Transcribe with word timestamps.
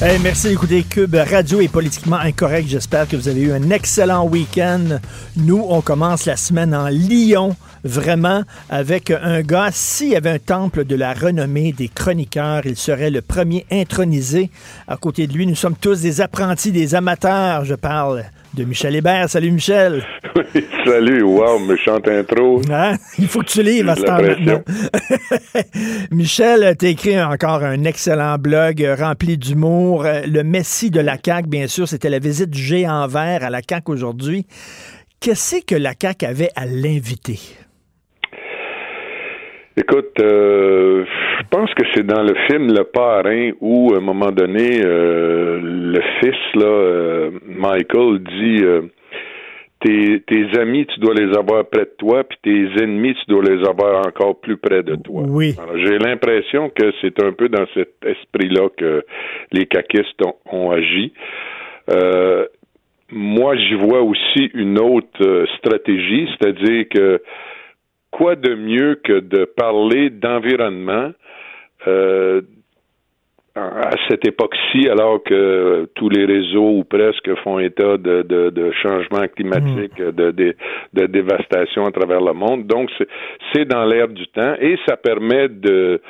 Hey, 0.00 0.20
merci 0.22 0.50
d'écouter 0.50 0.84
Cube 0.84 1.16
Radio 1.16 1.60
est 1.60 1.66
politiquement 1.66 2.18
incorrect. 2.18 2.68
J'espère 2.68 3.08
que 3.08 3.16
vous 3.16 3.26
avez 3.26 3.40
eu 3.40 3.50
un 3.50 3.70
excellent 3.70 4.28
week-end. 4.28 5.00
Nous, 5.36 5.66
on 5.68 5.80
commence 5.80 6.24
la 6.24 6.36
semaine 6.36 6.72
en 6.72 6.86
Lyon, 6.86 7.56
vraiment, 7.82 8.44
avec 8.70 9.10
un 9.10 9.40
gars. 9.40 9.70
S'il 9.72 10.10
y 10.10 10.16
avait 10.16 10.30
un 10.30 10.38
temple 10.38 10.84
de 10.84 10.94
la 10.94 11.14
renommée 11.14 11.72
des 11.72 11.88
chroniqueurs, 11.88 12.64
il 12.64 12.76
serait 12.76 13.10
le 13.10 13.22
premier 13.22 13.66
intronisé. 13.72 14.52
À 14.86 14.96
côté 14.96 15.26
de 15.26 15.32
lui, 15.32 15.48
nous 15.48 15.56
sommes 15.56 15.74
tous 15.74 16.00
des 16.00 16.20
apprentis, 16.20 16.70
des 16.70 16.94
amateurs. 16.94 17.64
Je 17.64 17.74
parle 17.74 18.24
de 18.58 18.64
Michel 18.64 18.96
Hébert. 18.96 19.30
Salut, 19.30 19.52
Michel. 19.52 20.04
Oui, 20.34 20.64
salut. 20.84 21.22
Wow, 21.22 21.60
méchante 21.60 22.08
intro. 22.08 22.60
Hein? 22.70 22.96
Il 23.18 23.28
faut 23.28 23.40
que 23.40 23.46
tu 23.46 23.62
lives 23.62 23.88
à 23.88 23.94
ce 23.94 24.02
temps 24.02 24.20
maintenant. 24.20 24.62
Michel, 26.10 26.76
t'as 26.76 26.88
écrit 26.88 27.20
encore 27.20 27.62
un 27.62 27.84
excellent 27.84 28.36
blog 28.36 28.82
euh, 28.82 28.96
rempli 28.96 29.38
d'humour. 29.38 30.04
Euh, 30.04 30.22
Le 30.26 30.42
Messie 30.42 30.90
de 30.90 31.00
la 31.00 31.16
CAQ, 31.24 31.48
bien 31.48 31.68
sûr, 31.68 31.86
c'était 31.88 32.10
la 32.10 32.18
visite 32.18 32.50
du 32.50 32.60
géant 32.60 33.06
vert 33.06 33.44
à 33.44 33.50
la 33.50 33.60
CAQ 33.66 33.92
aujourd'hui. 33.92 34.46
Qu'est-ce 35.20 35.64
que 35.64 35.76
la 35.76 35.94
CAQ 36.00 36.26
avait 36.26 36.50
à 36.56 36.66
l'inviter? 36.66 37.38
Écoute, 39.78 40.18
euh, 40.20 41.04
je 41.38 41.46
pense 41.50 41.72
que 41.74 41.84
c'est 41.94 42.04
dans 42.04 42.22
le 42.22 42.34
film 42.50 42.66
Le 42.72 42.82
Parrain 42.82 43.52
où, 43.60 43.94
à 43.94 43.98
un 43.98 44.00
moment 44.00 44.32
donné, 44.32 44.80
euh, 44.84 45.60
le 45.62 46.00
fils, 46.18 46.34
là, 46.56 46.66
euh, 46.66 47.30
Michael, 47.46 48.18
dit 48.18 48.64
euh, 48.64 48.82
tes, 49.78 50.20
tes 50.26 50.58
amis, 50.58 50.84
tu 50.86 50.98
dois 50.98 51.14
les 51.14 51.32
avoir 51.36 51.64
près 51.66 51.84
de 51.84 51.94
toi, 51.96 52.24
puis 52.24 52.38
tes 52.42 52.82
ennemis, 52.82 53.14
tu 53.14 53.30
dois 53.30 53.44
les 53.44 53.64
avoir 53.68 54.04
encore 54.04 54.40
plus 54.40 54.56
près 54.56 54.82
de 54.82 54.96
toi. 54.96 55.22
Oui. 55.28 55.54
Alors, 55.62 55.78
J'ai 55.78 55.98
l'impression 55.98 56.70
que 56.70 56.90
c'est 57.00 57.22
un 57.22 57.30
peu 57.30 57.48
dans 57.48 57.66
cet 57.74 58.04
esprit-là 58.04 58.70
que 58.76 59.04
les 59.52 59.66
caquistes 59.66 60.20
ont, 60.26 60.34
ont 60.50 60.70
agi. 60.72 61.12
Euh, 61.90 62.46
moi, 63.12 63.54
j'y 63.56 63.74
vois 63.74 64.02
aussi 64.02 64.50
une 64.54 64.80
autre 64.80 65.46
stratégie, 65.58 66.28
c'est-à-dire 66.32 66.86
que 66.92 67.22
quoi 68.18 68.34
de 68.36 68.54
mieux 68.54 68.96
que 69.02 69.20
de 69.20 69.44
parler 69.44 70.10
d'environnement 70.10 71.10
euh, 71.86 72.40
à 73.54 73.90
cette 74.08 74.24
époque-ci, 74.26 74.88
alors 74.88 75.20
que 75.24 75.88
tous 75.96 76.08
les 76.10 76.24
réseaux 76.26 76.70
ou 76.78 76.84
presque 76.84 77.34
font 77.42 77.58
état 77.58 77.96
de, 77.96 78.22
de, 78.22 78.50
de 78.50 78.70
changement 78.82 79.26
climatique, 79.36 79.96
de, 79.96 80.30
de, 80.30 80.54
de 80.92 81.06
dévastation 81.06 81.84
à 81.84 81.90
travers 81.90 82.20
le 82.20 82.34
monde. 82.34 82.66
Donc, 82.68 82.88
c'est- 82.96 83.08
c'est 83.52 83.64
dans 83.64 83.84
l'air 83.84 84.06
du 84.08 84.26
temps 84.28 84.54
et 84.60 84.76
ça 84.86 84.96
permet 84.96 85.48
de 85.48 86.00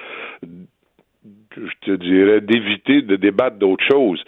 je 1.57 1.87
te 1.87 1.91
dirais, 1.97 2.41
d'éviter 2.41 3.03
de 3.03 3.17
débattre 3.17 3.57
d'autres 3.57 3.85
choses. 3.91 4.23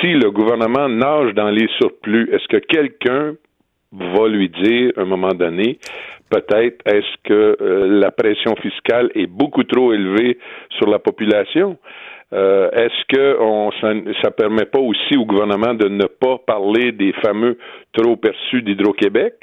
Si 0.00 0.12
le 0.12 0.30
gouvernement 0.30 0.88
nage 0.88 1.34
dans 1.34 1.50
les 1.50 1.66
surplus, 1.80 2.28
est-ce 2.32 2.46
que 2.48 2.58
quelqu'un 2.58 3.34
va 3.90 4.28
lui 4.28 4.48
dire, 4.48 4.92
à 4.96 5.00
un 5.00 5.04
moment 5.06 5.34
donné, 5.34 5.78
peut-être, 6.30 6.80
est-ce 6.86 7.16
que 7.24 7.56
euh, 7.60 8.00
la 8.00 8.10
pression 8.10 8.54
fiscale 8.56 9.10
est 9.14 9.26
beaucoup 9.26 9.64
trop 9.64 9.92
élevée 9.92 10.38
sur 10.76 10.88
la 10.88 10.98
population? 10.98 11.78
Euh, 12.32 12.70
est-ce 12.72 13.04
que 13.08 13.40
on, 13.40 13.70
ça, 13.80 13.92
ça 14.22 14.30
permet 14.30 14.66
pas 14.66 14.80
aussi 14.80 15.16
au 15.16 15.24
gouvernement 15.24 15.74
de 15.74 15.88
ne 15.88 16.04
pas 16.04 16.38
parler 16.46 16.92
des 16.92 17.12
fameux 17.24 17.56
trop 17.92 18.16
perçus 18.16 18.62
d'Hydro-Québec? 18.62 19.34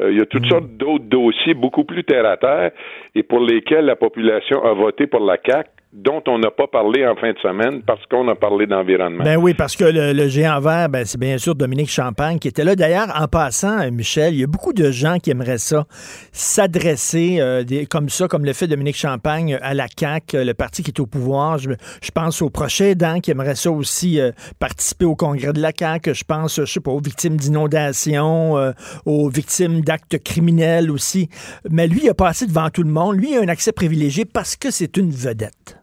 Euh, 0.00 0.12
il 0.12 0.18
y 0.18 0.20
a 0.20 0.26
toutes 0.26 0.46
sortes 0.46 0.70
d'autres 0.76 1.04
dossiers 1.04 1.54
beaucoup 1.54 1.84
plus 1.84 2.04
terre 2.04 2.26
à 2.26 2.36
terre 2.36 2.70
et 3.14 3.22
pour 3.22 3.40
lesquels 3.40 3.84
la 3.84 3.96
population 3.96 4.64
a 4.64 4.72
voté 4.72 5.06
pour 5.06 5.20
la 5.20 5.38
CAC, 5.38 5.68
dont 5.92 6.22
on 6.28 6.38
n'a 6.38 6.50
pas 6.50 6.68
parlé 6.68 7.04
en 7.06 7.16
fin 7.16 7.32
de 7.32 7.38
semaine 7.38 7.82
parce 7.82 8.04
qu'on 8.06 8.28
a 8.28 8.34
parlé 8.34 8.66
d'environnement. 8.66 9.24
Ben 9.24 9.36
oui, 9.36 9.54
parce 9.54 9.74
que 9.74 9.84
le, 9.84 10.28
géant 10.28 10.60
vert, 10.60 10.88
ben, 10.88 11.04
c'est 11.04 11.18
bien 11.18 11.36
sûr 11.38 11.54
Dominique 11.54 11.90
Champagne 11.90 12.38
qui 12.38 12.48
était 12.48 12.64
là. 12.64 12.76
D'ailleurs, 12.76 13.08
en 13.20 13.26
passant, 13.26 13.80
euh, 13.80 13.90
Michel, 13.90 14.34
il 14.34 14.40
y 14.40 14.44
a 14.44 14.46
beaucoup 14.46 14.72
de 14.72 14.90
gens 14.90 15.18
qui 15.18 15.30
aimeraient 15.30 15.58
ça, 15.58 15.86
s'adresser 16.32 17.38
euh, 17.40 17.64
comme 17.90 18.08
ça, 18.08 18.28
comme 18.28 18.44
le 18.44 18.52
fait 18.52 18.68
Dominique 18.68 18.96
Champagne 18.96 19.58
à 19.60 19.74
la 19.74 19.86
CAQ, 19.88 20.36
euh, 20.36 20.44
le 20.44 20.54
parti 20.54 20.82
qui 20.82 20.90
est 20.90 21.00
au 21.00 21.06
pouvoir. 21.06 21.58
Je, 21.58 21.70
pense 22.14 22.42
aux 22.42 22.50
prochains 22.50 22.86
aidants 22.86 23.20
qui 23.20 23.30
aimeraient 23.30 23.54
ça 23.54 23.70
aussi 23.70 24.20
euh, 24.20 24.30
participer 24.58 25.04
au 25.04 25.16
congrès 25.16 25.52
de 25.52 25.60
la 25.60 25.72
CAQ. 25.76 26.14
Je 26.14 26.24
pense, 26.24 26.60
je 26.60 26.64
sais 26.64 26.80
pas, 26.80 26.90
aux 26.90 27.00
victimes 27.00 27.36
d'inondations, 27.36 28.56
euh, 28.58 28.72
aux 29.06 29.28
victimes 29.28 29.80
d'actes 29.80 30.22
criminels 30.22 30.90
aussi. 30.90 31.28
Mais 31.68 31.86
lui, 31.86 32.00
il 32.04 32.10
a 32.10 32.14
passé 32.14 32.46
devant 32.46 32.70
tout 32.70 32.82
le 32.82 32.90
monde. 32.90 33.16
Lui, 33.16 33.32
il 33.32 33.38
a 33.38 33.42
un 33.42 33.48
accès 33.48 33.72
privilégié 33.72 34.24
parce 34.24 34.56
que 34.56 34.70
c'est 34.70 34.96
une 34.96 35.10
vedette. 35.10 35.79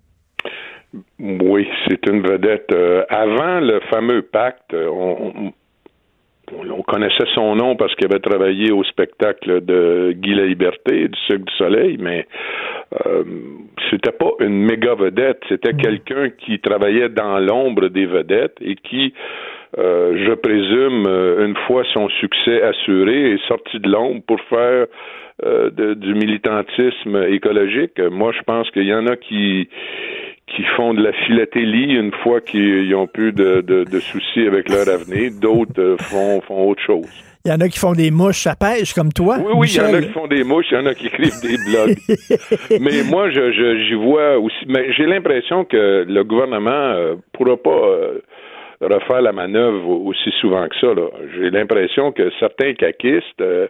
Oui, 1.19 1.67
c'est 1.87 2.07
une 2.07 2.21
vedette. 2.21 2.71
Euh, 2.73 3.03
avant 3.09 3.59
le 3.59 3.79
fameux 3.91 4.21
pacte, 4.21 4.73
euh, 4.73 4.87
on, 4.89 5.33
on- 5.47 5.53
on 6.71 6.81
connaissait 6.81 7.25
son 7.35 7.55
nom 7.57 7.75
parce 7.75 7.93
qu'il 7.95 8.05
avait 8.05 8.21
travaillé 8.21 8.71
au 8.71 8.81
spectacle 8.85 9.59
de 9.65 10.13
Guy 10.15 10.33
la 10.33 10.45
Liberté, 10.45 11.09
du 11.09 11.19
Cirque 11.27 11.43
du 11.43 11.53
Soleil, 11.57 11.97
mais 11.99 12.25
euh, 13.05 13.23
c'était 13.89 14.13
pas 14.13 14.31
une 14.39 14.63
méga 14.63 14.95
vedette, 14.95 15.41
c'était 15.49 15.73
quelqu'un 15.73 16.29
qui 16.29 16.59
travaillait 16.59 17.09
dans 17.09 17.37
l'ombre 17.39 17.89
des 17.89 18.05
vedettes 18.05 18.55
et 18.61 18.75
qui, 18.75 19.13
euh, 19.77 20.15
je 20.25 20.31
présume, 20.35 21.03
euh, 21.07 21.45
une 21.47 21.55
fois 21.67 21.83
son 21.93 22.07
succès 22.07 22.61
assuré, 22.61 23.33
est 23.33 23.47
sorti 23.49 23.79
de 23.81 23.89
l'ombre 23.89 24.21
pour 24.25 24.39
faire 24.43 24.85
euh, 25.45 25.69
de- 25.69 25.95
du 25.95 26.13
militantisme 26.15 27.25
écologique. 27.29 27.99
Moi, 28.09 28.31
je 28.31 28.41
pense 28.43 28.71
qu'il 28.71 28.87
y 28.87 28.93
en 28.93 29.05
a 29.05 29.17
qui 29.17 29.69
qui 30.47 30.63
font 30.75 30.93
de 30.93 31.03
la 31.03 31.11
philatélie 31.13 31.93
une 31.95 32.11
fois 32.23 32.39
qu'ils 32.41 32.93
ont 32.95 33.07
plus 33.07 33.31
de, 33.33 33.61
de, 33.61 33.83
de 33.83 33.99
soucis 33.99 34.47
avec 34.47 34.69
leur 34.69 34.87
avenir. 34.87 35.31
D'autres 35.41 35.79
euh, 35.81 35.97
font, 35.97 36.41
font 36.41 36.69
autre 36.69 36.81
chose. 36.81 37.05
Il 37.45 37.51
y 37.51 37.53
en 37.53 37.59
a 37.61 37.69
qui 37.69 37.79
font 37.79 37.93
des 37.93 38.11
mouches 38.11 38.45
à 38.47 38.55
pêche 38.55 38.93
comme 38.93 39.11
toi. 39.13 39.37
Oui, 39.39 39.53
oui, 39.55 39.67
il 39.69 39.77
y 39.77 39.79
en 39.81 39.93
a 39.93 40.01
qui 40.01 40.09
font 40.09 40.27
des 40.27 40.43
mouches, 40.43 40.65
il 40.71 40.75
y 40.75 40.77
en 40.81 40.85
a 40.85 40.93
qui 40.93 41.07
écrivent 41.07 41.41
des 41.41 41.57
blogs. 41.69 41.97
mais 42.81 43.03
moi, 43.09 43.29
je, 43.29 43.51
je- 43.53 43.83
j'y 43.87 43.93
vois 43.93 44.37
aussi. 44.37 44.65
Mais 44.67 44.91
j'ai 44.93 45.05
l'impression 45.05 45.63
que 45.63 46.03
le 46.07 46.23
gouvernement 46.23 46.71
euh, 46.71 47.15
pourra 47.33 47.55
pas 47.55 47.69
euh, 47.69 48.19
refaire 48.81 49.21
la 49.21 49.31
manœuvre 49.31 49.87
aussi 49.89 50.29
souvent 50.41 50.67
que 50.67 50.75
ça. 50.79 50.87
J'ai 51.37 51.49
l'impression 51.49 52.11
que 52.11 52.29
certains 52.39 52.73
caquistes 52.73 53.39
euh, 53.41 53.67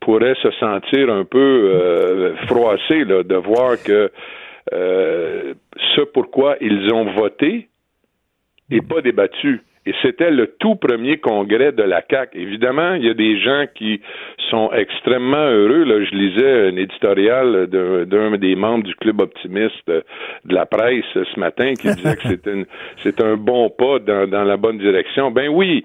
pourraient 0.00 0.36
se 0.42 0.50
sentir 0.52 1.10
un 1.12 1.24
peu 1.24 2.32
froissés 2.46 3.04
là, 3.04 3.22
de 3.22 3.34
voir 3.36 3.76
que 3.82 4.10
euh, 4.72 5.54
ce 5.94 6.00
pourquoi 6.02 6.56
ils 6.60 6.92
ont 6.92 7.04
voté 7.12 7.68
n'est 8.70 8.80
pas 8.80 9.00
débattu. 9.00 9.62
Et 9.88 9.94
c'était 10.02 10.32
le 10.32 10.48
tout 10.58 10.74
premier 10.74 11.18
congrès 11.18 11.70
de 11.70 11.84
la 11.84 12.02
CAC. 12.02 12.30
Évidemment, 12.34 12.94
il 12.94 13.04
y 13.04 13.08
a 13.08 13.14
des 13.14 13.38
gens 13.40 13.66
qui 13.72 14.00
sont 14.50 14.72
extrêmement 14.72 15.46
heureux. 15.46 15.84
Là, 15.84 16.04
je 16.04 16.10
lisais 16.10 16.68
un 16.70 16.76
éditorial 16.76 17.68
d'un, 17.68 18.36
des 18.36 18.56
membres 18.56 18.82
du 18.82 18.96
club 18.96 19.20
optimiste 19.20 19.86
de 19.86 20.02
la 20.48 20.66
presse 20.66 21.04
ce 21.14 21.38
matin 21.38 21.74
qui 21.74 21.86
disait 21.94 22.16
que 22.16 22.28
c'est, 23.04 23.20
un 23.22 23.36
bon 23.36 23.70
pas 23.70 24.00
dans, 24.00 24.28
dans 24.28 24.42
la 24.42 24.56
bonne 24.56 24.78
direction. 24.78 25.30
Ben 25.30 25.48
oui. 25.48 25.84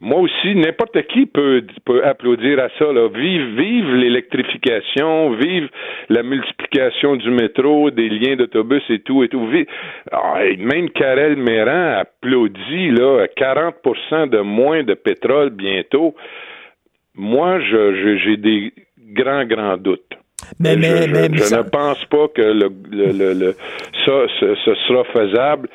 Moi 0.00 0.20
aussi, 0.20 0.54
n'importe 0.54 1.02
qui 1.08 1.26
peut, 1.26 1.62
peut 1.84 2.04
applaudir 2.04 2.60
à 2.60 2.68
ça. 2.78 2.92
Là. 2.92 3.08
Vive, 3.08 3.56
vive 3.60 3.94
l'électrification, 3.96 5.30
vive 5.32 5.68
la 6.08 6.22
multiplication 6.22 7.16
du 7.16 7.30
métro, 7.30 7.90
des 7.90 8.08
liens 8.08 8.36
d'autobus 8.36 8.82
et 8.90 9.00
tout 9.00 9.24
et 9.24 9.28
tout. 9.28 9.44
Vive- 9.48 9.66
Ah, 10.12 10.44
et 10.44 10.56
même 10.56 10.88
Karel 10.90 11.36
Méran 11.36 11.98
applaudit 12.00 12.90
là 12.92 13.26
40% 13.36 14.28
de 14.28 14.38
moins 14.38 14.84
de 14.84 14.94
pétrole 14.94 15.50
bientôt. 15.50 16.14
Moi, 17.16 17.58
j'ai 17.60 18.36
des 18.36 18.72
grands, 19.12 19.44
grands 19.44 19.76
doutes. 19.76 20.02
Mais, 20.60 20.74
je, 20.74 20.78
mais, 20.78 21.02
je- 21.02 21.12
mais, 21.12 21.28
je 21.38 21.42
ça- 21.42 21.58
ne 21.64 21.68
pense 21.68 22.04
pas 22.04 22.28
que 22.28 22.42
le, 22.42 22.68
le- 22.92 23.12
le- 23.12 23.34
le- 23.34 23.54
ça, 24.04 24.26
ce, 24.38 24.54
ce 24.64 24.74
sera 24.86 25.02
faisable. 25.04 25.68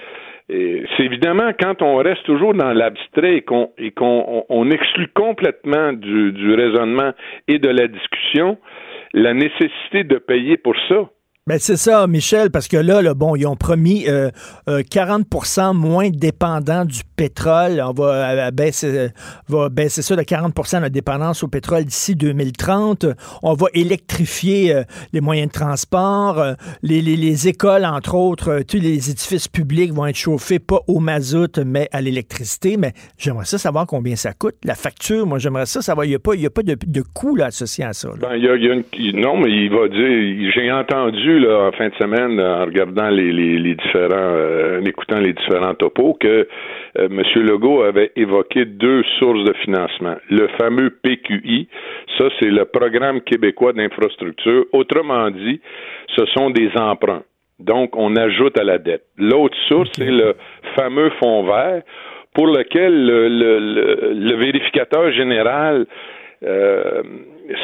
C'est 0.50 1.04
évidemment 1.06 1.52
quand 1.60 1.82
on 1.82 1.96
reste 1.98 2.24
toujours 2.24 2.54
dans 2.54 2.74
l'abstrait 2.74 3.38
et 3.38 3.42
qu'on 3.42 3.72
et 3.78 3.92
qu'on 3.92 4.26
on- 4.28 4.46
on 4.50 4.70
exclut 4.72 5.08
complètement 5.14 5.94
du, 5.94 6.32
du 6.34 6.54
raisonnement 6.54 7.12
et 7.48 7.60
de 7.60 7.70
la 7.70 7.88
discussion 7.88 8.58
la 9.14 9.34
nécessité 9.34 10.04
de 10.04 10.18
payer 10.18 10.58
pour 10.58 10.76
ça. 10.90 11.10
Ben 11.46 11.58
c'est 11.60 11.76
ça, 11.76 12.08
Michel, 12.08 12.52
parce 12.52 12.70
que 12.70 12.78
là, 12.78 13.14
bon, 13.14 13.36
ils 13.36 13.46
ont 13.46 13.58
promis 13.58 14.06
euh, 14.08 14.30
euh, 14.70 14.80
40% 14.82 15.76
moins 15.76 16.10
dépendants 16.10 16.86
du 16.86 17.02
pétrole. 17.18 17.84
On 17.86 17.92
va, 17.92 18.46
euh, 18.48 18.52
baisser, 18.52 18.98
euh, 18.98 19.10
va 19.50 19.68
baisser 19.68 20.02
ça 20.02 20.16
de 20.16 20.22
40% 20.22 20.80
la 20.80 20.90
dépendance 20.90 21.44
au 21.44 21.50
pétrole 21.50 21.84
d'ici 21.84 22.16
2030. 22.16 23.08
On 23.42 23.56
va 23.56 23.68
électrifier 23.74 24.74
euh, 24.74 24.84
les 25.12 25.20
moyens 25.20 25.50
de 25.50 25.52
transport. 25.52 26.40
euh, 26.40 26.54
les, 26.82 27.02
les, 27.02 27.18
les 27.18 27.50
écoles, 27.50 27.84
entre 27.84 28.16
autres, 28.16 28.50
euh, 28.50 28.62
tous 28.66 28.78
les 28.80 29.10
édifices 29.10 29.50
publics 29.50 29.92
vont 29.92 30.06
être 30.06 30.16
chauffés 30.16 30.60
pas 30.60 30.80
au 30.88 31.02
mazout, 31.02 31.58
mais 31.66 31.90
à 31.92 32.00
l'électricité. 32.00 32.78
Mais 32.78 32.94
j'aimerais 33.18 33.44
ça 33.44 33.58
savoir 33.58 33.86
combien 33.86 34.16
ça 34.16 34.32
coûte. 34.32 34.56
La 34.64 34.76
facture, 34.76 35.28
moi, 35.28 35.40
j'aimerais 35.40 35.66
ça 35.66 35.82
savoir. 35.82 36.06
Il 36.06 36.10
n'y 36.12 36.16
a 36.16 36.20
pas, 36.20 36.36
y 36.36 36.46
a 36.46 36.50
pas 36.50 36.64
de, 36.64 37.02
coût 37.14 37.38
associé 37.42 37.84
à 37.84 37.92
ça. 37.92 38.12
Ben, 38.18 38.38
y 38.38 38.48
a, 38.48 38.56
y 38.56 38.70
a 38.72 38.76
non, 39.20 39.36
mais 39.42 39.52
il 39.52 39.70
va 39.70 39.90
dire. 39.90 40.52
J'ai 40.56 40.72
entendu 40.72 41.33
là, 41.40 41.68
en 41.68 41.72
fin 41.72 41.90
de 41.90 41.96
semaine, 41.96 42.40
en 42.40 42.66
regardant 42.66 43.10
les, 43.10 43.32
les, 43.32 43.58
les 43.60 43.76
différents, 43.76 44.10
euh, 44.36 44.80
en 44.82 44.86
écoutant 44.86 45.20
les 45.20 45.34
différents 45.34 45.74
topos, 45.76 46.16
que 46.20 46.28
euh, 46.98 47.08
M. 47.10 47.22
Legault 47.36 47.84
avait 47.84 48.12
évoqué 48.16 48.66
deux 48.66 49.04
sources 49.20 49.44
de 49.44 49.54
financement. 49.64 50.16
Le 50.30 50.48
fameux 50.60 50.90
PQI, 51.02 51.68
ça 52.18 52.26
c'est 52.40 52.50
le 52.50 52.66
Programme 52.66 53.22
québécois 53.22 53.74
d'infrastructure. 53.74 54.66
Autrement 54.74 55.30
dit, 55.32 55.62
ce 56.16 56.26
sont 56.28 56.50
des 56.50 56.70
emprunts. 56.78 57.24
Donc, 57.60 57.96
on 57.96 58.16
ajoute 58.16 58.58
à 58.60 58.64
la 58.64 58.78
dette. 58.78 59.04
L'autre 59.18 59.56
source, 59.68 59.90
c'est 59.96 60.12
le 60.12 60.36
fameux 60.76 61.12
fonds 61.22 61.44
vert 61.44 61.82
pour 62.34 62.48
lequel 62.48 63.06
le, 63.06 63.28
le- 63.30 63.60
le- 63.60 64.14
le 64.14 64.36
vérificateur 64.36 65.12
général 65.12 65.86
euh, 66.44 67.04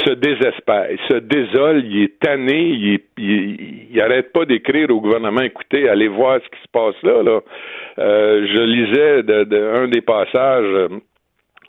se 0.05 0.11
désespère, 0.13 0.87
il 0.91 0.99
se 1.07 1.19
désole, 1.19 1.83
il 1.85 2.03
est 2.03 2.19
tanné, 2.19 2.59
il, 2.69 2.93
est- 2.95 3.05
il, 3.17 3.87
il 3.91 4.01
arrête 4.01 4.31
pas 4.33 4.45
d'écrire 4.45 4.89
au 4.89 5.01
gouvernement, 5.01 5.41
écoutez, 5.41 5.89
allez 5.89 6.07
voir 6.07 6.39
ce 6.43 6.49
qui 6.49 6.61
se 6.61 6.67
passe 6.71 6.95
là. 7.03 7.23
là. 7.23 7.39
Euh, 7.99 8.45
je 8.47 8.61
lisais 8.61 9.23
de, 9.23 9.43
de- 9.45 9.57
un 9.83 9.87
des 9.87 10.01
passages 10.01 10.65
euh, 10.65 10.87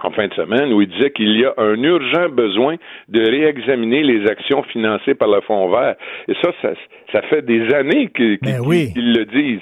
en 0.03 0.11
fin 0.13 0.29
de 0.29 0.35
semaine 0.35 0.73
où 0.73 0.81
il 0.81 0.89
disait 0.89 1.11
qu'il 1.11 1.37
y 1.39 1.45
a 1.45 1.53
un 1.59 1.83
urgent 1.83 2.29
besoin 2.31 2.77
de 3.09 3.21
réexaminer 3.21 4.03
les 4.03 4.27
actions 4.31 4.63
financées 4.65 5.15
par 5.15 5.29
le 5.29 5.41
Fonds 5.43 5.69
vert. 5.71 5.95
Et 6.29 6.35
ça, 6.43 6.53
ça, 6.63 6.73
ça 7.13 7.23
fait 7.23 7.43
des 7.43 7.73
années 7.75 8.09
qu'ils 8.15 8.39
Ben 8.43 8.61
oui. 8.65 8.93
qu'ils 8.95 9.13
le 9.13 9.25
disent. 9.27 9.61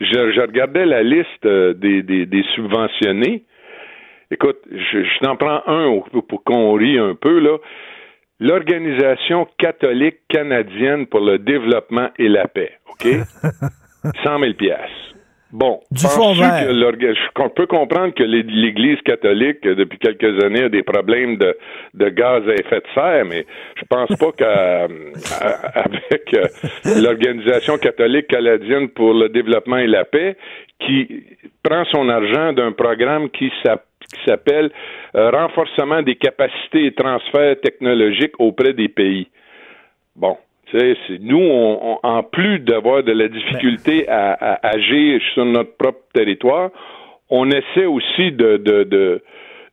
Je, 0.00 0.32
je 0.32 0.40
regardais 0.42 0.84
la 0.86 1.02
liste 1.02 1.44
euh, 1.46 1.72
des, 1.74 2.02
des, 2.02 2.26
des 2.26 2.42
subventionnés. 2.54 3.44
Écoute, 4.30 4.58
je, 4.70 5.04
je 5.04 5.18
t'en 5.20 5.36
prends 5.36 5.62
un 5.66 6.00
pour 6.28 6.44
qu'on 6.44 6.72
rie 6.74 6.98
un 6.98 7.14
peu, 7.14 7.38
là. 7.38 7.56
L'Organisation 8.40 9.46
catholique 9.58 10.18
canadienne 10.28 11.06
pour 11.06 11.20
le 11.20 11.38
développement 11.38 12.08
et 12.18 12.28
la 12.28 12.48
paix, 12.48 12.72
OK? 12.90 13.06
100 14.24 14.38
000 14.40 14.52
piastres. 14.54 14.94
Bon, 15.50 15.80
Du 15.90 16.04
fond 16.04 16.34
vert. 16.34 16.66
que 16.68 17.32
qu'on 17.32 17.48
peut 17.48 17.64
comprendre 17.66 18.12
que 18.14 18.22
l'É- 18.22 18.42
l'Église 18.42 19.00
catholique, 19.00 19.64
euh, 19.64 19.74
depuis 19.74 19.98
quelques 19.98 20.44
années, 20.44 20.64
a 20.64 20.68
des 20.68 20.82
problèmes 20.82 21.38
de, 21.38 21.56
de 21.94 22.08
gaz 22.10 22.46
à 22.46 22.52
effet 22.52 22.80
de 22.80 22.86
serre, 22.94 23.24
mais 23.24 23.46
je 23.76 23.82
pense 23.88 24.10
pas 24.18 24.30
qu'avec 24.32 26.36
l'Organisation 27.02 27.78
catholique 27.78 28.26
canadienne 28.28 28.90
pour 28.90 29.14
le 29.14 29.30
développement 29.30 29.78
et 29.78 29.86
la 29.86 30.04
paix, 30.04 30.36
qui 30.80 31.24
prend 31.62 31.82
son 31.86 32.10
argent 32.10 32.52
d'un 32.52 32.72
programme 32.72 33.30
qui 33.30 33.50
s'appelle 33.62 33.84
qui 34.14 34.20
s'appelle 34.24 34.70
euh, 35.14 35.30
renforcement 35.30 36.02
des 36.02 36.16
capacités 36.16 36.86
et 36.86 36.92
transferts 36.94 37.60
technologiques 37.60 38.38
auprès 38.38 38.72
des 38.72 38.88
pays. 38.88 39.28
Bon, 40.16 40.36
tu 40.66 40.78
sais, 40.78 40.96
c'est- 41.06 41.18
nous, 41.20 41.38
on, 41.38 41.98
on- 42.02 42.08
en 42.08 42.22
plus 42.22 42.58
d'avoir 42.60 43.02
de 43.02 43.12
la 43.12 43.28
difficulté 43.28 44.08
à, 44.08 44.32
à 44.32 44.68
agir 44.68 45.20
sur 45.34 45.44
notre 45.44 45.76
propre 45.76 46.00
territoire, 46.14 46.70
on 47.30 47.50
essaie 47.50 47.86
aussi 47.86 48.32
de, 48.32 48.56
de, 48.56 48.84
de, 48.84 49.22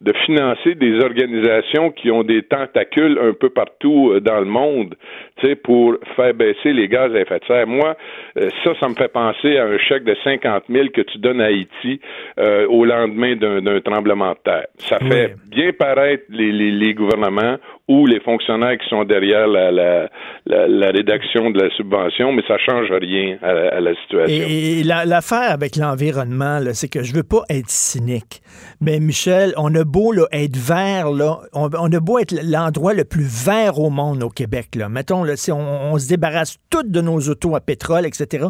de 0.02 0.14
financer 0.26 0.76
des 0.76 1.00
organisations 1.00 1.92
qui 1.92 2.12
ont 2.12 2.24
des 2.24 2.44
tentacules 2.44 3.18
un 3.22 3.34
peu 3.34 3.50
partout 3.50 4.12
euh, 4.12 4.20
dans 4.20 4.40
le 4.40 4.46
monde, 4.46 4.96
tu 5.38 5.48
sais, 5.48 5.56
pour 5.56 5.96
faire 6.16 6.34
baisser 6.34 6.74
les 6.74 6.88
gaz 6.88 7.14
à 7.16 7.20
effet 7.20 7.40
de 7.40 7.46
serre. 7.46 7.68
Moi, 7.68 7.96
euh, 8.38 8.50
ça, 8.64 8.72
ça 8.80 8.88
me 8.90 8.96
fait 8.96 9.12
penser 9.12 9.58
à 9.58 9.66
un 9.66 9.78
chèque 9.78 10.04
de 10.04 10.16
50 10.24 10.64
000 10.70 10.90
que 10.90 11.02
tu 11.02 11.18
donnes 11.18 11.42
à 11.42 11.46
Haïti 11.46 12.00
euh, 12.40 12.68
au 12.68 12.86
lendemain 12.86 13.36
d'un 13.36 13.80
tremblement 13.82 14.32
de 14.32 14.38
terre. 14.44 14.68
Ça 14.78 14.98
Oui. 15.02 15.10
fait 15.10 15.36
bien 15.50 15.72
paraître 15.74 16.24
les, 16.30 16.52
les, 16.52 16.72
les 16.72 16.94
gouvernements 16.94 17.58
ou 17.88 18.08
les 18.08 18.20
fonctionnaires 18.22 18.80
qui 18.80 18.90
sont 18.90 19.04
derrière 19.04 19.46
la, 19.48 19.72
la, 19.72 20.10
la, 20.48 20.68
la 20.68 20.88
rédaction 20.90 21.52
de 21.52 21.62
la 21.62 21.70
subvention, 21.76 22.32
mais 22.32 22.42
ça 22.48 22.58
change 22.58 22.88
rien 22.92 23.38
à, 23.44 23.54
la- 23.54 23.76
à 23.76 23.80
la 23.80 23.94
situation. 24.02 24.46
Et, 24.50 24.80
et 24.80 24.84
la- 24.84 25.06
l'affaire 25.06 25.52
avec 25.52 25.76
l'environnement, 25.76 26.60
c'est 26.74 26.88
que 26.90 27.04
je 27.04 27.14
veux 27.14 27.22
pas 27.24 27.44
être 27.48 27.70
cynique. 27.70 28.42
Mais 28.82 29.00
Michel, 29.00 29.54
on 29.58 29.74
a 29.76 29.84
beau 29.84 30.12
là, 30.14 30.26
être 30.32 30.58
vert, 30.58 31.12
là, 31.12 31.38
on, 31.54 31.70
on 31.80 31.92
a 31.94 32.00
beau 32.00 32.18
être 32.18 32.34
l'endroit 32.44 32.96
le 32.96 33.04
plus 33.06 33.28
vert 33.46 33.80
au 33.80 33.92
monde 33.92 34.24
au 34.24 34.30
Québec. 34.30 34.70
Là. 34.76 34.90
Mettons, 34.90 35.24
là, 35.24 35.36
si 35.36 35.52
on, 35.52 35.94
on 35.94 35.98
se 36.00 36.10
débarrasse 36.10 36.58
toutes 36.72 36.90
de 36.90 37.02
nos 37.02 37.20
autos 37.20 37.56
à 37.56 37.62
pétrole, 37.62 38.08
etc., 38.08 38.46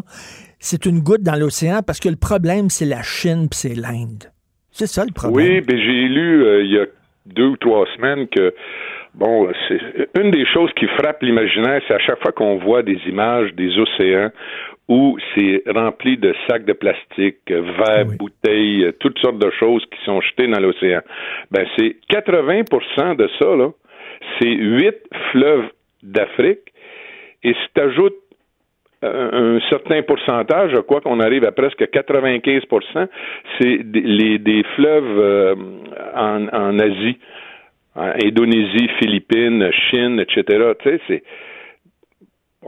c'est 0.58 0.86
une 0.86 1.00
goutte 1.00 1.22
dans 1.22 1.36
l'océan 1.38 1.80
parce 1.86 2.00
que 2.00 2.08
le 2.08 2.16
problème, 2.16 2.70
c'est 2.70 2.86
la 2.86 3.02
Chine 3.02 3.48
puis 3.50 3.58
c'est 3.58 3.74
l'Inde. 3.74 4.24
C'est 4.70 4.86
ça 4.86 5.04
le 5.04 5.12
problème. 5.12 5.46
Oui, 5.46 5.60
ben 5.60 5.76
j'ai 5.76 6.08
lu 6.08 6.42
euh, 6.44 6.64
il 6.64 6.70
y 6.72 6.78
a 6.78 6.86
deux 7.26 7.48
ou 7.48 7.56
trois 7.58 7.84
semaines 7.96 8.26
que 8.28 8.54
bon, 9.14 9.48
c'est 9.68 9.80
une 10.20 10.30
des 10.30 10.46
choses 10.46 10.70
qui 10.74 10.86
frappe 10.86 11.22
l'imaginaire, 11.22 11.80
c'est 11.88 11.94
à 11.94 11.98
chaque 11.98 12.20
fois 12.22 12.32
qu'on 12.32 12.56
voit 12.58 12.82
des 12.82 12.98
images 13.06 13.52
des 13.54 13.78
océans 13.78 14.30
où 14.88 15.18
c'est 15.34 15.62
rempli 15.74 16.16
de 16.16 16.32
sacs 16.48 16.64
de 16.64 16.72
plastique, 16.72 17.38
euh, 17.50 17.60
verres, 17.76 18.06
Oui. 18.08 18.16
bouteilles, 18.18 18.84
euh, 18.84 18.92
toutes 19.00 19.18
sortes 19.18 19.38
de 19.38 19.50
choses 19.58 19.84
qui 19.86 20.04
sont 20.04 20.20
jetées 20.20 20.46
dans 20.46 20.60
l'océan. 20.60 21.00
Ben 21.50 21.66
c'est 21.76 21.96
80% 22.08 23.16
de 23.16 23.28
ça 23.38 23.56
là, 23.56 23.70
c'est 24.38 24.48
huit 24.54 24.96
fleuves 25.32 25.66
d'Afrique 26.02 26.72
et 27.42 27.52
si 27.52 27.68
tu 27.74 27.80
ajoutes 27.80 28.14
un, 29.02 29.56
un 29.56 29.60
certain 29.68 30.02
pourcentage, 30.02 30.70
je 30.74 30.80
crois 30.80 31.00
qu'on 31.00 31.20
arrive 31.20 31.44
à 31.44 31.52
presque 31.52 31.82
95% 31.82 33.08
c'est 33.60 33.78
des, 33.90 34.00
les, 34.00 34.38
des 34.38 34.62
fleuves 34.76 35.18
euh, 35.18 35.54
en, 36.14 36.46
en 36.48 36.78
Asie, 36.78 37.18
en 37.96 38.12
Indonésie, 38.22 38.88
Philippines, 38.98 39.70
Chine, 39.90 40.20
etc. 40.20 40.72
Tu 40.82 41.00
sais, 41.08 41.22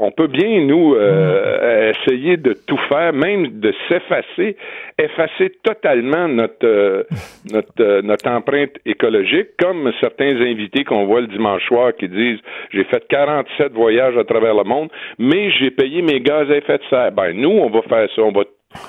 on 0.00 0.12
peut 0.12 0.28
bien, 0.28 0.61
nous, 0.61 0.94
euh, 0.94 1.92
essayer 1.92 2.37
de 2.37 2.52
tout 2.52 2.78
faire, 2.88 3.12
même 3.12 3.58
de 3.58 3.75
s'effacer, 3.88 4.56
effacer 4.97 5.50
totalement 5.64 6.28
notre, 6.28 6.64
euh, 6.64 7.02
notre, 7.52 7.73
euh, 7.80 8.02
notre 8.02 8.30
empreinte 8.30 8.78
écologique, 8.87 9.49
comme 9.58 9.90
certains 10.00 10.40
invités 10.40 10.85
qu'on 10.85 11.06
voit 11.06 11.20
le 11.20 11.26
dimanche 11.26 11.66
soir 11.66 11.92
qui 11.99 12.08
disent 12.08 12.38
j'ai 12.70 12.85
fait 12.85 13.04
47 13.08 13.73
voyages 13.73 14.16
à 14.16 14.25
travers 14.25 14.54
le 14.54 14.64
monde, 14.64 14.88
mais 15.18 15.50
j'ai 15.50 15.73
payé 15.73 16.00
mes 16.00 16.20
gaz 16.20 16.49
à 16.49 16.56
effet 16.56 16.78
de 16.78 16.85
serre. 16.88 17.11
Ben, 17.12 17.32
nous, 17.32 17.50
on 17.50 17.68
va 17.68 17.82
faire 17.82 18.08
ça. 18.14 18.23
On 18.23 18.32
va, 18.32 18.42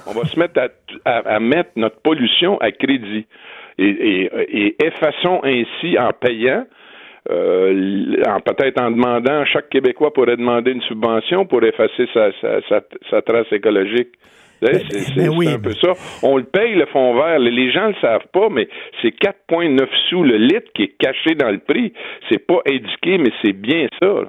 on 0.05 0.11
va 0.11 0.25
se 0.25 0.37
mettre 0.37 0.59
à, 0.59 0.67
à, 1.05 1.35
à 1.35 1.39
mettre 1.39 1.71
notre 1.75 1.99
pollution 2.01 2.59
à 2.59 2.71
crédit. 2.71 3.25
Et, 3.81 3.89
et, 3.89 4.65
et 4.67 4.75
effaçons 4.85 5.39
ainsi 5.43 5.97
en 5.97 6.11
payant 6.13 6.65
euh, 7.29 8.15
en- 8.27 8.39
peut-être 8.41 8.81
en 8.81 8.91
demandant, 8.91 9.45
chaque 9.45 9.69
Québécois 9.69 10.13
pourrait 10.13 10.37
demander 10.37 10.71
une 10.71 10.81
subvention 10.83 11.45
pour 11.45 11.63
effacer 11.63 12.07
sa, 12.13 12.31
sa, 12.41 12.61
sa, 12.67 12.81
sa 13.09 13.21
trace 13.21 13.51
écologique. 13.51 14.09
C'est 14.61 15.15
ben 15.15 15.29
oui. 15.37 15.45
c'est 15.47 15.53
un 15.53 15.59
peu 15.59 15.73
ça. 15.73 15.93
On 16.21 16.35
le 16.35 16.43
paye, 16.43 16.75
le 16.75 16.85
fonds 16.87 17.13
vert. 17.15 17.39
Les 17.39 17.71
gens 17.71 17.83
ne 17.83 17.93
le 17.93 17.95
savent 18.01 18.27
pas, 18.33 18.49
mais 18.51 18.67
c'est 19.01 19.13
4,9 19.17 19.87
sous 20.09 20.23
le 20.23 20.35
litre 20.37 20.67
qui 20.75 20.83
est 20.83 20.95
caché 20.99 21.35
dans 21.35 21.49
le 21.51 21.59
prix. 21.59 21.93
C'est 22.29 22.45
pas 22.45 22.59
indiqué, 22.67 23.17
mais 23.17 23.31
c'est 23.41 23.53
bien 23.53 23.87
ça. 24.01 24.05
là. 24.07 24.25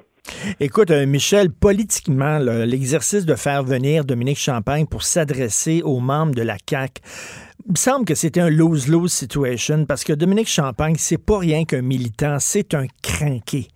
Écoute, 0.61 0.91
euh, 0.91 1.05
Michel, 1.05 1.47
politiquement, 1.51 2.37
l'exercice 2.39 3.25
de 3.25 3.35
faire 3.35 3.63
venir 3.63 4.05
Dominique 4.05 4.37
Champagne 4.37 4.85
pour 4.89 5.03
s'adresser 5.03 5.81
aux 5.83 5.99
membres 5.99 6.33
de 6.35 6.43
la 6.43 6.55
CAQ, 6.65 7.01
Il 7.63 7.73
me 7.73 7.77
semble 7.77 8.05
que 8.05 8.15
c'était 8.15 8.41
un 8.41 8.49
lose-lose 8.49 9.11
situation 9.11 9.85
parce 9.85 10.03
que 10.03 10.13
Dominique 10.13 10.47
Champagne, 10.47 10.95
c'est 10.97 11.19
pas 11.19 11.37
rien 11.37 11.63
qu'un 11.63 11.83
militant, 11.83 12.37
c'est 12.39 12.73
un 12.73 12.87
crinqué. 13.03 13.67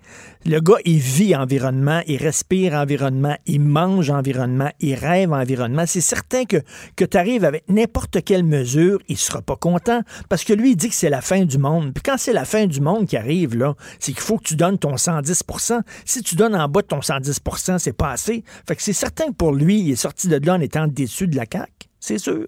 Le 0.45 0.59
gars, 0.59 0.77
il 0.85 0.97
vit 0.97 1.35
environnement, 1.35 2.01
il 2.07 2.17
respire 2.17 2.73
environnement, 2.73 3.35
il 3.45 3.61
mange 3.61 4.09
environnement, 4.09 4.71
il 4.79 4.95
rêve 4.95 5.33
environnement. 5.33 5.83
C'est 5.85 6.01
certain 6.01 6.45
que, 6.45 6.57
que 6.95 7.05
tu 7.05 7.17
arrives 7.17 7.45
avec 7.45 7.63
n'importe 7.69 8.23
quelle 8.23 8.43
mesure, 8.43 8.99
il 9.07 9.17
sera 9.17 9.41
pas 9.41 9.55
content 9.55 10.01
parce 10.29 10.43
que 10.43 10.53
lui, 10.53 10.71
il 10.71 10.75
dit 10.75 10.89
que 10.89 10.95
c'est 10.95 11.09
la 11.09 11.21
fin 11.21 11.45
du 11.45 11.57
monde. 11.57 11.93
Puis 11.93 12.01
quand 12.03 12.17
c'est 12.17 12.33
la 12.33 12.45
fin 12.45 12.65
du 12.65 12.81
monde 12.81 13.05
qui 13.05 13.17
arrive, 13.17 13.55
là, 13.55 13.75
c'est 13.99 14.13
qu'il 14.13 14.21
faut 14.21 14.37
que 14.37 14.45
tu 14.45 14.55
donnes 14.55 14.79
ton 14.79 14.95
110% 14.95 15.81
Si 16.05 16.23
tu 16.23 16.35
donnes 16.35 16.55
en 16.55 16.67
bas 16.67 16.81
de 16.81 16.87
ton 16.87 16.99
110% 16.99 17.77
c'est 17.77 17.93
pas 17.93 18.11
assez. 18.11 18.43
Fait 18.67 18.75
que 18.75 18.81
c'est 18.81 18.93
certain 18.93 19.27
que 19.27 19.33
pour 19.33 19.53
lui, 19.53 19.79
il 19.79 19.91
est 19.91 19.95
sorti 19.95 20.27
de 20.27 20.43
là 20.43 20.55
en 20.55 20.61
étant 20.61 20.87
déçu 20.87 21.27
de 21.27 21.35
la 21.35 21.45
CAQ. 21.51 21.69
C'est 21.99 22.17
sûr. 22.17 22.47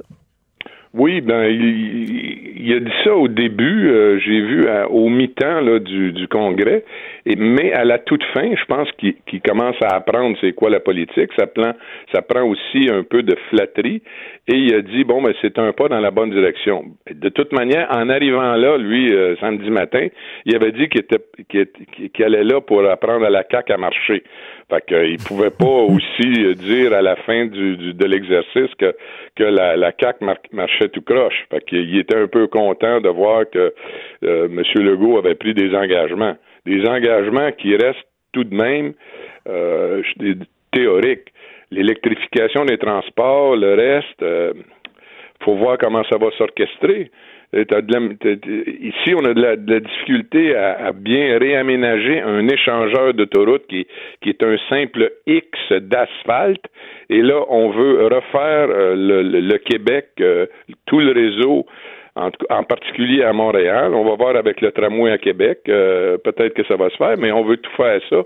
Oui, 0.93 1.21
ben 1.21 1.43
il, 1.49 2.73
a 2.73 2.79
dit 2.79 2.91
ça 3.03 3.15
au 3.15 3.27
début, 3.27 3.89
euh, 3.89 4.19
j'ai 4.19 4.41
vu 4.41 4.65
au 4.89 5.09
mi-temps 5.09 5.79
du, 5.79 6.13
du 6.13 6.27
congrès, 6.27 6.83
et, 7.25 7.35
mais 7.35 7.73
à 7.73 7.83
la 7.83 7.99
toute 7.99 8.23
fin, 8.33 8.55
je 8.55 8.65
pense 8.65 8.89
qu'il 8.93 9.41
commence 9.41 9.75
à 9.81 9.95
apprendre 9.95 10.37
c'est 10.39 10.53
quoi 10.53 10.69
la 10.69 10.79
politique. 10.79 11.29
Ça 11.37 11.45
prend, 11.45 11.73
ça 12.13 12.21
prend 12.21 12.43
aussi 12.43 12.89
un 12.89 13.03
peu 13.03 13.21
de 13.21 13.35
flatterie, 13.49 14.01
et 14.47 14.55
il 14.55 14.73
a 14.73 14.81
dit 14.81 15.03
bon, 15.03 15.21
ben 15.21 15.33
c'est 15.41 15.59
un 15.59 15.73
pas 15.73 15.89
dans 15.89 15.99
la 15.99 16.11
bonne 16.11 16.31
direction. 16.31 16.85
De 17.11 17.29
toute 17.29 17.51
manière, 17.51 17.87
en 17.91 18.09
arrivant 18.09 18.55
là, 18.55 18.77
lui, 18.77 19.13
euh, 19.13 19.35
samedi 19.41 19.69
matin, 19.69 20.07
il 20.45 20.55
avait 20.55 20.71
dit 20.71 20.87
qu'il 20.87 21.01
était 21.01 21.21
qu'il 21.49 22.23
allait 22.23 22.43
là 22.43 22.61
pour 22.61 22.83
apprendre 22.89 23.25
à 23.25 23.29
la 23.29 23.43
CAC 23.43 23.71
à 23.71 23.77
marcher. 23.77 24.23
Fait 24.69 24.85
qu'il 24.85 25.17
pouvait 25.17 25.49
pas 25.49 25.65
aussi 25.65 26.55
dire 26.55 26.93
à 26.93 27.01
la 27.01 27.15
fin 27.15 27.45
du, 27.45 27.93
de 27.93 28.05
l'exercice 28.05 28.73
que, 28.77 28.95
que 29.35 29.43
la, 29.43 29.77
la 29.77 29.91
CAC 29.91 30.17
marchait 30.51 30.89
tout 30.89 31.01
croche. 31.01 31.45
Fait 31.49 31.63
qu'il 31.65 31.97
était 31.97 32.17
un 32.17 32.27
peu 32.27 32.47
content 32.47 32.99
de 32.99 33.09
voir 33.09 33.49
que 33.49 33.73
euh, 34.23 34.45
M. 34.45 34.63
Legault 34.75 35.17
avait 35.17 35.35
pris 35.35 35.53
des 35.53 35.73
engagements. 35.75 36.35
Des 36.65 36.85
engagements 36.85 37.51
qui 37.53 37.75
restent 37.75 38.07
tout 38.33 38.43
de 38.43 38.53
même 38.53 38.93
euh, 39.47 40.01
théoriques. 40.71 41.31
L'électrification 41.71 42.65
des 42.65 42.77
transports, 42.77 43.55
le 43.55 43.73
reste, 43.73 44.21
euh, 44.21 44.53
faut 45.43 45.55
voir 45.55 45.77
comment 45.77 46.03
ça 46.09 46.17
va 46.17 46.29
s'orchestrer. 46.37 47.11
Ici, 47.53 49.15
on 49.15 49.23
a 49.25 49.33
de 49.33 49.41
la, 49.41 49.79
difficulté 49.79 50.55
à, 50.55 50.91
bien 50.91 51.37
réaménager 51.37 52.19
un 52.19 52.47
échangeur 52.47 53.13
d'autoroute 53.13 53.65
qui, 53.67 53.87
qui 54.21 54.29
est 54.29 54.43
un 54.43 54.57
simple 54.69 55.11
X 55.25 55.47
d'asphalte. 55.71 56.65
Et 57.09 57.21
là, 57.21 57.43
on 57.49 57.69
veut 57.69 58.05
refaire 58.05 58.67
euh, 58.69 58.95
le, 58.95 59.57
Québec, 59.59 60.07
euh, 60.19 60.45
tout 60.85 60.99
le 60.99 61.13
réseau, 61.13 61.65
en, 62.49 62.63
particulier 62.63 63.23
à 63.23 63.31
Montréal. 63.31 63.93
On 63.93 64.03
va 64.03 64.15
voir 64.15 64.35
avec 64.35 64.61
le 64.61 64.71
tramway 64.71 65.11
à 65.11 65.17
Québec. 65.17 65.59
Euh, 65.69 66.17
peut-être 66.17 66.53
que 66.53 66.65
ça 66.65 66.75
va 66.75 66.89
se 66.89 66.97
faire, 66.97 67.15
mais 67.17 67.31
on 67.31 67.43
veut 67.43 67.57
tout 67.57 67.71
faire 67.77 68.01
ça. 68.09 68.23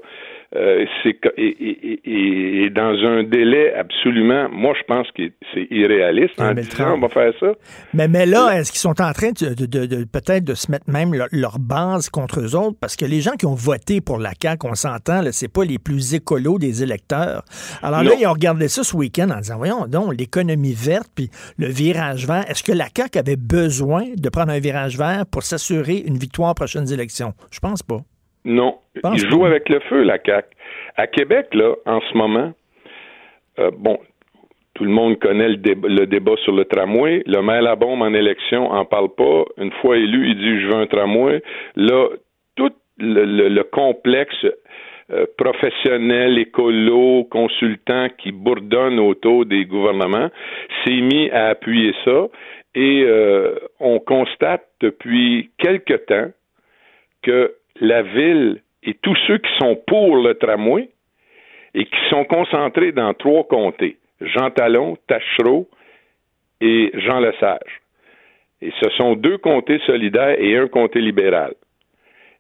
Euh, 0.54 0.86
c'est 1.02 1.18
et, 1.38 2.70
dans 2.72 2.94
un 3.06 3.24
délai 3.24 3.74
absolument, 3.74 4.50
moi 4.52 4.74
je 4.78 4.84
pense 4.84 5.08
que 5.12 5.24
c'est 5.54 5.68
irréaliste. 5.72 6.40
en 6.42 6.54
disant 6.54 6.96
on 6.96 7.00
va 7.00 7.08
faire 7.08 7.34
ça. 7.40 7.54
Mais, 7.94 8.10
mais 8.10 8.26
là, 8.26 8.60
est-ce 8.60 8.72
qu'ils 8.72 8.82
sont 8.82 9.02
en 9.02 9.14
train 9.14 9.32
de, 9.32 10.04
peut-être 10.04 10.44
de 10.44 10.54
se 10.54 10.70
mettre 10.70 10.90
même 10.90 11.14
leur, 11.32 11.58
base 11.60 12.10
contre 12.10 12.42
eux 12.42 12.56
autres? 12.56 12.78
Parce 12.82 12.98
que 12.98 13.06
les 13.06 13.22
gens 13.22 13.32
qui 13.32 13.46
ont 13.46 13.56
voté 13.56 14.02
pour 14.02 14.18
la 14.18 14.32
CAQ, 14.42 14.68
on 14.68 14.76
s'entend, 14.76 15.22
c'est 15.32 15.52
pas 15.52 15.64
les 15.64 15.80
plus 15.80 16.16
écolos 16.16 16.60
des 16.60 16.84
électeurs. 16.84 17.44
Alors 17.82 18.04
là, 18.04 18.12
ils 18.20 18.28
ont 18.28 18.34
regardé 18.34 18.68
ça 18.68 18.84
ce 18.84 18.96
week-end 18.96 19.30
en 19.30 19.40
disant, 19.40 19.58
voyons 19.58 19.88
donc, 19.88 20.18
l'économie 20.18 20.74
verte, 20.74 21.10
puis 21.16 21.30
le 21.58 21.68
virage 21.68 22.28
vert. 22.28 22.44
Est-ce 22.50 22.64
que 22.64 22.74
la 22.74 22.88
CAQ 22.96 23.20
avait 23.20 23.38
besoin 23.38 24.04
de 24.18 24.30
prendre 24.30 24.52
un 24.52 24.60
virage 24.60 24.98
vert 24.98 25.26
pour 25.32 25.44
s'assurer 25.44 26.04
une 26.06 26.18
victoire 26.18 26.52
aux 26.52 26.56
prochaines 26.56 26.92
élections? 26.92 27.34
Je 27.52 27.60
pense 27.60 27.84
pas. 27.84 28.02
Non. 28.44 28.80
Ils 29.14 29.30
jouent 29.30 29.46
avec 29.46 29.70
le 29.70 29.80
feu, 29.82 30.04
la 30.04 30.18
CAQ. 30.24 30.48
À 30.98 31.08
Québec, 31.08 31.48
là, 31.54 31.76
en 31.86 32.02
ce 32.02 32.18
moment, 32.18 32.54
euh, 33.60 33.72
bon, 33.78 34.00
tout 34.74 34.84
le 34.84 34.90
monde 34.92 35.20
connaît 35.20 35.50
le, 35.50 36.06
débat, 36.06 36.36
sur 36.44 36.54
le 36.54 36.66
tramway. 36.66 37.24
Le 37.28 37.42
maire 37.42 37.62
Labombe 37.62 38.02
en 38.02 38.14
élection 38.14 38.72
en 38.72 38.86
parle 38.86 39.10
pas. 39.14 39.44
Une 39.58 39.72
fois 39.74 39.98
élu, 39.98 40.30
il 40.30 40.38
dit 40.38 40.62
je 40.62 40.68
veux 40.68 40.82
un 40.82 40.88
tramway. 40.88 41.44
Là, 41.76 42.08
tout 42.56 42.72
le, 42.98 43.62
complexe 43.64 44.46
euh, 45.12 45.26
professionnel, 45.38 46.40
écolo, 46.40 47.26
consultant 47.26 48.08
qui 48.18 48.32
bourdonne 48.32 49.00
autour 49.00 49.46
des 49.46 49.66
gouvernements 49.66 50.30
s'est 50.86 51.02
mis 51.02 51.30
à 51.32 51.50
appuyer 51.50 51.94
ça. 52.06 52.28
Et 52.74 53.04
euh, 53.06 53.56
on 53.80 54.00
constate 54.00 54.66
depuis 54.80 55.52
quelque 55.58 55.94
temps 55.94 56.32
que 57.22 57.54
la 57.80 58.02
ville 58.02 58.62
et 58.84 58.94
tous 58.96 59.18
ceux 59.28 59.38
qui 59.38 59.50
sont 59.60 59.76
pour 59.88 60.18
le 60.18 60.34
tramway 60.36 60.90
et 61.74 61.86
qui 61.86 62.10
sont 62.10 62.26
concentrés 62.26 62.92
dans 62.92 63.14
trois 63.14 63.44
comtés, 63.48 63.98
Jean 64.20 64.50
Talon, 64.52 64.98
Tachereau 65.08 65.68
et 66.60 66.92
Jean 66.96 67.20
Lesage. 67.20 67.82
Et 68.62 68.72
ce 68.82 68.90
sont 68.92 69.16
deux 69.16 69.38
comtés 69.38 69.80
solidaires 69.86 70.36
et 70.38 70.58
un 70.58 70.68
comté 70.68 71.00
libéral. 71.00 71.54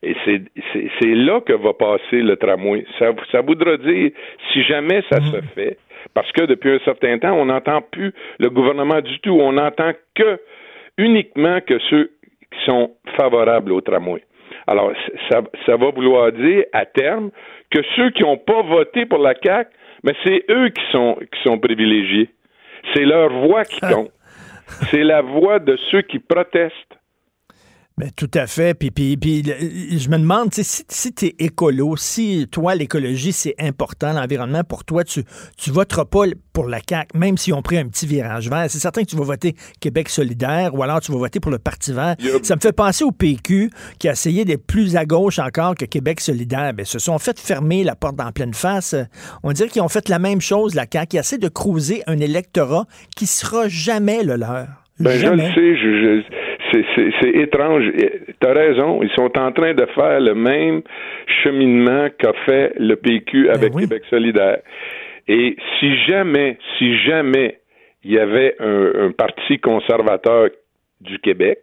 Et 0.04 0.16
c'est 0.26 1.16
là 1.16 1.42
que 1.42 1.54
va 1.54 1.74
passer 1.74 2.22
le 2.22 2.36
tramway. 2.36 2.86
Ça, 2.98 3.12
ça 3.32 3.42
voudra 3.42 3.78
dire, 3.78 4.12
si 4.52 4.64
jamais 4.64 5.04
ça 5.12 5.22
se 5.22 5.38
mhm. 5.38 5.44
fait, 5.54 5.78
parce 6.14 6.32
que 6.32 6.46
depuis 6.46 6.72
un 6.72 6.80
certain 6.80 7.20
temps, 7.20 7.34
on 7.34 7.46
n'entend 7.46 7.82
plus 7.82 8.12
le 8.40 8.50
gouvernement 8.50 9.02
du 9.02 9.20
tout, 9.20 9.40
on 9.40 9.54
n'entend 9.54 9.92
que 10.16 10.40
uniquement 10.98 11.62
que 11.62 11.78
ceux 11.90 12.12
qui 12.52 12.66
sont 12.66 12.92
favorables 13.16 13.72
au 13.72 13.82
tramway. 13.82 14.24
Alors, 14.68 14.92
ça, 15.30 15.42
ça 15.66 15.76
va 15.76 15.90
vouloir 15.92 16.32
dire, 16.32 16.66
à 16.74 16.86
terme, 16.86 17.32
que 17.70 17.80
ceux 17.96 18.10
qui 18.12 18.24
n'ont 18.24 18.38
pas 18.38 18.62
voté 18.62 19.06
pour 19.06 19.20
la 19.20 19.34
CAQ, 19.42 19.70
mais 20.04 20.14
c'est 20.24 20.44
eux 20.50 20.70
qui 20.70 20.82
sont, 20.92 21.18
qui 21.32 21.42
sont 21.44 21.60
privilégiés. 21.60 22.30
C'est 22.94 23.06
leur 23.06 23.30
voix 23.30 23.66
qui 23.66 23.80
compte. 23.94 24.12
C'est 24.90 25.04
la 25.04 25.22
voix 25.22 25.60
de 25.60 25.78
ceux 25.90 26.02
qui 26.02 26.20
protestent. 26.20 26.98
Ben, 28.02 28.10
tout 28.16 28.32
à 28.34 28.48
fait. 28.48 28.74
Puis, 28.74 28.90
puis, 28.90 29.16
puis 29.16 29.44
je 29.44 30.10
me 30.10 30.18
demande, 30.18 30.52
si, 30.56 30.64
si 30.88 31.14
tu 31.14 31.28
es 31.28 31.36
écolo, 31.38 31.96
si 31.98 32.48
toi, 32.50 32.74
l'écologie, 32.74 33.32
c'est 33.32 33.54
important, 33.60 34.12
l'environnement, 34.12 34.64
pour 34.64 34.86
toi, 34.86 35.04
tu 35.04 35.20
ne 35.20 35.72
voteras 35.72 36.06
pas 36.06 36.24
pour 36.52 36.68
la 36.68 36.80
CAQ, 36.80 37.16
même 37.16 37.38
si 37.38 37.54
on 37.54 37.62
pris 37.62 37.78
un 37.78 37.88
petit 37.88 38.08
virage 38.08 38.50
vert. 38.50 38.66
C'est 38.70 38.80
certain 38.80 39.04
que 39.04 39.08
tu 39.08 39.16
vas 39.16 39.24
voter 39.24 39.54
Québec 39.80 40.10
solidaire 40.10 40.74
ou 40.74 40.82
alors 40.82 41.00
tu 41.00 41.12
vas 41.12 41.20
voter 41.20 41.40
pour 41.40 41.52
le 41.52 41.60
Parti 41.60 41.94
vert. 41.94 42.16
Ça 42.42 42.56
me 42.56 42.60
fait 42.60 42.72
penser 42.72 43.04
au 43.04 43.12
PQ 43.12 43.70
qui 44.00 44.10
a 44.10 44.14
essayé 44.14 44.46
d'être 44.46 44.66
plus 44.66 44.96
à 44.96 45.06
gauche 45.06 45.38
encore 45.38 45.76
que 45.76 45.86
Québec 45.86 46.22
solidaire. 46.22 46.74
Ben, 46.74 46.88
se 46.88 46.98
sont 46.98 47.20
fait 47.20 47.40
fermer 47.40 47.84
la 47.84 47.94
porte 47.94 48.20
en 48.20 48.32
pleine 48.32 48.56
face. 48.56 48.96
On 49.44 49.52
dirait 49.52 49.70
qu'ils 49.70 49.84
ont 49.84 49.90
fait 49.90 50.10
la 50.10 50.18
même 50.18 50.42
chose, 50.42 50.74
la 50.74 50.88
CAQ, 50.92 51.08
qui 51.08 51.18
essaie 51.18 51.38
de 51.38 51.50
cruiser 51.50 52.02
un 52.08 52.18
électorat 52.18 52.88
qui 53.16 53.28
sera 53.28 53.68
jamais 53.68 54.24
le 54.24 54.38
leur. 54.38 54.70
Ben, 55.00 55.20
je 55.20 55.28
le 55.28 55.38
sais. 55.38 55.76
je 55.78 56.41
c'est 56.72 57.30
étrange. 57.30 57.84
Tu 57.94 58.48
as 58.48 58.54
raison. 58.54 59.02
Ils 59.04 59.12
sont 59.12 59.38
en 59.38 59.52
train 59.52 59.74
de 59.74 59.86
faire 59.88 60.20
le 60.20 60.34
même 60.34 60.82
cheminement 61.44 62.08
qu'a 62.18 62.34
fait 62.46 62.74
le 62.78 62.96
PQ 62.96 63.46
ben 63.46 63.54
avec 63.56 63.74
Québec 63.74 64.04
solidaire. 64.10 64.60
Et 65.28 65.56
si 65.80 65.98
jamais, 66.08 66.58
si 66.78 66.98
jamais 67.00 67.60
il 68.04 68.14
y 68.14 68.20
avait 68.20 68.56
un, 68.60 69.12
parti 69.12 69.60
conservateur 69.60 70.50
du 71.02 71.20
Québec, 71.20 71.60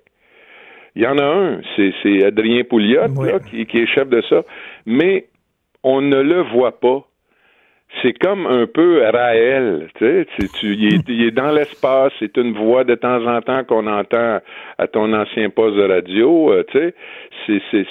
il 0.95 1.03
y 1.03 1.07
en 1.07 1.19
a 1.19 1.25
un, 1.25 1.61
c'est 1.77 2.25
Adrien 2.25 2.65
Pouliot 2.65 3.09
qui, 3.51 3.67
qui 3.67 3.79
est 3.79 3.87
chef 3.87 4.09
de 4.09 4.23
ça, 4.29 4.43
mais 4.87 5.27
on 5.83 6.01
ne 6.01 6.21
le 6.21 6.43
voit 6.43 6.81
pas 6.81 7.08
c'est 8.03 8.13
comme 8.19 8.47
un 8.47 8.67
peu 8.67 9.03
Raël, 9.03 9.89
tu 9.97 10.05
sais, 10.05 10.49
tu, 10.61 10.75
il, 10.75 11.27
est, 11.27 11.31
dans 11.31 11.51
l'espace, 11.51 12.13
c'est 12.19 12.37
une 12.37 12.53
voix 12.53 12.85
de 12.85 12.95
temps 12.95 13.27
en 13.27 13.41
temps 13.41 13.65
qu'on 13.65 13.87
entend 13.87 14.41
à 14.79 14.87
ton 14.87 15.13
ancien 15.13 15.51
poste 15.51 15.77
de 15.77 15.85
radio, 15.85 16.53
euh, 16.53 16.65
tu 16.71 16.79
sais, 16.79 16.95
c'est, 17.47 17.63
c'est, 17.71 17.87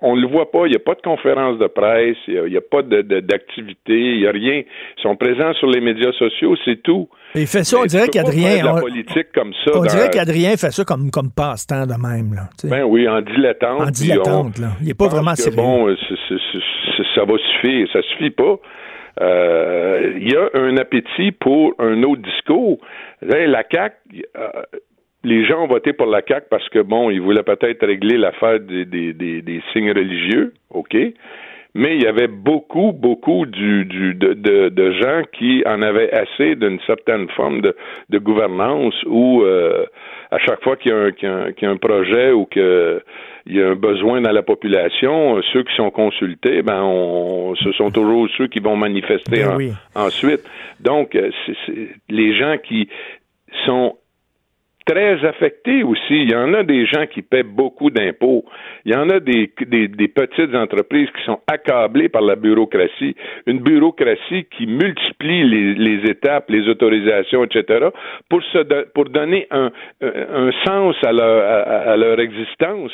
on 0.00 0.14
le 0.14 0.28
voit 0.28 0.50
pas, 0.50 0.66
il 0.66 0.70
n'y 0.70 0.76
a 0.76 0.80
pas 0.80 0.94
de 0.94 1.00
conférence 1.00 1.58
de 1.58 1.66
presse, 1.66 2.16
il 2.28 2.44
n'y 2.44 2.56
a, 2.56 2.60
pas 2.60 2.82
de, 2.82 3.02
d'activité, 3.20 3.98
il 3.98 4.20
n'y 4.20 4.26
a 4.28 4.30
rien. 4.30 4.62
Ils 4.62 5.02
sont 5.02 5.16
présents 5.16 5.52
sur 5.54 5.66
les 5.66 5.80
médias 5.80 6.12
sociaux, 6.12 6.54
c'est 6.64 6.80
tout. 6.82 7.08
il 7.34 7.48
fait 7.48 7.64
ça, 7.64 7.78
on 7.82 7.84
dirait 7.84 8.06
qu'Adrien. 8.06 8.64
On, 8.76 8.80
politique 8.80 9.32
comme 9.34 9.52
ça. 9.64 9.72
On 9.74 9.82
dirait 9.82 10.10
qu'Adrien 10.10 10.56
fait 10.56 10.70
ça 10.70 10.84
comme, 10.84 11.10
comme 11.10 11.32
passe-temps 11.32 11.86
de 11.86 11.94
même. 11.94 12.32
Là, 12.34 12.48
ben 12.62 12.84
oui, 12.84 13.08
en 13.08 13.20
dilettante. 13.22 13.80
En 13.80 13.90
dilettante, 13.90 14.58
là. 14.58 14.68
Il 14.80 14.86
n'est 14.86 14.94
pas 14.94 15.08
vraiment 15.08 15.34
sérieux. 15.34 15.56
Bon, 15.56 15.92
ça 17.14 17.24
va 17.24 17.34
suffire. 17.38 17.88
Ça 17.92 18.02
suffit 18.02 18.30
pas 18.30 18.56
euh, 19.20 20.12
il 20.16 20.30
y 20.30 20.36
a 20.36 20.48
un 20.54 20.76
appétit 20.76 21.32
pour 21.32 21.74
un 21.78 22.02
autre 22.02 22.22
discours. 22.22 22.78
La 23.22 23.64
CAQ, 23.70 23.94
euh, 24.36 24.48
les 25.24 25.44
gens 25.44 25.64
ont 25.64 25.66
voté 25.66 25.92
pour 25.92 26.06
la 26.06 26.22
CAQ 26.26 26.46
parce 26.50 26.68
que, 26.68 26.80
bon, 26.80 27.10
ils 27.10 27.20
voulaient 27.20 27.42
peut-être 27.42 27.84
régler 27.86 28.16
l'affaire 28.16 28.60
des, 28.60 28.84
des, 28.84 29.12
des, 29.12 29.62
signes 29.72 29.92
religieux, 29.92 30.54
OK, 30.70 30.96
mais 31.74 31.96
il 31.96 32.02
y 32.02 32.06
avait 32.06 32.28
beaucoup, 32.28 32.92
beaucoup 32.92 33.46
du, 33.46 33.84
du, 33.84 34.14
de, 34.14 34.32
de, 34.34 34.68
de, 34.68 34.92
gens 34.92 35.22
qui 35.32 35.62
en 35.66 35.82
avaient 35.82 36.10
assez 36.12 36.54
d'une 36.56 36.80
certaine 36.86 37.28
forme 37.30 37.60
de, 37.60 37.76
de 38.08 38.18
gouvernance 38.18 38.94
où 39.06 39.42
euh, 39.42 39.84
à 40.30 40.38
chaque 40.38 40.62
fois 40.62 40.76
qu'il 40.76 40.92
y, 40.92 41.12
qu 41.12 41.26
y, 41.26 41.66
a 41.66 41.70
un 41.70 41.76
projet 41.76 42.32
ou 42.32 42.46
qu'il 42.46 43.00
y 43.46 43.60
a 43.62 43.68
un 43.68 43.74
besoin 43.74 44.20
dans 44.20 44.32
la 44.32 44.42
population, 44.42 45.40
ceux 45.52 45.62
qui 45.62 45.74
sont 45.76 45.90
consultés, 45.90 46.62
ben 46.62 46.82
on, 46.82 47.54
ce 47.56 47.72
sont 47.72 47.90
toujours 47.90 48.28
ceux 48.36 48.46
qui 48.46 48.60
vont 48.60 48.76
manifester 48.76 49.42
Ben 49.42 49.50
en- 49.52 49.56
oui. 49.56 49.72
ensuite. 49.94 50.42
Donc, 50.80 51.14
euh, 51.14 51.30
les 52.08 52.36
gens 52.36 52.56
qui 52.58 52.88
sont 53.66 53.96
très 54.88 55.22
affectés 55.24 55.82
aussi. 55.82 56.22
Il 56.22 56.30
y 56.30 56.34
en 56.34 56.54
a 56.54 56.62
des 56.62 56.86
gens 56.86 57.06
qui 57.06 57.20
paient 57.20 57.42
beaucoup 57.42 57.90
d'impôts. 57.90 58.44
Il 58.86 58.92
y 58.92 58.96
en 58.96 59.10
a 59.10 59.20
des, 59.20 59.48
petites 59.48 60.54
entreprises 60.54 61.08
qui 61.16 61.24
sont 61.24 61.40
accablées 61.46 62.08
par 62.08 62.22
la 62.22 62.36
bureaucratie. 62.36 63.14
Une 63.46 63.58
bureaucratie 63.58 64.46
qui 64.56 64.66
multiplie 64.66 65.74
les, 65.76 66.10
étapes, 66.10 66.48
les 66.48 66.66
autorisations, 66.68 67.44
etc., 67.44 67.88
pour, 68.30 69.04
donner 69.10 69.46
un, 69.50 69.70
sens 70.66 70.96
à 71.04 71.12
leur, 71.12 72.18
existence. 72.20 72.92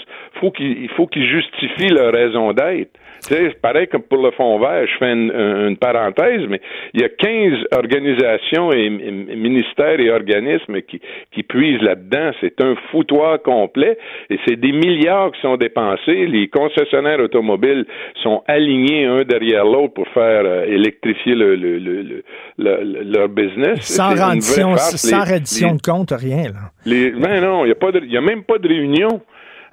Il 0.58 0.88
faut 0.96 1.06
qu'ils 1.06 1.26
justifient 1.26 1.94
leur 1.94 2.12
raison 2.12 2.52
d'être. 2.52 2.98
C'est 3.20 3.58
pareil 3.60 3.86
comme 3.86 4.02
pour 4.02 4.22
le 4.22 4.32
fond 4.32 4.58
vert, 4.58 4.86
je 4.86 4.98
fais 4.98 5.12
une, 5.12 5.76
parenthèse, 5.76 6.42
mais 6.48 6.60
il 6.92 7.00
y 7.00 7.04
a 7.04 7.08
15 7.08 7.66
organisations 7.72 8.72
et, 8.72 8.84
et 8.86 9.36
ministères 9.36 9.98
et 9.98 10.10
organismes 10.10 10.82
qui, 10.82 11.00
qui 11.32 11.42
puisent 11.42 11.83
là-dedans. 11.84 12.30
C'est 12.40 12.60
un 12.60 12.74
foutoir 12.90 13.40
complet 13.42 13.96
et 14.30 14.38
c'est 14.46 14.56
des 14.56 14.72
milliards 14.72 15.30
qui 15.32 15.40
sont 15.40 15.56
dépensés. 15.56 16.26
Les 16.26 16.48
concessionnaires 16.48 17.20
automobiles 17.20 17.84
sont 18.22 18.42
alignés 18.48 19.04
un 19.06 19.22
derrière 19.24 19.64
l'autre 19.64 19.94
pour 19.94 20.08
faire 20.08 20.42
euh, 20.44 20.64
électrifier 20.66 21.34
le, 21.34 21.54
le, 21.56 21.78
le, 21.78 22.02
le- 22.02 22.24
le- 22.58 23.02
leur 23.04 23.28
business. 23.28 23.80
Sans 23.82 24.14
rendition, 24.14 24.70
farce. 24.70 24.96
sans 24.96 25.24
Les- 25.24 25.32
reddition 25.34 25.68
les- 25.72 25.76
de 25.76 25.82
compte, 25.82 26.10
rien. 26.12 26.44
Là. 26.44 26.70
les, 26.86 27.10
ben 27.10 27.40
non, 27.40 27.64
il 27.64 27.74
n'y 28.08 28.16
a, 28.16 28.18
a 28.18 28.22
même 28.22 28.42
pas 28.44 28.58
de 28.58 28.68
réunion. 28.68 29.20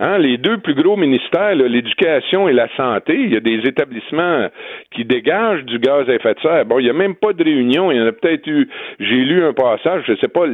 Hein, 0.03 0.17
les 0.17 0.39
deux 0.39 0.57
plus 0.57 0.73
gros 0.73 0.97
ministères, 0.97 1.53
l'éducation 1.53 2.49
et 2.49 2.53
la 2.53 2.67
santé, 2.75 3.13
il 3.13 3.31
y 3.31 3.37
a 3.37 3.39
des 3.39 3.59
établissements 3.67 4.47
qui 4.95 5.05
dégagent 5.05 5.63
du 5.65 5.77
gaz 5.77 6.09
à 6.09 6.15
effet 6.15 6.33
de 6.33 6.39
serre. 6.39 6.65
Bon, 6.65 6.79
il 6.79 6.85
n'y 6.85 6.89
a 6.89 6.93
même 6.93 7.13
pas 7.13 7.33
de 7.33 7.43
réunion. 7.43 7.91
Il 7.91 7.97
y 7.97 8.01
en 8.01 8.07
a 8.07 8.11
peut-être 8.11 8.47
eu, 8.47 8.67
j'ai 8.99 9.15
lu 9.23 9.43
un 9.45 9.53
passage, 9.53 10.01
je 10.07 10.13
ne 10.13 10.17
sais 10.17 10.27
pas 10.27 10.45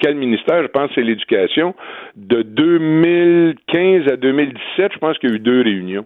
quel 0.00 0.16
ministère, 0.16 0.60
je 0.62 0.66
pense 0.66 0.88
que 0.88 0.94
c'est 0.96 1.02
l'éducation, 1.02 1.72
de 2.16 2.42
2015 2.42 4.12
à 4.12 4.16
2017, 4.16 4.92
je 4.94 4.98
pense 4.98 5.18
qu'il 5.18 5.30
y 5.30 5.32
a 5.34 5.36
eu 5.36 5.38
deux 5.38 5.62
réunions. 5.62 6.04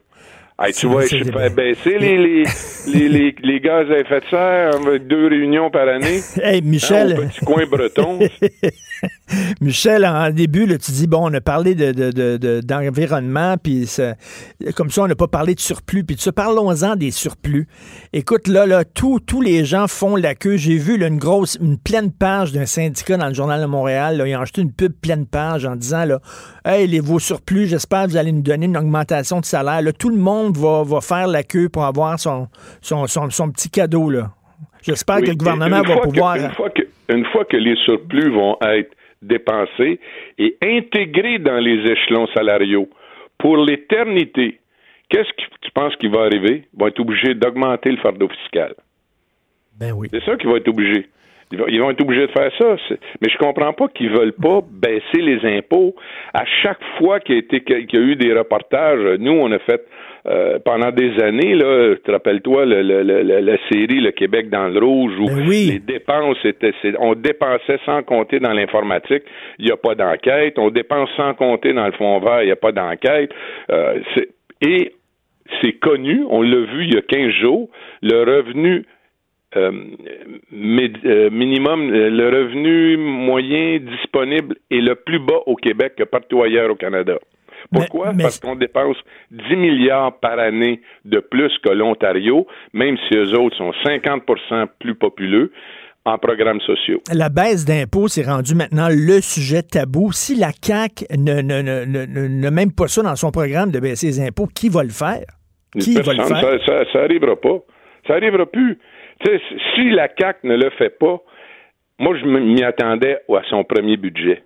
Hey, 0.61 0.73
tu 0.75 0.89
vois, 0.89 1.07
je 1.07 1.23
fais 1.23 1.51
baisser 1.55 1.99
les, 1.99 2.19
les, 2.19 2.43
les, 2.93 3.09
les, 3.09 3.35
les 3.41 3.61
gaz 3.61 3.89
à 3.93 3.99
effet 3.99 4.21
de 4.21 4.25
serre 4.27 4.71
avec 4.75 5.07
deux 5.07 5.29
réunions 5.29 5.71
par 5.71 5.89
année. 5.89 6.19
Hey, 6.43 6.59
Hein, 6.59 6.65
Michel. 6.65 7.13
au 7.19 7.29
petit 7.29 7.45
coin 7.47 7.65
breton. 7.65 8.19
Michel, 9.61 10.07
en 10.07 10.31
début, 10.31 10.67
là, 10.67 10.79
tu 10.79 10.91
dis, 10.93 11.07
bon, 11.07 11.31
on 11.31 11.35
a 11.35 11.41
parlé 11.41 11.75
de, 11.75 11.93
de- 11.93 12.11
de- 12.11 12.37
de- 12.37 12.61
d'environnement, 12.61 13.57
puis 13.63 13.87
ça- 13.87 14.15
comme 14.75 14.91
ça, 14.91 15.03
on 15.03 15.07
n'a 15.07 15.15
pas 15.15 15.29
parlé 15.29 15.55
de 15.55 15.61
surplus. 15.61 16.05
Puis 16.05 16.17
tu 16.17 16.33
parlons-en 16.33 16.97
des 16.97 17.11
surplus. 17.11 17.67
Écoute, 18.13 18.49
là, 18.49 18.67
là, 18.67 18.85
tous 18.85 19.21
tous 19.21 19.41
les 19.43 19.65
gens 19.65 19.87
font 19.89 20.17
la 20.17 20.35
queue. 20.35 20.57
J'ai 20.57 20.77
vu 20.79 20.97
là, 20.97 21.09
une 21.09 21.19
grosse, 21.19 21.59
une 21.61 21.79
pleine 21.79 22.11
page 22.13 22.53
d'un 22.53 22.67
syndicat 22.67 23.17
dans 23.17 23.29
le 23.29 23.35
Journal 23.35 23.61
de 23.61 23.67
Montréal. 23.67 24.17
Là, 24.17 24.27
ils 24.27 24.37
ont 24.37 24.41
acheté 24.41 24.63
une 24.63 24.73
pub 24.73 24.93
pleine 24.93 25.27
page 25.27 25.65
en 25.67 25.77
disant, 25.77 26.05
là, 26.05 26.21
hey, 26.65 26.87
les, 26.87 27.01
vos 27.01 27.19
surplus, 27.19 27.67
j'espère 27.67 28.05
que 28.05 28.11
vous 28.11 28.17
allez 28.17 28.33
nous 28.33 28.43
donner 28.43 28.67
une 28.67 28.77
augmentation 28.77 29.41
de 29.41 29.45
salaire. 29.45 29.83
Là, 29.83 29.93
tout 29.93 30.09
le 30.11 30.17
monde 30.17 30.57
va, 30.57 30.83
va 30.85 31.01
faire 31.01 31.27
la 31.27 31.43
queue 31.43 31.69
pour 31.69 31.85
avoir 31.85 32.19
son, 32.19 32.49
son, 32.81 33.07
son, 33.07 33.29
son 33.31 33.51
petit 33.51 33.71
cadeau, 33.71 34.11
là. 34.11 34.31
J'espère 34.83 35.17
Oui, 35.17 35.25
que 35.25 35.31
le 35.31 35.37
gouvernement 35.37 35.83
va 35.83 35.97
que- 35.97 36.03
pouvoir... 36.09 36.37
une, 36.37 36.51
fois 36.53 36.71
que, 36.71 36.83
une 37.13 37.25
fois 37.27 37.45
que 37.45 37.57
les 37.57 37.75
surplus 37.85 38.31
vont 38.33 38.57
être 38.63 38.91
dépensés 39.23 40.01
et 40.39 40.57
intégrés 40.63 41.39
dans 41.39 41.59
les 41.59 41.91
échelons 41.91 42.27
salariaux 42.29 42.89
pour 43.39 43.57
l'éternité, 43.57 44.59
qu'est-ce 45.09 45.31
que 45.31 45.43
tu 45.63 45.71
penses 45.73 45.95
qui 45.97 46.09
va 46.09 46.23
arriver? 46.23 46.65
Ils 46.73 46.79
vont 46.79 46.87
être 46.89 47.01
obligés 47.01 47.35
d'augmenter 47.35 47.91
le 47.91 47.99
fardeau 47.99 48.29
fiscal. 48.29 48.75
Ben 49.79 49.93
oui. 49.93 50.09
C'est 50.11 50.25
ça 50.25 50.37
qu'ils 50.37 50.49
vont 50.49 50.57
être 50.57 50.69
obligés. 50.69 51.07
Ils 51.51 51.81
vont, 51.81 51.91
être 51.91 52.03
obligés 52.03 52.27
de 52.27 52.33
faire 52.33 52.53
ça. 52.59 52.77
Mais 53.23 53.31
je 53.31 53.39
comprends 53.39 53.73
pas 53.73 53.89
qu'ils 53.89 54.11
veulent 54.11 54.35
pas 54.35 54.61
baisser 54.71 55.21
les 55.23 55.43
impôts. 55.57 55.95
À 56.35 56.45
chaque 56.63 56.83
fois 56.99 57.21
y 57.21 57.43
qu'il 57.43 57.87
y 57.93 57.97
a 57.97 58.01
eu 58.01 58.17
des 58.17 58.35
reportages, 58.35 59.19
nous, 59.19 59.33
on 59.33 59.51
a 59.53 59.59
fait 59.61 59.87
euh, 60.29 60.59
pendant 60.65 60.91
des 60.91 61.19
années, 61.23 61.55
là, 61.55 61.95
tu 61.97 62.03
te 62.03 62.11
rappelles-toi, 62.11 62.67
le- 62.67 62.83
le- 62.83 63.03
le- 63.03 63.23
le- 63.23 63.41
la 63.41 63.57
série 63.71 64.01
Le 64.01 64.11
Québec 64.11 64.51
dans 64.51 64.69
le 64.69 64.79
rouge, 64.79 65.13
où 65.19 65.27
Ben 65.27 65.49
oui. 65.49 65.71
les 65.73 65.79
dépenses 65.79 66.37
étaient, 66.45 66.75
on 66.99 67.15
dépensait 67.15 67.79
sans 67.87 68.03
compter 68.03 68.39
dans 68.39 68.53
l'informatique, 68.53 69.23
il 69.59 69.65
n'y 69.67 69.73
a 69.73 69.77
pas 69.77 69.95
d'enquête, 69.95 70.59
on 70.59 70.71
dépense 70.71 71.09
sans 71.17 71.35
compter 71.35 71.73
dans 71.73 71.87
le 71.87 71.93
fond 71.93 72.19
vert, 72.21 72.43
il 72.43 72.47
n'y 72.47 72.53
a 72.53 72.57
pas 72.57 72.73
d'enquête. 72.73 73.31
Euh, 73.71 74.01
et 74.61 74.93
c'est 75.63 75.73
connu, 75.73 76.25
on 76.29 76.43
l'a 76.43 76.61
vu 76.61 76.85
il 76.85 76.95
y 76.95 76.99
a 76.99 77.03
15 77.03 77.31
jours, 77.41 77.69
le 78.03 78.19
revenu 78.23 78.85
euh, 79.57 79.71
euh, 81.07 81.31
minimum, 81.31 81.91
euh, 81.91 82.11
le 82.11 82.29
revenu 82.29 82.99
moyen 82.99 83.79
disponible 83.79 84.57
est 84.71 84.81
le 84.83 84.95
plus 84.95 85.19
bas 85.21 85.41
au 85.47 85.55
Québec 85.57 85.95
que 85.97 86.05
partout 86.05 86.43
ailleurs 86.43 86.71
au 86.71 86.75
Canada. 86.75 87.19
Pourquoi? 87.73 88.09
Mais- 88.09 88.17
mais- 88.17 88.23
Parce 88.25 88.41
qu'on 88.41 88.57
dépense 88.57 88.97
10 89.31 89.57
milliards 89.57 90.19
par 90.21 90.39
année 90.39 90.81
de 91.05 91.19
plus 91.21 91.53
que 91.65 91.71
l'Ontario, 91.71 92.47
même 92.73 92.97
si 93.09 93.17
eux 93.17 93.35
autres 93.39 93.57
sont 93.57 93.73
50% 93.85 94.67
plus 94.79 94.95
populeux 94.95 95.53
en 96.05 96.17
programmes 96.17 96.61
sociaux. 96.63 97.03
la 97.13 97.29
baisse 97.29 97.65
d'impôts, 97.67 98.09
c'est 98.09 98.25
rendu 98.25 98.55
maintenant 98.55 98.89
le 98.91 99.21
sujet 99.21 99.63
tabou. 99.63 100.11
Si 100.13 100.35
la 100.37 100.53
CAQ 100.63 101.05
ne, 101.19 101.43
ne, 101.43 101.61
ne, 101.61 101.85
ne, 101.85 102.07
ne- 102.07 102.29
ne 102.29 102.51
même 102.51 102.73
pas 102.73 102.89
ça 102.89 103.03
dans 103.03 103.17
son 103.17 103.31
programme 103.31 103.71
de 103.71 103.79
baisser 103.81 104.07
les 104.07 104.21
impôts, 104.27 104.47
qui 104.47 104.69
va 104.71 104.83
le 104.85 104.89
faire? 104.91 105.25
Qui 105.79 105.95
va 105.97 106.13
le 106.15 106.23
faire? 106.23 106.41
Ça, 106.41 106.59
ça, 106.65 106.85
ça 106.93 106.99
arrivera 107.03 107.37
pas. 107.37 107.59
Ça 108.07 108.15
arrivera 108.15 108.47
plus. 108.47 108.79
Si 109.75 109.91
la 109.91 110.09
CAQ 110.19 110.47
ne 110.47 110.57
le 110.57 110.71
fait 110.79 110.97
pas, 110.99 111.19
moi, 111.99 112.17
je 112.19 112.25
m'y 112.25 112.63
attendais 112.63 113.19
à 113.29 113.43
son 113.51 113.65
premier 113.65 113.97
budget. 113.99 114.43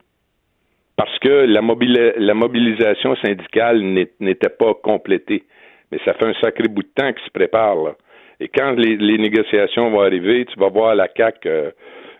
Parce 1.04 1.18
que 1.18 1.28
la, 1.46 1.60
mobili- 1.60 2.12
la 2.16 2.34
mobilisation 2.34 3.16
syndicale 3.16 3.82
n'était 4.20 4.48
pas 4.48 4.72
complétée. 4.74 5.42
Mais 5.90 5.98
ça 6.04 6.14
fait 6.14 6.26
un 6.26 6.34
sacré 6.40 6.68
bout 6.68 6.82
de 6.82 6.88
temps 6.94 7.12
qu'il 7.12 7.24
se 7.24 7.30
prépare. 7.30 7.74
Là. 7.74 7.92
Et 8.38 8.46
quand 8.48 8.72
les, 8.78 8.96
les 8.96 9.18
négociations 9.18 9.90
vont 9.90 10.00
arriver, 10.02 10.44
tu 10.44 10.58
vas 10.60 10.68
voir 10.68 10.94
la 10.94 11.08
CAQ. 11.16 11.48
euh, 11.48 11.70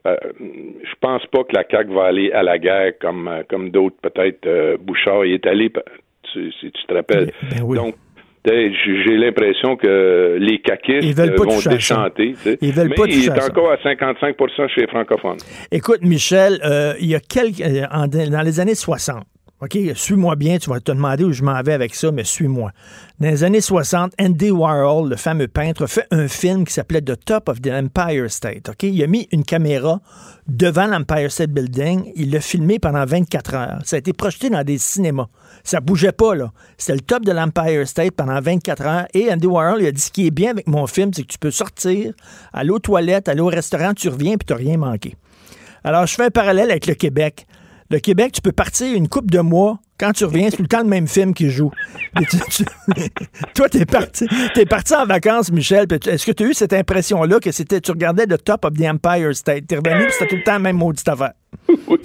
euh, 0.07 0.17
je 0.41 0.95
pense 1.01 1.25
pas 1.27 1.45
que 1.45 1.55
la 1.55 1.63
CAQ 1.71 1.93
va 1.93 2.07
aller 2.07 2.33
à 2.33 2.43
la 2.43 2.59
guerre 2.59 2.99
comme, 3.01 3.29
euh, 3.29 3.43
comme 3.49 3.71
d'autres, 3.71 3.97
peut-être 4.03 4.47
euh, 4.47 4.77
Bouchard 4.81 5.25
y 5.27 5.35
est 5.35 5.47
allé, 5.47 5.71
tu- 6.33 6.51
si 6.53 6.73
tu 6.73 6.87
te 6.87 6.93
rappelles. 6.95 7.31
Ben 7.51 7.63
oui. 7.65 7.77
Donc, 7.77 7.95
tu 7.95 8.01
sais, 8.01 8.02
j'ai 8.45 9.17
l'impression 9.17 9.77
que 9.77 10.37
les 10.41 10.55
Ils 10.55 10.63
caquistes 10.63 11.17
veulent 11.17 11.35
pas 11.35 11.43
euh, 11.43 11.47
vont 11.47 11.59
à 11.59 11.61
ça. 11.61 11.71
déchanter. 11.71 12.33
tu 12.33 12.37
sais. 12.51 12.59
Ils 12.61 12.73
veulent 12.73 12.89
Mais 12.89 12.95
pas 12.97 13.05
il 13.07 13.25
est 13.25 13.31
à 13.31 13.47
encore 13.47 13.71
à 13.71 13.77
55% 13.77 14.69
chez 14.69 14.81
les 14.81 14.87
francophones. 14.89 15.39
Écoute, 15.71 16.01
Michel, 16.03 16.61
euh, 16.65 16.95
il 17.01 17.07
y 17.07 17.15
a 17.15 17.21
quelques, 17.21 17.61
euh, 17.61 17.85
en- 17.93 18.09
dans 18.09 18.43
les 18.45 18.59
années 18.61 18.75
60, 18.75 19.23
OK, 19.63 19.79
suis-moi 19.95 20.35
bien, 20.35 20.59
tu 20.59 20.71
vas 20.71 20.81
te 20.81 20.91
demander 20.91 21.23
où 21.23 21.33
je 21.33 21.45
m'en 21.45 21.63
vais 21.63 21.73
avec 21.73 21.95
ça, 21.95 22.11
mais 22.11 22.25
suis-moi. 22.25 22.73
Dans 23.21 23.29
les 23.29 23.45
années 23.45 23.61
60, 23.61 24.13
Andy 24.21 24.51
Warhol, 24.51 25.09
le 25.09 25.15
fameux 25.15 25.47
peintre, 25.47 25.87
fait 25.87 26.05
un 26.11 26.27
film 26.27 26.65
qui 26.65 26.73
s'appelait 26.73 27.01
The 27.01 27.25
Top 27.25 27.49
of 27.49 27.63
the 27.63 27.69
Empire 27.69 28.29
State. 28.29 28.71
OK? 28.71 28.83
Il 28.83 29.01
a 29.05 29.07
mis 29.07 29.29
une 29.31 29.45
caméra 29.45 30.01
devant 30.49 30.89
l'Empire 30.89 31.31
State 31.31 31.51
Building. 31.51 32.11
Il 32.17 32.33
l'a 32.33 32.41
filmé 32.41 32.81
pendant 32.81 33.05
24 33.05 33.55
heures. 33.55 33.79
Ça 33.85 33.95
a 33.95 33.99
été 34.01 34.13
projeté 34.13 34.51
dans 34.51 34.65
des 34.65 34.79
cinémas. 34.79 35.29
Ça 35.63 35.79
bougeait 35.79 36.11
pas, 36.11 36.35
là. 36.35 36.51
C'était 36.77 36.95
le 36.95 37.01
top 37.03 37.25
de 37.25 37.31
l'Empire 37.31 37.87
State 37.87 38.17
pendant 38.17 38.41
24 38.41 38.83
heures. 38.85 39.07
Et 39.15 39.33
Andy 39.33 39.47
Warhol, 39.47 39.81
il 39.81 39.87
a 39.87 39.93
dit 39.93 40.01
ce 40.01 40.11
qui 40.11 40.27
est 40.27 40.33
bien 40.33 40.51
avec 40.51 40.67
mon 40.67 40.89
film, 40.89 41.13
c'est 41.15 41.23
que 41.23 41.33
tu 41.33 41.39
peux 41.39 41.53
sortir, 41.53 42.15
aller 42.53 42.71
aux 42.71 42.81
toilettes, 42.81 43.29
aller 43.29 43.41
au 43.41 43.47
restaurant, 43.47 43.95
tu 43.95 44.09
reviens, 44.09 44.37
puis 44.37 44.45
tu 44.45 44.55
rien 44.55 44.77
manqué. 44.77 45.15
Alors, 45.85 46.09
je 46.09 46.15
fais 46.17 46.25
un 46.25 46.31
parallèle 46.31 46.73
avec 46.73 46.89
le 46.89 46.95
Québec. 46.95 47.47
Le 47.93 47.99
Québec, 47.99 48.33
tu 48.33 48.41
peux 48.41 48.53
partir 48.53 48.97
une 48.97 49.07
coupe 49.07 49.31
de 49.31 49.41
mois. 49.41 49.79
Quand 50.01 50.13
tu 50.13 50.25
reviens, 50.25 50.49
c'est 50.51 50.57
tout 50.57 50.63
le 50.63 50.69
temps 50.69 50.83
le 50.83 50.89
même 50.89 51.07
film 51.07 51.35
qui 51.35 51.51
joue. 51.51 51.71
Tu- 52.31 52.37
tu- 52.51 52.65
toi, 53.55 53.69
t'es 53.69 53.85
parti, 53.87 54.27
t'es 54.55 54.65
parti 54.67 54.95
en 54.95 55.05
vacances, 55.07 55.53
Michel. 55.53 55.87
Est-ce 56.07 56.27
que 56.27 56.33
tu 56.33 56.43
as 56.45 56.47
eu 56.49 56.55
cette 56.55 56.73
impression-là 56.73 57.39
que 57.39 57.51
c'était, 57.53 57.81
tu 57.81 57.91
regardais 57.91 58.27
le 58.27 58.37
top 58.39 58.65
of 58.65 58.73
the 58.75 58.83
Empire 58.85 59.35
State? 59.35 59.67
T'es 59.67 59.77
revenu, 59.77 60.05
c'était 60.11 60.27
tout 60.27 60.37
le 60.37 60.43
temps 60.43 60.53
la 60.55 60.59
même 60.59 60.77
maudite 60.77 61.09
affaire. 61.09 61.33
Oui, 61.89 61.99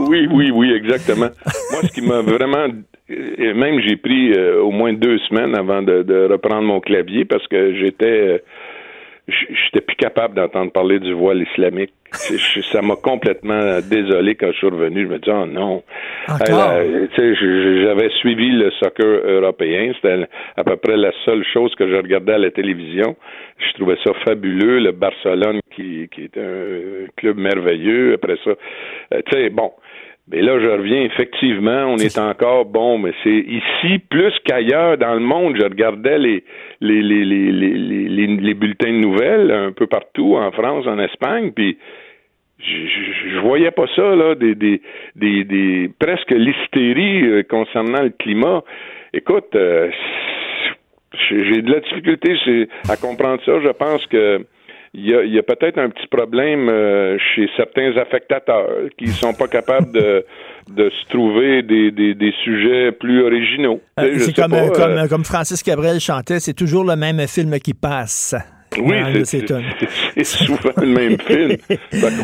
oui, 0.00 0.28
oui, 0.32 0.50
oui, 0.50 0.72
exactement. 0.72 1.28
Moi, 1.72 1.80
ce 1.82 1.88
qui 1.92 2.00
m'a 2.00 2.22
vraiment. 2.22 2.66
euh, 3.10 3.54
Même 3.54 3.80
j'ai 3.86 3.96
pris 3.96 4.32
euh, 4.32 4.62
au 4.62 4.70
moins 4.70 4.94
deux 4.94 5.18
semaines 5.28 5.54
avant 5.54 5.82
de, 5.82 6.02
de 6.02 6.26
reprendre 6.32 6.62
mon 6.62 6.80
clavier 6.80 7.24
parce 7.26 7.46
que 7.48 7.74
j'étais. 7.76 8.06
euh, 8.06 8.38
j'étais 9.30 9.80
plus 9.80 9.96
capable 9.96 10.34
d'entendre 10.34 10.72
parler 10.72 10.98
du 10.98 11.12
voile 11.12 11.42
islamique. 11.42 11.92
ça 12.72 12.82
m'a 12.82 12.96
complètement 12.96 13.78
désolé 13.88 14.34
quand 14.34 14.50
je 14.52 14.56
suis 14.56 14.66
revenu. 14.66 15.04
Je 15.04 15.08
me 15.08 15.18
dis, 15.18 15.30
oh 15.30 15.46
non. 15.46 15.82
J'avais 17.86 18.10
suivi 18.20 18.50
le 18.50 18.70
soccer 18.72 19.06
européen. 19.24 19.92
C'était 19.94 20.26
à 20.56 20.64
peu 20.64 20.76
près 20.76 20.96
la 20.96 21.12
seule 21.24 21.44
chose 21.52 21.74
que 21.76 21.88
je 21.88 21.96
regardais 21.96 22.34
à 22.34 22.38
la 22.38 22.50
télévision. 22.50 23.16
Je 23.58 23.72
trouvais 23.74 23.96
ça 24.04 24.12
fabuleux. 24.24 24.80
Le 24.80 24.92
Barcelone, 24.92 25.60
qui, 25.74 26.08
qui 26.12 26.24
est 26.24 26.36
un 26.38 27.06
club 27.16 27.38
merveilleux. 27.38 28.14
Après 28.14 28.36
ça, 28.44 28.50
euh, 29.14 29.22
tu 29.26 29.32
sais, 29.32 29.50
bon. 29.50 29.72
Mais 30.32 30.42
là, 30.42 30.60
je 30.60 30.68
reviens, 30.68 31.02
effectivement, 31.02 31.86
on 31.86 31.96
est 31.96 32.16
encore 32.16 32.64
bon, 32.64 32.98
mais 32.98 33.12
c'est 33.24 33.30
ici, 33.30 33.98
plus 34.10 34.32
qu'ailleurs 34.44 34.96
dans 34.96 35.14
le 35.14 35.20
monde, 35.20 35.56
je 35.58 35.64
regardais 35.64 36.18
les, 36.18 36.44
les, 36.80 37.02
les, 37.02 37.24
les, 37.24 37.50
les, 37.50 38.26
les, 38.26 38.54
bulletins 38.54 38.92
de 38.92 38.98
nouvelles 38.98 39.50
un 39.50 39.72
peu 39.72 39.88
partout, 39.88 40.36
en 40.36 40.52
France, 40.52 40.86
en 40.86 41.00
Espagne, 41.00 41.50
puis 41.50 41.78
je, 42.60 43.32
je, 43.32 43.40
voyais 43.40 43.72
pas 43.72 43.86
ça, 43.96 44.14
là, 44.14 44.36
des, 44.36 44.54
des, 44.54 44.80
des, 45.16 45.42
des 45.44 45.90
presque 45.98 46.30
l'hystérie 46.30 47.26
euh, 47.26 47.42
concernant 47.42 48.02
le 48.02 48.10
climat. 48.10 48.62
Écoute, 49.12 49.56
euh, 49.56 49.90
j'ai 51.28 51.62
de 51.62 51.72
la 51.72 51.80
difficulté 51.80 52.36
à 52.88 52.96
comprendre 52.96 53.42
ça. 53.44 53.60
Je 53.60 53.70
pense 53.70 54.06
que 54.06 54.46
il 54.92 55.06
y 55.06 55.38
a, 55.38 55.42
peut-être 55.42 55.78
un 55.78 55.88
petit 55.88 56.06
problème 56.08 56.68
euh, 56.68 57.16
chez 57.34 57.48
certains 57.56 57.96
affectateurs 57.96 58.68
qui 58.98 59.06
sont 59.08 59.34
pas 59.34 59.46
capables 59.46 59.92
de, 59.92 60.24
de 60.68 60.90
se 60.90 61.08
trouver 61.08 61.62
des, 61.62 61.92
des, 61.92 62.14
des 62.14 62.32
sujets 62.42 62.90
plus 62.92 63.22
originaux. 63.22 63.80
Euh, 64.00 64.18
c'est 64.18 64.34
comme, 64.34 64.54
euh, 64.54 64.68
comme, 64.70 65.08
comme 65.08 65.24
Francis 65.24 65.62
Cabrel 65.62 66.00
chantait, 66.00 66.40
c'est 66.40 66.54
toujours 66.54 66.84
le 66.84 66.96
même 66.96 67.20
film 67.28 67.58
qui 67.60 67.74
passe. 67.74 68.34
Oui, 68.78 68.96
c'est 69.24 70.24
souvent 70.24 70.70
le 70.76 70.86
même 70.86 71.18
film. 71.20 71.56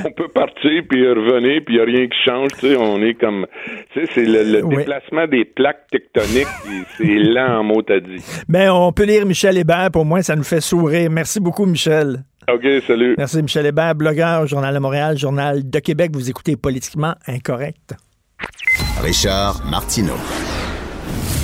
on 0.05 0.11
peut 0.13 0.29
partir, 0.29 0.83
puis 0.89 1.09
revenir, 1.09 1.61
puis 1.65 1.75
il 1.75 1.77
n'y 1.77 1.81
a 1.81 1.85
rien 1.85 2.07
qui 2.07 2.19
change. 2.25 2.51
On 2.79 3.03
est 3.03 3.15
comme... 3.15 3.47
C'est 3.95 4.25
le, 4.25 4.63
déplacement 4.69 5.27
des 5.27 5.45
plaques 5.45 5.87
tectoniques, 5.91 6.47
c'est 6.97 7.05
lent 7.05 7.61
en 7.61 7.65
mot 7.65 7.83
à 7.89 8.01
dit. 8.01 8.23
Mais 8.49 8.69
on 8.69 8.93
peut 8.93 9.05
lire 9.05 9.27
Michel 9.27 9.59
Hébert, 9.59 9.91
pour 9.93 10.05
moi, 10.05 10.23
ça 10.23 10.37
nous 10.37 10.45
fait 10.45 10.61
sourire. 10.61 11.11
Merci 11.11 11.41
beaucoup, 11.41 11.67
Michel. 11.67 12.23
OK, 12.53 12.65
salut. 12.87 13.15
Merci, 13.19 13.43
Michel 13.43 13.67
Hébert, 13.67 13.95
blogueur, 13.95 14.47
Journal 14.47 14.75
de 14.75 14.79
Montréal, 14.79 15.19
Journal 15.19 15.69
de 15.69 15.79
Québec. 15.81 16.11
Vous 16.15 16.31
écoutez 16.31 16.57
Politiquement 16.57 17.15
Incorrect. 17.27 17.95
Richard 19.03 19.63
Martineau. 19.69 20.17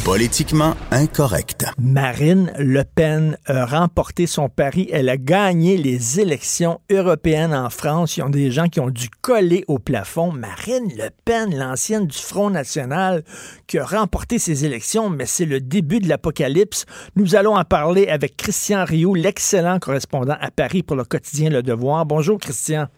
Politiquement 0.04 0.74
incorrect. 0.90 1.64
Marine 1.78 2.52
Le 2.58 2.82
Pen 2.82 3.38
a 3.46 3.64
remporté 3.64 4.26
son 4.26 4.48
pari. 4.48 4.88
Elle 4.90 5.08
a 5.08 5.16
gagné 5.16 5.76
les 5.76 6.18
élections 6.18 6.80
européennes 6.90 7.54
en 7.54 7.70
France. 7.70 8.16
Il 8.16 8.20
y 8.20 8.22
a 8.24 8.28
des 8.28 8.50
gens 8.50 8.66
qui 8.66 8.80
ont 8.80 8.90
dû 8.90 9.08
coller 9.20 9.64
au 9.68 9.78
plafond. 9.78 10.32
Marine 10.32 10.90
Le 10.96 11.10
Pen, 11.24 11.56
l'ancienne 11.56 12.08
du 12.08 12.18
Front 12.18 12.50
National, 12.50 13.22
qui 13.68 13.78
a 13.78 13.84
remporté 13.84 14.40
ces 14.40 14.64
élections, 14.64 15.08
mais 15.08 15.26
c'est 15.26 15.46
le 15.46 15.60
début 15.60 16.00
de 16.00 16.08
l'apocalypse. 16.08 16.84
Nous 17.14 17.36
allons 17.36 17.56
en 17.56 17.64
parler 17.64 18.08
avec 18.08 18.36
Christian 18.36 18.84
Rioux, 18.84 19.14
l'excellent 19.14 19.78
correspondant 19.78 20.36
à 20.40 20.50
Paris 20.50 20.82
pour 20.82 20.96
le 20.96 21.04
quotidien 21.04 21.48
Le 21.48 21.62
Devoir. 21.62 22.06
Bonjour, 22.06 22.40
Christian. 22.40 22.88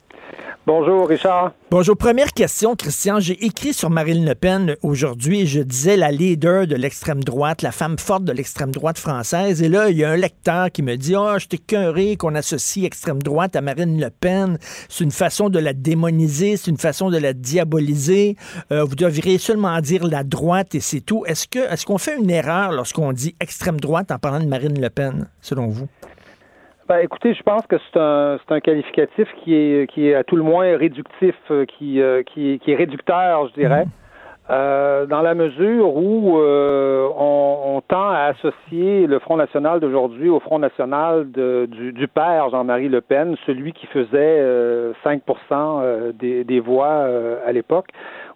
Bonjour, 0.67 1.07
Richard. 1.07 1.53
Bonjour. 1.71 1.95
Première 1.95 2.33
question, 2.33 2.75
Christian. 2.75 3.21
J'ai 3.21 3.45
écrit 3.45 3.75
sur 3.75 3.91
Marine 3.91 4.25
Le 4.25 4.35
Pen 4.35 4.77
aujourd'hui 4.83 5.47
je 5.47 5.61
disais 5.61 5.99
la 5.99 6.11
leader 6.11 6.67
de 6.67 6.75
l'extrême 6.75 7.23
droite, 7.23 7.61
la 7.61 7.71
femme 7.71 7.99
forte 7.99 8.25
de 8.25 8.33
l'extrême 8.33 8.71
droite 8.71 8.97
française. 8.97 9.63
Et 9.63 9.69
là, 9.69 9.91
il 9.91 9.99
y 9.99 10.05
a 10.05 10.11
un 10.11 10.17
lecteur 10.17 10.71
qui 10.71 10.81
me 10.81 10.97
dit 10.97 11.15
Ah, 11.15 11.35
oh, 11.35 11.39
je 11.39 11.49
t'ai 11.49 12.17
qu'on 12.17 12.35
associe 12.35 12.87
extrême 12.87 13.23
droite 13.23 13.57
à 13.57 13.61
Marine 13.61 14.01
Le 14.01 14.09
Pen. 14.09 14.57
C'est 14.89 15.05
une 15.05 15.11
façon 15.11 15.51
de 15.51 15.59
la 15.59 15.75
démoniser, 15.75 16.57
c'est 16.57 16.71
une 16.71 16.79
façon 16.79 17.11
de 17.11 17.19
la 17.19 17.35
diaboliser. 17.35 18.37
Euh, 18.73 18.85
vous 18.85 18.95
devriez 18.95 19.37
seulement 19.37 19.79
dire 19.83 20.07
la 20.07 20.25
droite 20.25 20.75
et 20.75 20.81
c'est 20.81 21.03
tout. 21.03 21.27
Est-ce 21.27 21.47
est-ce 21.59 21.85
qu'on 21.85 21.99
fait 21.99 22.17
une 22.17 22.31
erreur 22.31 22.73
lorsqu'on 22.73 23.13
dit 23.13 23.37
extrême 23.39 23.79
droite 23.79 24.11
en 24.11 24.19
parlant 24.19 24.41
de 24.41 24.49
Marine 24.49 24.81
Le 24.81 24.89
Pen, 24.89 25.29
selon 25.43 25.69
vous? 25.69 25.89
Ben, 26.87 26.99
écoutez, 26.99 27.33
je 27.33 27.43
pense 27.43 27.67
que 27.67 27.77
c'est 27.79 27.99
un, 27.99 28.39
c'est 28.39 28.55
un 28.55 28.61
qualificatif 28.61 29.27
qui 29.43 29.55
est, 29.55 29.91
qui 29.91 30.09
est 30.09 30.15
à 30.15 30.23
tout 30.23 30.37
le 30.37 30.43
moins 30.43 30.77
réductif, 30.77 31.35
euh, 31.51 31.65
qui, 31.65 31.99
euh, 32.01 32.23
qui, 32.23 32.59
qui 32.59 32.73
est 32.73 32.75
réducteur, 32.75 33.49
je 33.49 33.55
dirais. 33.55 33.85
Mhm. 33.87 33.91
Euh, 34.51 35.07
dans 35.07 35.23
la 35.23 35.35
mesure 35.35 35.97
où 35.97 36.39
euh, 36.39 37.09
on, 37.17 37.77
on, 37.77 37.81
tend 37.81 38.11
à 38.11 38.25
associer 38.25 39.07
le 39.07 39.19
Front 39.19 39.39
national 39.39 39.81
d'aujourd'hui 39.81 40.29
au 40.29 40.39
Front 40.39 40.59
national 40.59 41.31
de, 41.33 41.67
du, 41.71 41.95
du, 41.95 42.07
père 42.09 42.51
Jean-Marie 42.51 42.91
Le 42.91 43.01
Pen, 43.01 43.37
celui 43.47 43.73
qui 43.73 43.87
faisait 43.87 44.09
euh, 44.13 44.93
5% 45.03 46.13
des, 46.13 46.45
des 46.45 46.61
voix 46.61 47.09
à 47.47 47.53
l'époque. 47.53 47.87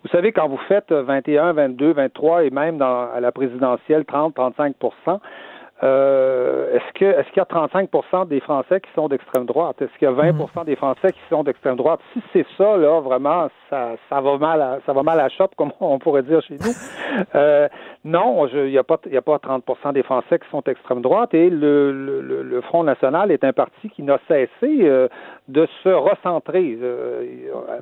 Vous 0.02 0.08
savez, 0.08 0.32
quand 0.32 0.48
vous 0.48 0.60
faites 0.66 0.90
21, 0.90 1.52
22, 1.52 1.92
23 1.92 2.44
et 2.44 2.50
même 2.50 2.78
dans, 2.78 3.12
à 3.14 3.20
la 3.20 3.30
présidentielle 3.30 4.06
30, 4.06 4.34
35 4.34 4.76
euh, 5.82 6.74
est-ce 6.74 6.92
que 6.98 7.04
est-ce 7.04 7.28
qu'il 7.28 7.36
y 7.36 7.40
a 7.40 7.44
35% 7.44 8.26
des 8.26 8.40
Français 8.40 8.80
qui 8.80 8.90
sont 8.94 9.08
d'extrême 9.08 9.46
droite? 9.46 9.80
Est-ce 9.80 9.92
qu'il 9.98 10.06
y 10.06 10.10
a 10.10 10.12
20 10.12 10.32
mm. 10.32 10.64
des 10.64 10.76
Français 10.76 11.12
qui 11.12 11.20
sont 11.30 11.44
d'extrême 11.44 11.76
droite? 11.76 12.00
Si 12.12 12.22
c'est 12.32 12.46
ça, 12.56 12.76
là, 12.76 13.00
vraiment, 13.00 13.48
ça, 13.70 13.92
ça 14.08 14.20
va 14.20 14.38
mal 14.38 14.60
à, 14.60 14.78
ça 14.86 14.92
va 14.92 15.02
mal 15.02 15.20
à 15.20 15.28
chope, 15.28 15.54
comme 15.56 15.72
on 15.80 15.98
pourrait 15.98 16.22
dire 16.22 16.42
chez 16.42 16.54
nous. 16.54 16.72
Euh, 17.34 17.68
non, 18.04 18.46
il 18.46 18.70
n'y 18.70 18.78
a 18.78 18.84
pas 18.84 18.98
y 19.10 19.16
a 19.16 19.22
pas 19.22 19.36
30% 19.36 19.92
des 19.92 20.04
Français 20.04 20.38
qui 20.38 20.48
sont 20.50 20.62
d'extrême 20.64 21.02
droite 21.02 21.34
et 21.34 21.50
le, 21.50 21.90
le, 21.90 22.42
le, 22.42 22.60
Front 22.60 22.84
National 22.84 23.32
est 23.32 23.42
un 23.42 23.52
parti 23.52 23.88
qui 23.90 24.02
n'a 24.02 24.18
cessé 24.28 24.48
euh, 24.62 25.08
de 25.48 25.66
se 25.82 25.88
recentrer. 25.88 26.78
Euh, 26.80 27.24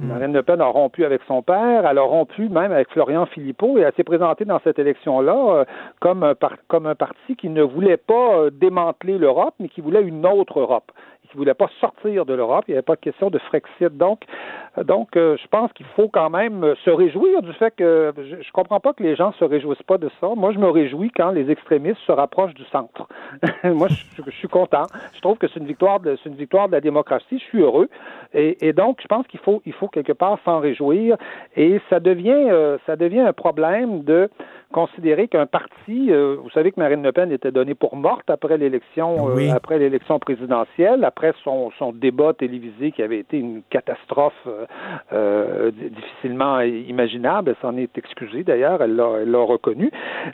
mm. 0.00 0.06
Marine 0.06 0.32
Le 0.32 0.42
Pen 0.42 0.60
a 0.62 0.66
rompu 0.66 1.04
avec 1.04 1.20
son 1.28 1.42
père, 1.42 1.86
elle 1.86 1.98
a 1.98 2.02
rompu 2.02 2.48
même 2.48 2.72
avec 2.72 2.90
Florian 2.90 3.26
Philippot 3.26 3.76
et 3.78 3.82
elle 3.82 3.92
s'est 3.94 4.04
présentée 4.04 4.46
dans 4.46 4.60
cette 4.60 4.78
élection-là 4.78 5.36
euh, 5.36 5.64
comme, 6.00 6.22
un 6.22 6.34
comme 6.68 6.86
un 6.86 6.94
parti 6.94 7.36
qui 7.36 7.50
ne 7.50 7.62
voulait 7.62 7.98
pas 7.98 8.50
démanteler 8.50 9.18
l'Europe, 9.18 9.54
mais 9.60 9.68
qui 9.68 9.82
voulait 9.82 10.02
une 10.02 10.24
autre 10.24 10.60
Europe 10.60 10.92
qui 11.26 11.36
voulait 11.36 11.54
pas 11.54 11.68
sortir 11.80 12.26
de 12.26 12.34
l'Europe. 12.34 12.64
Il 12.68 12.72
n'y 12.72 12.76
avait 12.76 12.82
pas 12.82 12.96
de 12.96 13.00
question 13.00 13.30
de 13.30 13.38
Frexit. 13.38 13.96
Donc, 13.96 14.22
donc 14.84 15.16
euh, 15.16 15.36
je 15.42 15.48
pense 15.48 15.72
qu'il 15.72 15.86
faut 15.96 16.08
quand 16.08 16.30
même 16.30 16.74
se 16.84 16.90
réjouir 16.90 17.42
du 17.42 17.52
fait 17.54 17.74
que 17.76 18.12
je, 18.16 18.42
je 18.42 18.52
comprends 18.52 18.80
pas 18.80 18.92
que 18.92 19.02
les 19.02 19.16
gens 19.16 19.32
se 19.32 19.44
réjouissent 19.44 19.82
pas 19.82 19.98
de 19.98 20.10
ça. 20.20 20.28
Moi, 20.36 20.52
je 20.52 20.58
me 20.58 20.68
réjouis 20.68 21.10
quand 21.10 21.30
les 21.30 21.50
extrémistes 21.50 22.00
se 22.06 22.12
rapprochent 22.12 22.54
du 22.54 22.64
centre. 22.66 23.06
Moi, 23.64 23.88
je, 23.88 24.22
je, 24.24 24.30
suis 24.30 24.48
content. 24.48 24.86
Je 25.14 25.20
trouve 25.20 25.38
que 25.38 25.48
c'est 25.48 25.60
une 25.60 25.66
victoire 25.66 26.00
de 26.00 26.16
c'est 26.22 26.28
une 26.28 26.36
victoire 26.36 26.68
de 26.68 26.72
la 26.72 26.80
démocratie. 26.80 27.38
Je 27.38 27.44
suis 27.44 27.60
heureux. 27.60 27.88
Et, 28.34 28.66
et 28.66 28.72
donc, 28.72 28.98
je 29.02 29.06
pense 29.06 29.26
qu'il 29.26 29.40
faut 29.40 29.62
il 29.66 29.72
faut 29.72 29.88
quelque 29.88 30.12
part 30.12 30.38
s'en 30.44 30.60
réjouir. 30.60 31.16
Et 31.56 31.80
ça 31.90 32.00
devient 32.00 32.48
euh, 32.50 32.78
ça 32.86 32.96
devient 32.96 33.20
un 33.20 33.32
problème 33.32 34.02
de 34.04 34.28
considérer 34.72 35.28
qu'un 35.28 35.46
parti, 35.46 36.10
euh, 36.10 36.36
vous 36.42 36.50
savez 36.50 36.72
que 36.72 36.80
Marine 36.80 37.02
Le 37.02 37.12
Pen 37.12 37.30
était 37.30 37.52
donnée 37.52 37.74
pour 37.74 37.96
morte 37.96 38.28
après 38.28 38.58
l'élection, 38.58 39.30
euh, 39.30 39.50
après 39.54 39.78
l'élection 39.78 40.18
présidentielle, 40.18 41.04
après 41.16 41.32
son, 41.44 41.70
son 41.78 41.92
débat 41.92 42.34
télévisé 42.34 42.92
qui 42.92 43.02
avait 43.02 43.18
été 43.18 43.38
une 43.38 43.62
catastrophe 43.70 44.34
euh, 45.14 45.70
difficilement 45.70 46.60
imaginable. 46.60 47.50
Elle 47.50 47.62
s'en 47.62 47.78
est 47.78 47.96
excusée 47.96 48.44
d'ailleurs, 48.44 48.82
elle 48.82 48.96
l'a 48.96 49.38
reconnu. 49.38 49.90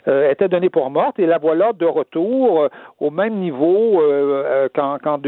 était 0.07 0.49
donnée 0.49 0.69
pour 0.69 0.89
morte 0.89 1.19
et 1.19 1.25
la 1.25 1.37
voilà 1.37 1.71
de 1.71 1.85
retour 1.85 2.67
au 2.99 3.11
même 3.11 3.35
niveau 3.35 4.01
qu'en 4.73 4.97
qu 4.97 5.21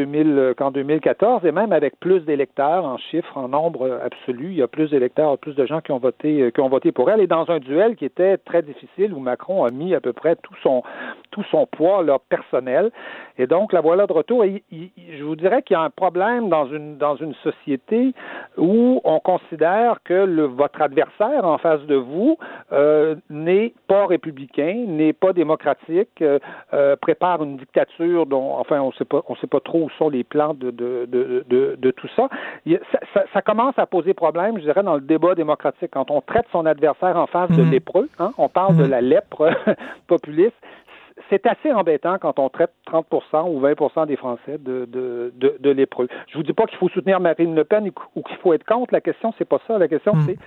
2014 0.74 1.46
et 1.46 1.52
même 1.54 1.72
avec 1.72 2.00
plus 2.02 2.20
d'électeurs 2.26 2.84
en 2.84 2.98
chiffres, 2.98 3.38
en 3.38 3.48
nombre 3.48 4.02
absolu. 4.04 4.48
Il 4.50 4.58
y 4.58 4.62
a 4.62 4.68
plus 4.68 4.90
d'électeurs, 4.90 5.38
plus 5.38 5.56
de 5.56 5.66
gens 5.66 5.80
qui 5.80 5.94
ont 5.94 6.00
voté, 6.00 6.52
qui 6.54 6.60
ont 6.60 6.70
voté 6.70 6.92
pour 6.92 7.10
elle 7.10 7.22
et 7.22 7.28
dans 7.28 7.50
un 7.50 7.60
duel 7.60 7.96
qui 7.96 8.04
était 8.04 8.38
très 8.38 8.62
difficile 8.62 9.14
où 9.14 9.20
Macron 9.20 9.64
a 9.64 9.72
mis 9.72 9.96
à 9.96 10.02
peu 10.02 10.12
près 10.12 10.36
tout 10.36 10.56
son 10.62 10.84
tout 11.32 11.44
son 11.52 11.66
poids 11.66 12.04
là, 12.04 12.18
personnel. 12.30 12.92
Et 13.38 13.48
donc 13.48 13.74
la 13.74 13.82
voilà 13.82 14.08
de 14.08 14.14
retour. 14.14 14.44
Et, 14.44 14.64
je 14.72 15.24
vous 15.24 15.36
dirais 15.48 15.62
qu'il 15.62 15.76
y 15.76 15.80
a 15.80 15.84
un 15.84 15.90
problème 15.90 16.50
dans 16.50 16.68
une 16.68 16.98
dans 16.98 17.16
une 17.16 17.34
société 17.36 18.14
où 18.58 19.02
on 19.04 19.20
considère 19.20 19.98
que 20.04 20.14
le, 20.14 20.46
votre 20.46 20.82
adversaire 20.82 21.46
en 21.46 21.58
face 21.58 21.82
de 21.82 21.96
vous 21.96 22.38
euh, 22.72 23.16
n'est 23.30 23.74
pas 23.88 24.06
républicain, 24.08 24.86
n'est 24.88 25.14
pas 25.14 25.34
démocratique, 25.34 26.22
euh, 26.22 26.40
euh, 26.74 26.96
prépare 26.96 27.44
une 27.44 27.58
dictature 27.58 28.26
dont 28.26 28.54
enfin 28.58 28.80
on 28.82 28.92
sait 28.94 29.06
pas 29.06 29.22
on 29.28 29.36
sait 29.36 29.48
pas 29.48 29.60
trop 29.60 29.84
où 29.84 29.90
sont 29.98 30.10
les 30.10 30.24
plans 30.24 30.54
de 30.54 30.72
de, 30.72 31.06
de, 31.08 31.44
de, 31.50 31.76
de 31.78 31.92
tout 31.92 32.10
ça. 32.16 32.30
ça, 32.66 33.00
ça. 33.14 33.24
ça, 33.34 33.42
commence 33.42 33.78
à 33.78 33.86
poser 33.86 34.14
problème, 34.14 34.58
je 34.58 34.64
dirais, 34.64 34.84
dans 34.84 34.96
le 34.96 35.02
débat 35.02 35.36
démocratique 35.36 35.92
quand 35.92 36.10
on 36.10 36.22
traite 36.22 36.46
son 36.52 36.66
adversaire 36.66 37.18
en 37.18 37.28
face 37.28 37.52
de 37.52 37.64
mhm. 37.64 37.72
lépreux. 37.72 38.10
Hein, 38.20 38.32
on 38.38 38.50
parle 38.50 38.78
de 38.78 38.86
de 38.86 38.90
la 38.92 39.02
lèpre 39.02 39.50
populiste. 40.08 40.56
C'est 41.30 41.48
assez 41.48 41.72
embêtant 41.72 42.18
quand 42.20 42.40
on 42.40 42.50
traite 42.50 42.72
30% 42.88 43.50
ou 43.50 43.62
20% 43.62 44.06
des 44.06 44.18
Français 44.18 44.58
de, 44.60 44.86
de, 44.86 45.32
de, 45.34 45.70
lépreux. 45.70 46.10
Je 46.28 46.38
vous 46.38 46.44
dis 46.44 46.52
pas 46.52 46.66
qu'il 46.66 46.78
faut 46.78 46.90
soutenir 46.90 47.20
Marine 47.22 47.56
Le 47.56 47.64
Pen 47.64 47.90
ou 48.16 48.22
qu'il 48.22 48.38
faut 48.38 48.54
être 48.54 48.66
contre. 48.66 48.94
La 48.94 49.02
question, 49.02 49.34
c'est 49.38 49.48
pas 49.48 49.60
ça. 49.66 49.78
La 49.78 49.88
question, 49.88 50.14
hmm. 50.14 50.22
c'est 50.26 50.38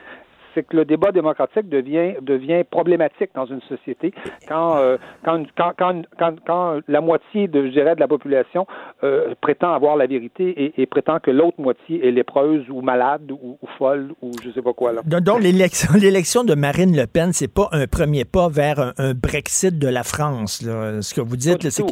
c'est 0.59 0.67
que 0.67 0.77
le 0.77 0.85
débat 0.85 1.13
démocratique 1.13 1.69
devient 1.69 2.15
devient 2.21 2.65
problématique 2.69 3.31
dans 3.35 3.47
une 3.47 3.61
société 3.63 4.13
quand 4.49 4.77
euh, 4.79 4.97
quand, 5.25 5.45
quand, 5.57 5.73
quand, 6.19 6.35
quand, 6.47 6.81
la 6.89 7.01
moitié 7.01 7.47
de 7.47 7.67
je 7.67 7.71
dirais 7.71 7.95
de 7.95 8.01
la 8.01 8.09
population 8.09 8.67
euh, 9.05 9.35
prétend 9.41 9.73
avoir 9.73 9.97
la 9.97 10.07
vérité 10.07 10.73
et, 10.77 10.87
prétend 10.87 11.21
que 11.21 11.31
l'autre 11.31 11.61
moitié 11.61 12.07
est 12.07 12.11
lépreuse 12.11 12.69
ou 12.71 12.81
malade 12.81 13.31
ou, 13.31 13.59
folle 13.77 14.13
ou 14.23 14.33
je 14.43 14.51
sais 14.51 14.63
pas 14.63 14.73
quoi 14.73 14.93
là. 14.93 15.03
Donc 15.05 15.41
l'élection 15.41 15.91
l'élection 16.01 16.45
de 16.45 16.55
Marine 16.55 16.97
Le 16.97 17.07
Pen 17.07 17.33
c'est 17.33 17.53
pas 17.53 17.69
un 17.73 17.87
premier 17.87 18.25
pas 18.25 18.49
vers 18.49 18.79
un, 18.81 19.15
Brexit 19.15 19.79
de 19.79 19.89
la 19.89 20.03
France 20.03 20.63
là. 20.63 21.03
Ce 21.03 21.15
que 21.15 21.21
vous 21.21 21.37
dites 21.37 21.69
c'est 21.71 21.85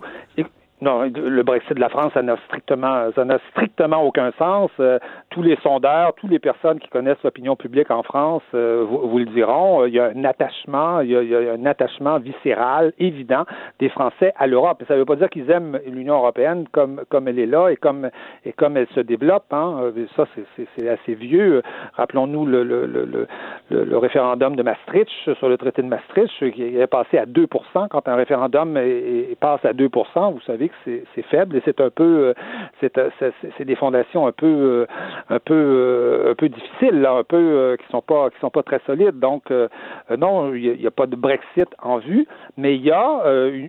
non, 0.83 1.05
le 1.05 1.43
Brexit 1.43 1.75
de 1.75 1.81
la 1.81 1.89
France, 1.89 2.13
ça 2.13 2.23
n'a 2.23 2.37
strictement, 2.47 3.11
ça 3.15 3.25
n'a 3.25 3.39
strictement 3.51 4.03
aucun 4.03 4.31
sens. 4.39 4.71
Euh, 4.79 4.99
tous 5.37 5.43
les 5.43 5.57
sondeurs, 5.63 6.15
toutes 6.15 6.31
les 6.31 6.39
personnes 6.39 6.81
qui 6.81 6.89
connaissent 6.89 7.23
l'opinion 7.23 7.57
publique 7.57 7.91
en 7.91 8.03
France 8.03 8.43
euh, 8.55 8.87
vous, 8.89 9.19
le 9.19 9.27
diront. 9.27 9.83
Euh, 9.83 9.89
il 9.89 9.95
y 9.95 10.01
a 10.01 10.07
un 10.07 10.25
attachement, 10.25 11.01
il 11.01 11.11
y 11.11 11.35
a, 11.35 11.53
un 11.53 11.67
attachement 11.67 12.19
viscéral 12.19 12.95
évident 12.99 13.45
des 13.79 13.91
Français 13.91 14.33
à 14.39 14.47
l'Europe. 14.47 14.83
Ça 14.89 14.95
ne 14.95 15.01
veut 15.01 15.05
pas 15.05 15.17
dire 15.17 15.29
qu'ils 15.29 15.51
aiment 15.51 15.79
l'Union 15.87 16.15
européenne 16.15 16.65
comme 16.73 17.03
comme 17.11 17.29
elle 17.29 17.39
est 17.39 17.47
là 17.47 17.69
et 17.69 17.77
comme 17.77 18.09
et 18.47 18.53
comme 18.55 18.79
elle 18.79 18.89
se 18.95 19.01
développe. 19.01 19.53
Hein. 19.53 19.93
Ça, 20.17 20.25
c'est 20.57 20.89
assez 20.89 21.15
vieux. 21.15 21.63
Rappelons-nous 21.95 22.47
le, 22.47 22.65
le, 22.65 22.87
le, 22.87 23.27
le, 23.71 23.99
référendum 23.99 24.57
de 24.57 24.63
Maastricht 24.63 25.11
sur 25.39 25.49
le 25.51 25.59
traité 25.59 25.83
de 25.83 25.89
Maastricht 25.89 26.51
qui 26.53 26.63
est 26.63 26.87
passé 26.87 27.19
à 27.19 27.27
2% 27.27 27.89
Quand 27.91 28.09
un 28.09 28.15
référendum 28.15 28.79
passe 29.39 29.65
à 29.65 29.75
2% 29.75 30.33
vous 30.33 30.41
savez 30.47 30.71
que 30.71 30.75
c'est 31.15 31.23
faible 31.27 31.57
et 31.57 31.63
c'est 31.65 31.81
un 31.81 31.91
peu, 31.91 32.33
euh, 32.83 32.89
euh, 32.97 33.31
c'est 33.59 33.65
des 33.65 33.75
fondations 33.75 34.27
un 34.27 34.33
peu, 34.33 34.47
euh, 34.47 34.87
un 35.29 35.39
peu, 35.39 36.27
un 36.31 36.35
peu 36.35 36.49
difficiles, 36.49 37.01
là, 37.01 37.13
un 37.13 37.25
peu 37.25 37.77
qui 37.81 37.91
sont 37.91 38.03
pas, 38.03 38.31
qui 38.31 38.39
sont 38.41 38.51
pas 38.51 38.63
très 38.63 38.81
solides. 38.87 39.19
Donc 39.19 39.51
non, 40.17 40.55
il 40.55 40.79
n'y 40.79 40.87
a, 40.87 40.91
pas 40.91 41.07
de 41.07 41.17
Brexit 41.17 41.69
en 41.83 41.99
vue, 41.99 42.27
mais 42.57 42.77
il 42.77 42.83
y 42.83 42.93
a, 42.93 43.23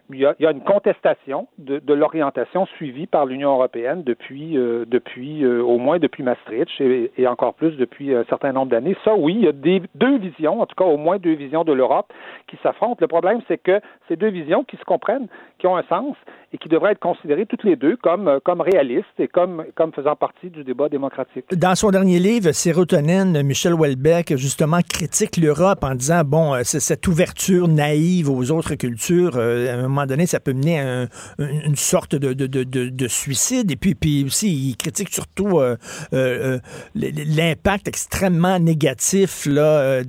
il 0.10 0.20
y 0.20 0.26
a, 0.26 0.36
y 0.40 0.46
a, 0.46 0.52
une 0.52 0.64
contestation 0.64 1.48
de, 1.58 1.80
de 1.80 1.94
l'orientation 1.94 2.66
suivie 2.66 3.08
par 3.08 3.26
l'Union 3.26 3.54
européenne 3.54 4.04
depuis, 4.04 4.54
depuis 4.54 5.46
au 5.46 5.78
moins 5.78 6.00
depuis 6.00 6.24
Maastricht 6.24 6.70
et, 6.80 7.12
et, 7.18 7.28
encore 7.28 7.54
plus 7.54 7.72
depuis 7.78 8.14
un 8.14 8.24
certain 8.26 8.52
nombre 8.52 8.72
d'années. 8.72 8.96
Ça, 9.04 9.16
oui, 9.16 9.36
il 9.38 9.46
y 9.46 9.48
a 9.48 9.52
des, 9.52 9.82
deux 9.96 10.18
visions, 10.18 10.62
en 10.62 10.66
tout 10.66 10.76
cas 10.76 10.86
au 10.86 10.98
moins 10.98 11.18
deux 11.18 11.34
visions 11.34 11.64
de 11.64 11.74
l'Europe 11.74 12.12
qui 12.48 12.58
s'affrontent. 12.64 12.98
Le 13.02 13.08
problème, 13.08 13.42
c'est 13.48 13.58
que 13.58 13.80
ces 14.08 14.16
deux 14.16 14.30
visions 14.30 14.64
qui 14.64 14.78
se 14.78 14.86
comprennent, 14.86 15.28
qui 15.60 15.68
ont 15.68 15.78
un 15.78 15.84
sens 15.84 16.16
et 16.54 16.58
qui 16.58 16.70
devraient 16.70 16.94
être 16.94 17.00
considérées 17.00 17.46
toutes 17.46 17.64
les 17.64 17.76
deux 17.76 17.98
comme, 17.98 18.28
euh, 18.28 18.40
comme 18.40 18.62
réalistes 18.62 19.20
et 19.20 19.28
comme, 19.28 19.66
comme 19.76 19.92
faisant 19.92 20.16
partie 20.16 20.50
du 20.50 20.64
débat 20.64 20.90
démocratique. 20.90 21.37
Dans 21.56 21.76
son 21.76 21.92
dernier 21.92 22.20
livre, 22.20 22.52
Sérotonine, 22.52 23.42
Michel 23.44 23.74
Houellebecq, 23.74 24.36
justement, 24.38 24.80
critique 24.82 25.38
l'Europe 25.38 25.84
en 25.84 25.96
disant, 25.96 26.24
bon, 26.24 26.54
euh, 26.54 26.62
c'est 26.64 26.80
cette 26.80 27.08
ouverture 27.08 27.68
naïve 27.68 28.30
aux 28.30 28.52
autres 28.52 28.76
cultures, 28.76 29.34
euh, 29.36 29.72
à 29.72 29.80
un 29.80 29.84
moment 29.84 30.06
donné, 30.06 30.26
ça 30.26 30.40
peut 30.40 30.54
mener 30.54 30.80
à 30.80 31.08
une 31.40 31.76
sorte 31.76 32.16
de, 32.16 32.34
de, 32.34 32.48
de, 32.48 32.64
de, 32.64 33.08
suicide. 33.08 33.72
Et 33.72 33.76
puis, 33.76 33.96
puis 33.96 34.24
aussi, 34.26 34.70
il 34.70 34.78
critique 34.78 35.10
surtout 35.14 35.60
l'impact 36.96 37.88
extrêmement 37.88 38.60
négatif 38.60 39.46
là, 39.46 40.02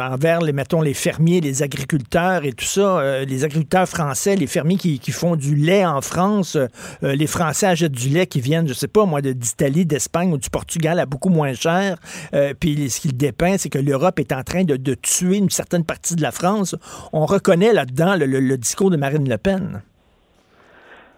envers, 0.00 0.40
les, 0.40 0.52
mettons, 0.52 0.80
les 0.80 0.94
fermiers, 0.94 1.40
les 1.40 1.62
agriculteurs 1.62 2.44
et 2.44 2.52
tout 2.52 2.64
ça, 2.64 3.24
les 3.24 3.44
agriculteurs 3.44 3.88
français, 3.88 4.36
les 4.36 4.46
fermiers 4.46 4.76
qui, 4.76 4.98
qui 4.98 5.12
font 5.12 5.36
du 5.36 5.54
lait 5.54 5.84
en 5.84 6.00
France. 6.00 6.56
Euh, 6.56 7.14
les 7.14 7.26
Français 7.26 7.66
achètent 7.66 7.92
du 7.92 8.08
lait 8.08 8.26
qui 8.26 8.40
viennent, 8.40 8.68
je 8.68 8.74
sais 8.74 8.88
pas, 8.88 9.04
moi, 9.04 9.20
d'Italie, 9.20 9.81
d'Espagne 9.84 10.32
ou 10.32 10.38
du 10.38 10.50
Portugal 10.50 10.98
à 10.98 11.06
beaucoup 11.06 11.28
moins 11.28 11.54
cher. 11.54 11.96
Euh, 12.34 12.54
puis 12.58 12.90
ce 12.90 13.00
qu'il 13.00 13.16
dépeint, 13.16 13.58
c'est 13.58 13.68
que 13.68 13.78
l'Europe 13.78 14.18
est 14.18 14.32
en 14.32 14.42
train 14.42 14.64
de, 14.64 14.94
tuer 14.94 15.38
une 15.38 15.50
certaine 15.50 15.84
partie 15.84 16.16
de 16.16 16.22
la 16.22 16.32
France. 16.32 16.76
On 17.12 17.26
reconnaît 17.26 17.72
là-dedans 17.72 18.16
le, 18.16 18.56
discours 18.56 18.90
de 18.90 18.96
Marine 18.96 19.28
Le 19.28 19.38
Pen. 19.38 19.82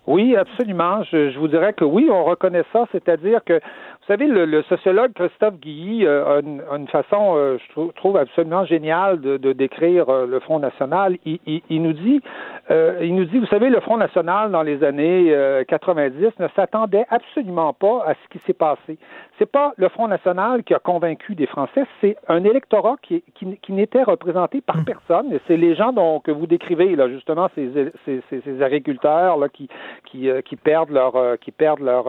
Oui, 0.07 0.37
absolument. 0.37 1.03
je, 1.05 1.38
vous 1.38 1.49
dirais 1.49 1.73
que 1.73 1.85
oui, 1.85 2.09
on 2.11 2.25
reconnaît 2.25 2.64
ça, 2.73 2.87
c'est-à-dire 2.93 3.43
que 3.45 3.61
vous 4.07 4.12
savez, 4.12 4.27
le, 4.27 4.62
sociologue 4.64 5.14
Christophe 5.14 5.55
Guilly 5.61 6.05
euh, 6.05 6.40
a, 6.40 6.77
une, 6.77 6.88
façon, 6.88 7.37
euh, 7.37 7.57
je 7.57 7.90
trouve, 7.93 8.19
absolument 8.19 8.67
géniale 8.67 9.19
de, 9.19 9.53
décrire 9.55 10.11
euh, 10.11 10.27
le 10.27 10.40
Front 10.40 10.59
National. 10.59 11.17
Il, 11.25 11.40
nous 11.83 11.95
dit, 11.95 12.21
il 12.69 13.14
nous 13.14 13.25
dit, 13.25 13.38
vous 13.38 13.47
savez, 13.47 13.71
le 13.71 13.81
Front 13.81 13.97
National 13.97 14.51
dans 14.51 14.62
les 14.62 14.85
années 14.85 15.35
90 15.69 16.38
ne 16.38 16.49
s'attendait 16.55 17.07
absolument 17.09 17.73
pas 17.73 18.05
à 18.07 18.12
ce 18.12 18.29
qui 18.31 18.45
s'est 18.47 18.53
passé. 18.53 18.99
C'est 19.38 19.51
pas 19.51 19.73
le 19.77 19.88
Front 19.88 20.09
National 20.09 20.62
qui 20.64 20.75
a 20.75 20.79
convaincu 20.79 21.35
des 21.35 21.47
Français, 21.47 21.85
c'est 22.01 22.16
un 22.29 22.44
électorat 22.44 22.97
qui, 23.03 23.23
qui, 23.35 23.73
n'était 23.73 24.03
représenté 24.03 24.61
par 24.61 24.79
mmh. 24.79 24.85
personne. 24.85 25.38
C'est 25.47 25.57
les 25.57 25.75
gens 25.75 25.92
dont, 25.92 26.20
que 26.20 26.31
vous 26.31 26.47
décrivez 26.47 26.94
là, 26.97 27.09
justement, 27.09 27.49
ces, 27.55 27.92
ces, 28.05 28.23
ces 28.29 28.62
agriculteurs 28.62 29.37
là 29.37 29.49
qui 29.49 29.68
qui, 30.05 30.29
qui 30.44 30.57
perdent 30.57 30.90
leur 30.90 31.38
qui 31.40 31.51
perdent 31.51 31.81
leur 31.81 32.07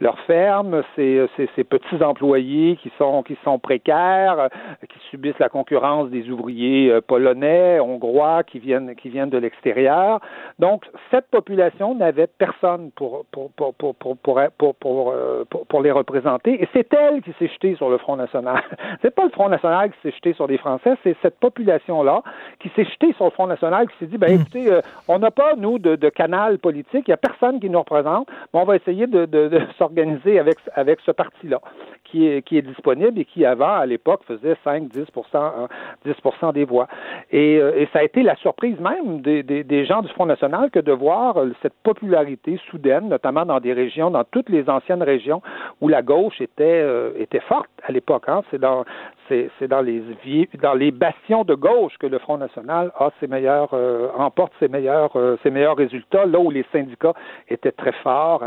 leur 0.00 0.18
ferme, 0.20 0.82
c'est 0.94 1.26
ces, 1.36 1.64
petits 1.64 2.02
employés 2.02 2.76
qui 2.76 2.92
sont 2.98 3.22
qui 3.22 3.36
sont 3.44 3.58
précaires, 3.58 4.38
euh, 4.38 4.48
qui 4.88 4.98
subissent 5.10 5.38
la 5.38 5.48
concurrence 5.48 6.10
des 6.10 6.30
ouvriers 6.30 6.90
euh, 6.90 7.00
polonais, 7.00 7.80
hongrois 7.80 8.42
qui 8.44 8.58
viennent 8.58 8.94
qui 8.94 9.08
viennent 9.08 9.30
de 9.30 9.38
l'extérieur. 9.38 10.20
Donc 10.58 10.84
cette 11.10 11.28
population 11.28 11.94
n'avait 11.94 12.26
personne 12.26 12.90
pour 12.92 13.24
pour 13.32 13.50
pour 13.52 13.74
pour 13.74 13.96
pour 13.96 14.16
pour, 14.74 15.12
euh, 15.12 15.44
pour, 15.68 15.82
les 15.82 15.90
représenter 15.90 16.55
et 16.60 16.68
c'est 16.72 16.92
elle 16.94 17.22
qui 17.22 17.32
s'est 17.38 17.48
jetée 17.48 17.74
sur 17.76 17.90
le 17.90 17.98
Front 17.98 18.16
national. 18.16 18.62
c'est 19.02 19.14
pas 19.14 19.24
le 19.24 19.30
Front 19.30 19.48
national 19.48 19.90
qui 19.90 19.96
s'est 20.02 20.12
jeté 20.12 20.32
sur 20.34 20.46
les 20.46 20.58
Français, 20.58 20.94
c'est 21.02 21.16
cette 21.22 21.38
population 21.38 22.02
là 22.02 22.22
qui 22.60 22.70
s'est 22.76 22.84
jetée 22.84 23.12
sur 23.14 23.24
le 23.26 23.30
Front 23.30 23.46
national 23.46 23.88
qui 23.88 23.96
s'est 23.98 24.06
dit 24.06 24.18
ben 24.18 24.30
hmm. 24.30 24.40
écoutez 24.40 24.80
on 25.08 25.18
n'a 25.18 25.30
pas 25.30 25.54
nous 25.56 25.78
de, 25.78 25.96
de 25.96 26.08
canal 26.08 26.58
politique, 26.58 27.04
il 27.06 27.10
y 27.10 27.14
a 27.14 27.16
personne 27.16 27.60
qui 27.60 27.70
nous 27.70 27.78
représente, 27.78 28.28
mais 28.52 28.60
on 28.60 28.64
va 28.64 28.76
essayer 28.76 29.06
de, 29.06 29.26
de, 29.26 29.48
de 29.48 29.60
s'organiser 29.78 30.38
avec 30.38 30.58
avec 30.74 31.00
ce 31.00 31.10
parti-là 31.10 31.60
qui 32.06 32.26
est, 32.26 32.42
qui 32.42 32.56
est 32.56 32.62
disponible 32.62 33.18
et 33.18 33.24
qui, 33.24 33.44
avant, 33.44 33.74
à 33.74 33.86
l'époque, 33.86 34.22
faisait 34.26 34.56
5-10 34.64 34.88
10 34.92 35.06
euh, 35.34 36.52
des 36.52 36.64
voix. 36.64 36.88
Et, 37.30 37.58
euh, 37.58 37.72
et, 37.76 37.88
ça 37.92 38.00
a 38.00 38.02
été 38.02 38.22
la 38.22 38.36
surprise 38.36 38.78
même 38.80 39.20
des, 39.20 39.42
des, 39.42 39.64
des, 39.64 39.84
gens 39.84 40.02
du 40.02 40.08
Front 40.08 40.26
national 40.26 40.70
que 40.70 40.78
de 40.78 40.92
voir 40.92 41.36
euh, 41.36 41.52
cette 41.62 41.74
popularité 41.82 42.58
soudaine, 42.70 43.08
notamment 43.08 43.44
dans 43.44 43.60
des 43.60 43.72
régions, 43.72 44.10
dans 44.10 44.24
toutes 44.24 44.48
les 44.48 44.68
anciennes 44.68 45.02
régions 45.02 45.42
où 45.80 45.88
la 45.88 46.02
gauche 46.02 46.40
était, 46.46 46.84
était 47.18 47.40
forte 47.40 47.70
à 47.82 47.92
l'époque. 47.92 48.24
Hein. 48.28 48.42
C'est 48.50 48.60
dans, 48.60 48.84
c'est, 49.28 49.50
dans 49.68 49.80
les 49.80 50.02
dans 50.62 50.74
les 50.74 50.90
bastions 50.90 51.44
de 51.44 51.54
gauche 51.54 51.94
que 51.98 52.06
le 52.06 52.18
Front 52.18 52.38
National 52.38 52.92
a 52.98 53.10
ses 53.20 53.26
meilleurs 53.26 53.70
remporte 54.14 54.52
ses 54.60 54.68
meilleurs 54.68 55.12
ses 55.42 55.50
meilleurs 55.50 55.76
résultats 55.76 56.26
là 56.26 56.38
où 56.38 56.50
les 56.50 56.64
syndicats 56.72 57.14
étaient 57.48 57.72
très 57.72 57.92
forts 58.02 58.42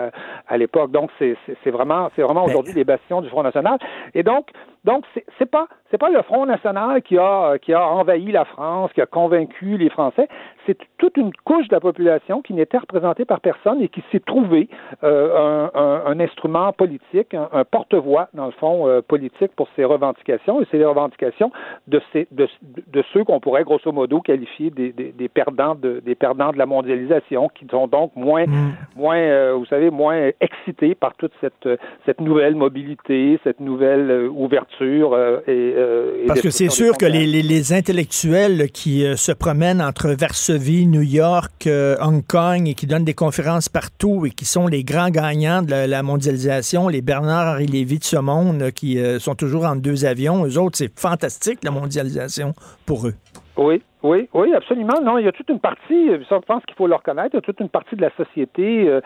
à 0.47 0.57
l'époque. 0.57 0.91
Donc 0.91 1.09
c'est, 1.19 1.35
c'est, 1.63 1.71
vraiment 1.71 2.09
c'est 2.15 2.21
vraiment 2.21 2.45
ben, 2.45 2.51
aujourd'hui 2.51 2.73
les 2.73 2.83
bastions 2.83 3.21
du 3.21 3.29
Front 3.29 3.43
National. 3.43 3.77
Et 4.13 4.23
donc 4.23 4.47
donc, 4.85 5.03
c'est 5.37 5.49
pas 5.49 5.67
c'est 5.91 5.97
pas 5.97 6.09
le 6.09 6.21
Front 6.21 6.45
national 6.45 7.01
qui 7.01 7.17
a 7.17 7.57
qui 7.57 7.73
a 7.73 7.85
envahi 7.85 8.31
la 8.31 8.45
France, 8.45 8.91
qui 8.93 9.01
a 9.01 9.05
convaincu 9.05 9.77
les 9.77 9.89
Français. 9.89 10.27
C'est 10.65 10.77
toute 10.97 11.17
une 11.17 11.31
couche 11.43 11.67
de 11.67 11.75
la 11.75 11.79
population 11.79 12.41
qui 12.41 12.53
n'était 12.53 12.77
représentée 12.77 13.25
par 13.25 13.39
personne 13.41 13.81
et 13.81 13.89
qui 13.89 14.03
s'est 14.11 14.19
trouvé 14.19 14.69
euh, 15.03 15.67
un, 15.73 16.11
un, 16.11 16.19
instrument 16.19 16.71
politique, 16.73 17.33
un, 17.33 17.63
porte-voix 17.63 18.29
dans 18.33 18.45
le 18.45 18.51
fond 18.51 18.87
euh, 18.87 19.01
politique 19.01 19.51
pour 19.55 19.67
ses 19.75 19.83
revendications. 19.83 20.61
Et 20.61 20.67
c'est 20.69 20.77
les 20.77 20.85
revendications 20.85 21.51
de 21.87 21.99
ces 22.13 22.27
de, 22.31 22.47
de 22.87 23.03
ceux 23.13 23.23
qu'on 23.23 23.39
pourrait 23.39 23.63
grosso 23.63 23.91
modo 23.91 24.21
qualifier 24.21 24.69
des, 24.69 24.91
des, 24.91 25.11
des, 25.11 25.27
perdants 25.27 25.75
de 25.75 26.01
des 26.05 26.15
perdants 26.15 26.51
de 26.51 26.57
la 26.57 26.67
mondialisation, 26.67 27.49
qui 27.49 27.65
sont 27.65 27.87
donc 27.87 28.15
moins 28.15 28.45
mm. 28.45 28.73
moins 28.95 29.17
euh, 29.17 29.55
vous 29.57 29.65
savez 29.65 29.89
moins 29.89 30.29
excités 30.39 30.93
par 30.93 31.15
toute 31.15 31.33
cette 31.41 31.67
cette 32.05 32.21
nouvelle 32.21 32.55
mobilité, 32.55 33.39
cette 33.43 33.59
nouvelle 33.59 34.29
ouverture 34.29 34.68
euh, 34.81 35.39
euh, 35.47 36.25
Parce 36.27 36.41
que 36.41 36.49
c'est 36.49 36.69
sûr 36.69 36.97
que 36.97 37.05
les, 37.05 37.73
intellectuels 37.73 38.69
qui 38.71 39.05
euh, 39.05 39.15
se 39.15 39.31
promènent 39.31 39.81
entre 39.81 40.09
Varsovie, 40.11 40.85
New 40.85 41.01
York, 41.01 41.67
Hong 42.01 42.25
Kong 42.25 42.67
et 42.67 42.73
qui 42.73 42.87
donnent 42.87 43.05
des 43.05 43.13
conférences 43.13 43.69
partout 43.69 44.25
et 44.25 44.31
qui 44.31 44.45
sont 44.45 44.67
les 44.67 44.83
grands 44.83 45.09
gagnants 45.09 45.61
de 45.61 45.71
la, 45.71 46.03
mondialisation, 46.03 46.87
les 46.87 47.01
Bernard-Henri 47.01 47.67
Lévy 47.67 47.99
de 47.99 48.03
ce 48.03 48.17
monde 48.17 48.71
qui 48.71 48.99
sont 49.19 49.35
toujours 49.35 49.65
en 49.65 49.75
deux 49.75 50.05
avions, 50.05 50.45
eux 50.45 50.57
autres, 50.57 50.77
c'est 50.77 50.91
fantastique 50.97 51.59
la 51.63 51.71
mondialisation 51.71 52.53
pour 52.85 53.07
eux. 53.07 53.15
Oui, 53.57 53.81
oui, 54.01 54.29
oui, 54.33 54.53
absolument. 54.53 55.01
Non, 55.03 55.17
il 55.17 55.25
y 55.25 55.27
a 55.27 55.33
toute 55.33 55.49
une 55.49 55.59
partie, 55.59 56.07
je 56.07 56.35
pense 56.45 56.63
qu'il 56.63 56.75
faut 56.75 56.87
le 56.87 56.95
reconnaître, 56.95 57.31
il 57.33 57.35
y 57.35 57.39
a 57.39 57.41
toute 57.41 57.59
une 57.59 57.67
partie 57.67 57.97
de 57.97 58.01
la 58.01 58.11
société 58.11 58.87
euh, 58.87 59.01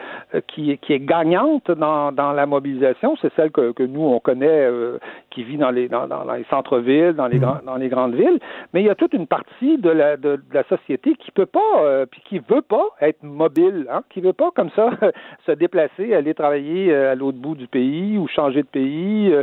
qui, 0.48 0.78
qui 0.78 0.94
est 0.94 1.00
gagnante 1.00 1.72
dans, 1.72 2.12
dans 2.12 2.32
la 2.32 2.46
mobilisation. 2.46 3.16
C'est 3.20 3.34
celle 3.34 3.50
que, 3.50 3.72
que 3.72 3.82
nous, 3.82 4.04
on 4.04 4.20
connaît, 4.20 4.46
euh, 4.48 5.00
qui 5.32 5.44
vit 5.44 5.58
dans 5.58 5.72
les, 5.72 5.90
dans, 5.90 6.08
dans 6.08 6.32
les 6.34 6.46
centres-villes, 6.52 7.14
dans 7.14 7.26
les, 7.26 7.40
mm. 7.40 7.62
dans 7.66 7.76
les 7.76 7.90
grandes 7.90 8.14
villes. 8.14 8.40
Mais 8.74 8.82
il 8.82 8.86
y 8.86 8.90
a 8.92 8.94
toute 8.94 9.14
une 9.14 9.26
partie 9.26 9.80
de 9.80 9.90
la, 9.90 10.16
de, 10.16 10.40
la 10.52 10.64
société 10.66 11.16
qui 11.16 11.32
peut 11.32 11.48
pas, 11.48 11.82
euh, 11.82 12.06
puis 12.06 12.22
qui 12.30 12.38
veut 12.38 12.62
pas 12.62 12.86
être 13.02 13.24
mobile, 13.24 13.88
hein, 13.90 14.04
qui 14.12 14.22
veut 14.22 14.34
pas 14.34 14.52
comme 14.56 14.70
ça 14.76 14.92
se 15.48 15.54
déplacer, 15.54 16.14
aller 16.14 16.36
travailler 16.36 16.94
à 16.94 17.16
l'autre 17.16 17.40
bout 17.40 17.56
du 17.56 17.66
pays 17.66 18.20
ou 18.20 18.28
changer 18.28 18.62
de 18.62 18.68
pays, 18.68 19.34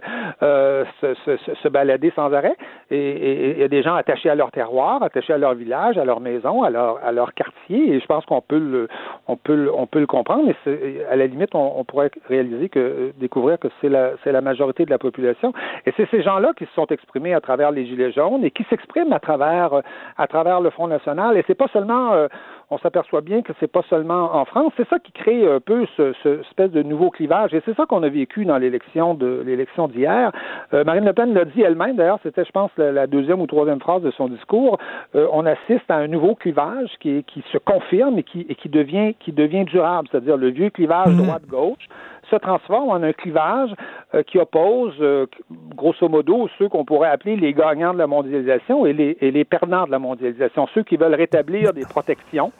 se, 0.40 1.14
se, 1.24 1.54
se, 1.54 1.68
balader 1.68 2.12
sans 2.14 2.32
arrêt. 2.32 2.56
Et 2.92 3.52
il 3.52 3.58
y 3.58 3.64
a 3.64 3.68
des 3.68 3.82
gens 3.82 3.96
attachés 3.96 4.30
à 4.30 4.36
leur 4.36 4.52
terroir, 4.52 4.99
attachés 5.02 5.32
à 5.32 5.38
leur 5.38 5.54
village, 5.54 5.98
à 5.98 6.04
leur 6.04 6.20
maison, 6.20 6.62
à 6.62 6.70
leur, 6.70 6.98
à 7.04 7.12
leur 7.12 7.34
quartier, 7.34 7.94
et 7.94 8.00
je 8.00 8.06
pense 8.06 8.24
qu'on 8.26 8.40
peut 8.40 8.58
le, 8.58 8.88
on 9.28 9.36
peut 9.36 9.70
on 9.74 9.86
peut 9.86 10.00
le 10.00 10.06
comprendre, 10.06 10.44
mais 10.46 11.04
à 11.10 11.16
la 11.16 11.26
limite, 11.26 11.54
on, 11.54 11.84
pourrait 11.84 12.10
réaliser 12.28 12.68
que, 12.68 12.78
euh, 12.78 13.12
découvrir 13.18 13.58
que 13.58 13.68
c'est 13.80 13.88
la, 13.88 14.12
la 14.24 14.40
majorité 14.40 14.84
de 14.84 14.90
la 14.90 14.98
population. 14.98 15.52
Et 15.86 15.92
c'est 15.96 16.08
ces 16.10 16.22
gens-là 16.22 16.52
qui 16.56 16.66
se 16.66 16.72
sont 16.72 16.86
exprimés 16.86 17.34
à 17.34 17.40
travers 17.40 17.70
les 17.70 17.86
Gilets 17.86 18.12
jaunes 18.12 18.44
et 18.44 18.50
qui 18.50 18.64
s'expriment 18.64 19.12
à 19.12 19.20
travers, 19.20 19.82
à 20.16 20.26
travers 20.26 20.60
le 20.60 20.70
Front 20.70 20.88
national. 20.88 21.36
Et 21.36 21.44
c'est 21.46 21.54
pas 21.54 21.68
seulement, 21.72 22.12
euh, 22.12 22.28
on 22.70 22.78
s'aperçoit 22.78 23.20
bien 23.20 23.42
que 23.42 23.52
c'est 23.58 23.70
pas 23.70 23.82
seulement 23.90 24.34
en 24.34 24.44
France. 24.44 24.72
C'est 24.76 24.88
ça 24.88 24.98
qui 24.98 25.12
crée 25.12 25.46
un 25.50 25.60
peu 25.60 25.86
ce, 25.96 26.12
ce 26.22 26.40
espèce 26.40 26.70
de 26.70 26.82
nouveau 26.82 27.10
clivage. 27.10 27.52
Et 27.52 27.62
c'est 27.64 27.76
ça 27.76 27.86
qu'on 27.86 28.02
a 28.02 28.08
vécu 28.08 28.44
dans 28.44 28.58
l'élection 28.58 29.14
de 29.14 29.42
l'élection 29.44 29.88
d'hier. 29.88 30.30
Euh, 30.72 30.84
Marine 30.84 31.04
Le 31.04 31.12
Pen 31.12 31.34
l'a 31.34 31.44
dit 31.44 31.62
elle-même. 31.62 31.96
D'ailleurs, 31.96 32.20
c'était, 32.22 32.44
je 32.44 32.52
pense, 32.52 32.70
la, 32.76 33.06
deuxième 33.06 33.40
ou 33.40 33.46
troisième 33.46 33.80
phrase 33.80 34.02
de 34.02 34.10
son 34.12 34.28
discours. 34.28 34.78
Euh, 35.14 35.26
on 35.32 35.46
assiste 35.46 35.90
à 35.90 35.96
un 35.96 36.06
nouveau 36.06 36.34
clivage 36.34 36.90
qui, 37.00 37.24
qui 37.24 37.42
se 37.52 37.58
confirme 37.58 38.18
et 38.18 38.22
qui, 38.22 38.46
et 38.48 38.54
qui 38.54 38.68
devient 38.68 39.14
qui 39.18 39.32
devient 39.32 39.64
durable. 39.64 40.08
C'est-à-dire 40.10 40.36
le 40.36 40.50
vieux 40.50 40.70
clivage 40.70 41.08
mhm. 41.08 41.24
droite-gauche 41.24 41.88
se 42.30 42.36
transforme 42.36 42.90
en 42.90 43.02
un 43.02 43.12
clivage 43.12 43.70
euh, 44.14 44.22
qui 44.22 44.38
oppose, 44.38 44.94
euh, 45.00 45.26
grosso 45.74 46.08
modo, 46.08 46.48
ceux 46.58 46.68
qu'on 46.68 46.84
pourrait 46.84 47.10
appeler 47.10 47.36
les 47.36 47.52
gagnants 47.52 47.92
de 47.92 47.98
la 47.98 48.06
mondialisation 48.06 48.86
et 48.86 48.92
les, 48.92 49.16
et 49.20 49.30
les 49.30 49.44
perdants 49.44 49.86
de 49.86 49.90
la 49.90 49.98
mondialisation, 49.98 50.66
ceux 50.74 50.82
qui 50.82 50.96
veulent 50.96 51.14
rétablir 51.14 51.72
des 51.72 51.82
protections. 51.82 52.52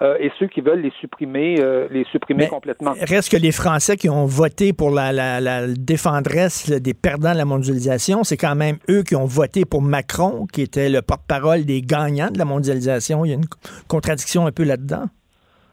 Euh, 0.00 0.16
et 0.20 0.30
ceux 0.38 0.46
qui 0.46 0.60
veulent 0.60 0.80
les 0.80 0.92
supprimer, 1.00 1.56
les 1.90 2.04
supprimer 2.04 2.46
complètement. 2.46 2.92
Reste 3.00 3.32
que 3.32 3.36
les 3.36 3.50
Français 3.50 3.96
qui 3.96 4.08
ont 4.08 4.26
voté 4.26 4.72
pour 4.72 4.90
la, 4.90 5.10
la, 5.10 5.40
la 5.40 5.66
défendresse 5.66 6.70
des 6.70 6.94
perdants 6.94 7.32
de 7.32 7.38
la 7.38 7.44
mondialisation, 7.44 8.22
c'est 8.22 8.36
quand 8.36 8.54
même 8.54 8.76
eux 8.88 9.02
qui 9.02 9.16
ont 9.16 9.24
voté 9.24 9.64
pour 9.64 9.82
Macron, 9.82 10.46
qui 10.52 10.62
était 10.62 10.88
le 10.88 11.02
porte-parole 11.02 11.64
des 11.64 11.82
gagnants 11.82 12.30
de 12.30 12.38
la 12.38 12.44
mondialisation. 12.44 13.24
Il 13.24 13.28
y 13.30 13.32
a 13.32 13.34
une 13.34 13.48
contradiction 13.88 14.46
un 14.46 14.52
peu 14.52 14.62
là-dedans. 14.62 15.06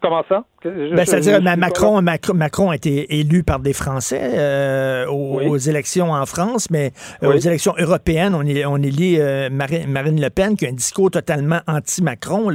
Comment 0.01 0.23
ça? 0.27 0.43
Ben, 0.69 1.05
C'est-à-dire, 1.05 1.41
Macron, 1.57 2.01
Macron, 2.01 2.69
a 2.69 2.75
été 2.75 3.19
élu 3.19 3.43
par 3.43 3.59
des 3.59 3.73
Français 3.73 4.31
euh, 4.35 5.05
aux, 5.07 5.57
élections 5.57 6.11
en 6.11 6.25
France, 6.25 6.69
mais 6.71 6.91
euh, 7.23 7.33
aux 7.33 7.37
élections 7.37 7.73
européennes, 7.77 8.33
on, 8.35 8.43
est, 8.43 8.65
on 8.65 8.77
élit 8.77 9.17
euh, 9.19 9.49
Marine, 9.51 10.21
Le 10.21 10.29
Pen 10.29 10.55
qui 10.55 10.65
a 10.65 10.69
un 10.69 10.73
discours 10.73 11.11
totalement 11.11 11.59
anti-Macron 11.67 12.49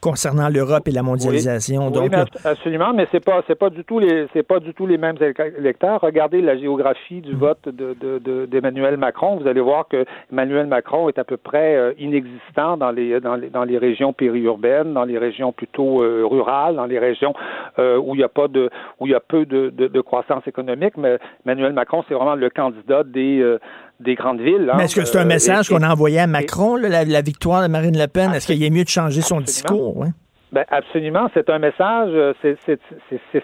concernant 0.00 0.48
l'Europe 0.48 0.86
et 0.88 0.92
la 0.92 1.02
mondialisation. 1.02 1.90
Donc, 1.90 2.12
absolument, 2.44 2.92
mais 2.94 3.06
c'est 3.10 3.24
pas 3.24 3.42
c'est 3.46 3.58
pas 3.58 3.70
du 3.70 3.84
tout 3.84 3.98
les 3.98 4.26
c'est 4.32 4.42
pas 4.42 4.60
du 4.60 4.72
tout 4.74 4.86
les 4.86 4.98
mêmes 4.98 5.16
électeurs. 5.58 6.00
Regardez 6.00 6.40
la 6.40 6.56
géographie 6.56 7.20
du 7.20 7.34
mm. 7.34 7.38
vote 7.38 7.68
d'Emmanuel 7.68 8.94
de, 8.94 9.00
Macron. 9.00 9.36
Vous 9.36 9.48
allez 9.48 9.60
voir 9.60 9.88
que 9.88 10.04
Emmanuel 10.32 10.66
Macron 10.66 11.08
est 11.08 11.18
à 11.18 11.24
peu 11.24 11.36
près 11.36 11.94
inexistant 11.98 12.76
dans 12.76 12.90
les 12.90 13.20
dans 13.20 13.36
les 13.36 13.50
dans 13.50 13.64
les 13.64 13.78
régions 13.78 14.12
périurbaines, 14.12 14.92
dans 14.94 15.04
les 15.04 15.18
régions 15.18 15.52
plutôt 15.52 15.98
rurales, 16.28 16.76
dans 16.76 16.85
les 16.86 16.98
régions 16.98 17.34
euh, 17.78 17.98
où 17.98 18.14
il 18.14 18.20
y 18.20 18.24
a 18.24 18.28
pas 18.28 18.48
de 18.48 18.70
où 19.00 19.06
il 19.06 19.12
y 19.12 19.14
a 19.14 19.20
peu 19.20 19.44
de, 19.44 19.70
de, 19.70 20.00
croissance 20.00 20.46
économique, 20.46 20.96
mais 20.96 21.18
Emmanuel 21.44 21.72
Macron, 21.72 22.04
c'est 22.08 22.14
vraiment 22.14 22.34
le 22.34 22.50
candidat 22.50 23.02
des 23.04 23.40
euh, 23.40 23.58
des 24.00 24.14
grandes 24.14 24.40
villes. 24.40 24.70
Hein. 24.70 24.76
mais 24.76 24.84
est-ce 24.84 24.96
que 24.96 25.04
c'est 25.04 25.18
un 25.18 25.22
euh, 25.22 25.26
message 25.26 25.68
qu'on 25.68 25.82
a 25.82 25.90
envoyé 25.90 26.20
à 26.20 26.26
Macron, 26.26 26.76
la, 26.76 27.22
victoire 27.22 27.62
de 27.62 27.68
Marine 27.68 27.98
Le 27.98 28.06
Pen? 28.06 28.32
Est-ce 28.32 28.46
qu'il 28.46 28.62
y 28.62 28.66
a 28.66 28.70
mieux 28.70 28.84
de 28.84 28.88
changer 28.88 29.20
son 29.20 29.40
discours? 29.40 30.04
Ben 30.52 30.64
absolument, 30.70 31.28
c'est 31.34 31.50
un 31.50 31.58
message, 31.58 32.12
c'est 32.40 32.78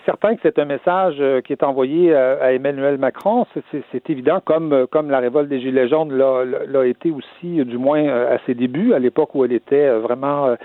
certain 0.06 0.36
que 0.36 0.40
c'est 0.44 0.58
un 0.60 0.64
message 0.64 1.20
qui 1.44 1.52
est 1.52 1.64
envoyé 1.64 2.14
à, 2.14 2.52
Emmanuel 2.52 2.96
Macron, 2.96 3.44
c'est 3.72 4.08
évident, 4.08 4.40
comme 4.42 4.86
comme 4.86 5.10
la 5.10 5.18
révolte 5.18 5.48
des 5.48 5.60
Gilets 5.60 5.88
jaunes 5.88 6.16
l'a 6.16 6.86
été 6.86 7.10
aussi, 7.10 7.64
du 7.64 7.76
moins 7.76 8.08
à 8.08 8.38
ses 8.46 8.54
débuts, 8.54 8.94
à 8.94 9.00
l'époque 9.00 9.34
où 9.34 9.44
elle 9.44 9.52
était 9.52 9.90
vraiment 9.98 10.56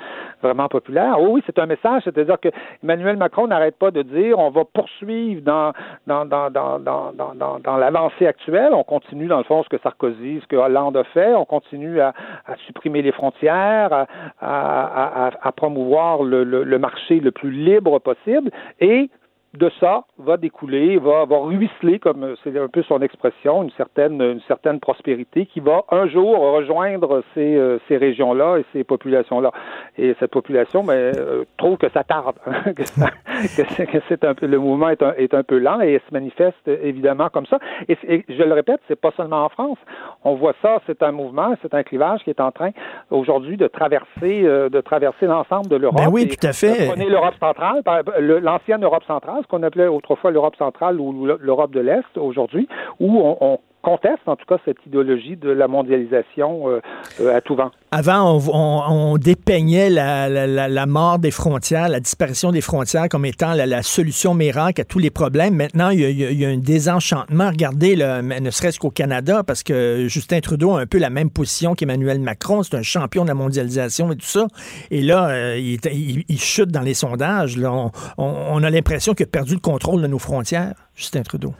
vraiment 0.41 0.67
populaire. 0.67 1.21
oui, 1.21 1.41
c'est 1.45 1.59
un 1.59 1.65
message, 1.65 2.03
c'est-à-dire 2.03 2.39
que 2.39 2.49
Emmanuel 2.83 3.17
Macron 3.17 3.47
n'arrête 3.47 3.77
pas 3.77 3.91
de 3.91 4.01
dire 4.01 4.37
on 4.39 4.49
va 4.49 4.63
poursuivre 4.65 5.41
dans 5.41 5.73
dans 6.05 6.25
dans 6.25 6.49
dans 6.49 6.79
dans 6.79 7.59
dans, 7.59 7.77
l'avancée 7.77 8.27
actuelle, 8.27 8.73
on 8.73 8.83
continue 8.83 9.27
dans 9.27 9.37
le 9.37 9.43
fond 9.43 9.63
ce 9.63 9.69
que 9.69 9.77
Sarkozy, 9.79 10.39
ce 10.41 10.47
que 10.47 10.55
Hollande 10.55 10.97
a 10.97 11.03
fait, 11.05 11.33
on 11.33 11.45
continue 11.45 11.99
à, 11.99 12.13
à 12.45 12.55
supprimer 12.65 13.01
les 13.01 13.11
frontières, 13.11 13.93
à, 13.93 14.05
à, 14.41 15.29
à 15.41 15.51
promouvoir 15.51 16.23
le, 16.23 16.77
marché 16.77 17.19
le 17.19 17.31
plus 17.31 17.51
libre 17.51 17.99
possible. 17.99 18.51
Et 18.79 19.09
de 19.57 19.71
ça 19.79 20.03
va 20.19 20.37
découler, 20.37 20.97
va, 20.97 21.25
va 21.25 21.37
ruisseler, 21.39 21.99
comme 21.99 22.35
c'est 22.43 22.57
un 22.57 22.67
peu 22.67 22.83
son 22.83 23.01
expression, 23.01 23.63
une 23.63 23.71
certaine, 23.71 24.21
une 24.21 24.41
certaine 24.47 24.79
prospérité 24.79 25.45
qui 25.45 25.59
va 25.59 25.83
un 25.91 26.07
jour 26.07 26.37
rejoindre 26.37 27.23
ces, 27.33 27.55
euh, 27.55 27.79
ces 27.87 27.97
régions-là 27.97 28.57
et 28.59 28.65
ces 28.73 28.83
populations-là. 28.83 29.51
Et 29.97 30.15
cette 30.19 30.31
population 30.31 30.83
ben, 30.83 30.93
euh, 30.93 31.43
trouve 31.57 31.77
que 31.77 31.89
ça 31.89 32.03
tarde, 32.03 32.35
que, 32.75 33.99
c'est 34.07 34.23
un 34.23 34.35
peu, 34.35 34.45
le 34.45 34.59
mouvement 34.59 34.89
est 34.89 35.01
un, 35.01 35.13
est 35.13 35.33
un 35.33 35.43
peu 35.43 35.57
lent 35.57 35.81
et 35.81 36.01
se 36.07 36.13
manifeste 36.13 36.67
évidemment 36.67 37.29
comme 37.29 37.45
ça. 37.47 37.59
Et, 37.87 37.97
je 38.29 38.43
le 38.43 38.53
répète, 38.53 38.79
c'est 38.87 38.99
pas 38.99 39.11
seulement 39.17 39.45
en 39.45 39.49
France. 39.49 39.77
On 40.23 40.35
voit 40.35 40.53
ça, 40.61 40.79
c'est 40.85 41.01
un 41.03 41.11
mouvement, 41.11 41.55
c'est 41.61 41.73
un 41.73 41.83
clivage 41.83 42.23
qui 42.23 42.29
est 42.29 42.41
en 42.41 42.51
train 42.51 42.71
aujourd'hui 43.09 43.57
de 43.57 43.67
traverser, 43.67 44.43
euh, 44.43 44.69
de 44.69 44.81
traverser 44.81 45.25
l'ensemble 45.25 45.67
de 45.67 45.75
l'Europe. 45.75 45.97
Ben 45.97 46.09
oui, 46.11 46.27
tout 46.27 46.45
à 46.45 46.53
fait. 46.53 46.87
Prenez 46.87 47.09
l'Europe 47.09 47.35
centrale, 47.39 47.81
l'ancienne 48.19 48.83
Europe 48.83 49.03
centrale, 49.05 49.41
qu'on 49.47 49.63
appelait 49.63 49.87
autrefois 49.87 50.31
l'Europe 50.31 50.55
centrale 50.57 50.99
ou 50.99 51.25
l'Europe 51.25 51.71
de 51.71 51.79
l'Est 51.79 52.17
aujourd'hui, 52.17 52.67
où 52.99 53.19
on, 53.23 53.59
conteste 53.87 54.23
en 54.25 54.35
tout 54.35 54.45
cas 54.45 54.57
cette 54.65 54.85
idéologie 54.85 55.37
de 55.37 55.49
la 55.49 55.69
mondialisation 55.69 56.67
euh, 56.67 56.81
euh, 57.21 57.37
à 57.37 57.39
tout 57.39 57.55
vent. 57.55 57.71
Avant, 57.91 58.37
on, 58.53 59.17
dépeignait 59.17 59.89
la, 59.89 60.85
mort 60.85 61.19
des 61.19 61.31
frontières, 61.31 61.87
la 61.87 62.01
disparition 62.01 62.51
des 62.51 62.59
frontières 62.59 63.07
comme 63.07 63.23
étant 63.23 63.53
la, 63.53 63.81
solution 63.83 64.33
miracle 64.33 64.81
à 64.81 64.83
tous 64.83 64.99
les 64.99 65.09
problèmes. 65.09 65.55
Maintenant, 65.55 65.89
il 65.91 66.01
y 66.01 66.45
a, 66.45 66.49
un 66.49 66.57
désenchantement. 66.57 67.47
Regardez, 67.47 67.95
ne 67.95 68.49
serait-ce 68.49 68.77
qu'au 68.77 68.89
Canada, 68.89 69.43
parce 69.43 69.63
que 69.63 70.07
Justin 70.09 70.41
Trudeau 70.41 70.75
a 70.75 70.81
un 70.81 70.85
peu 70.85 70.97
la 70.97 71.09
même 71.09 71.29
position 71.29 71.73
qu'Emmanuel 71.73 72.19
Macron. 72.19 72.63
C'est 72.63 72.75
un 72.75 72.81
champion 72.81 73.23
de 73.23 73.29
la 73.29 73.35
mondialisation 73.35 74.11
et 74.11 74.17
tout 74.17 74.25
ça. 74.25 74.47
Et 74.91 75.01
là, 75.01 75.29
euh, 75.29 75.57
il, 75.57 76.39
chute 76.39 76.71
dans 76.71 76.81
les 76.81 76.93
sondages. 76.93 77.57
On, 77.63 77.91
on 78.17 78.63
a 78.63 78.69
l'impression 78.69 79.13
qu'il 79.13 79.25
a 79.25 79.29
perdu 79.29 79.53
le 79.53 79.61
contrôle 79.61 80.01
de 80.01 80.07
nos 80.07 80.19
frontières, 80.19 80.73
Justin 80.93 81.23
Trudeau. 81.23 81.53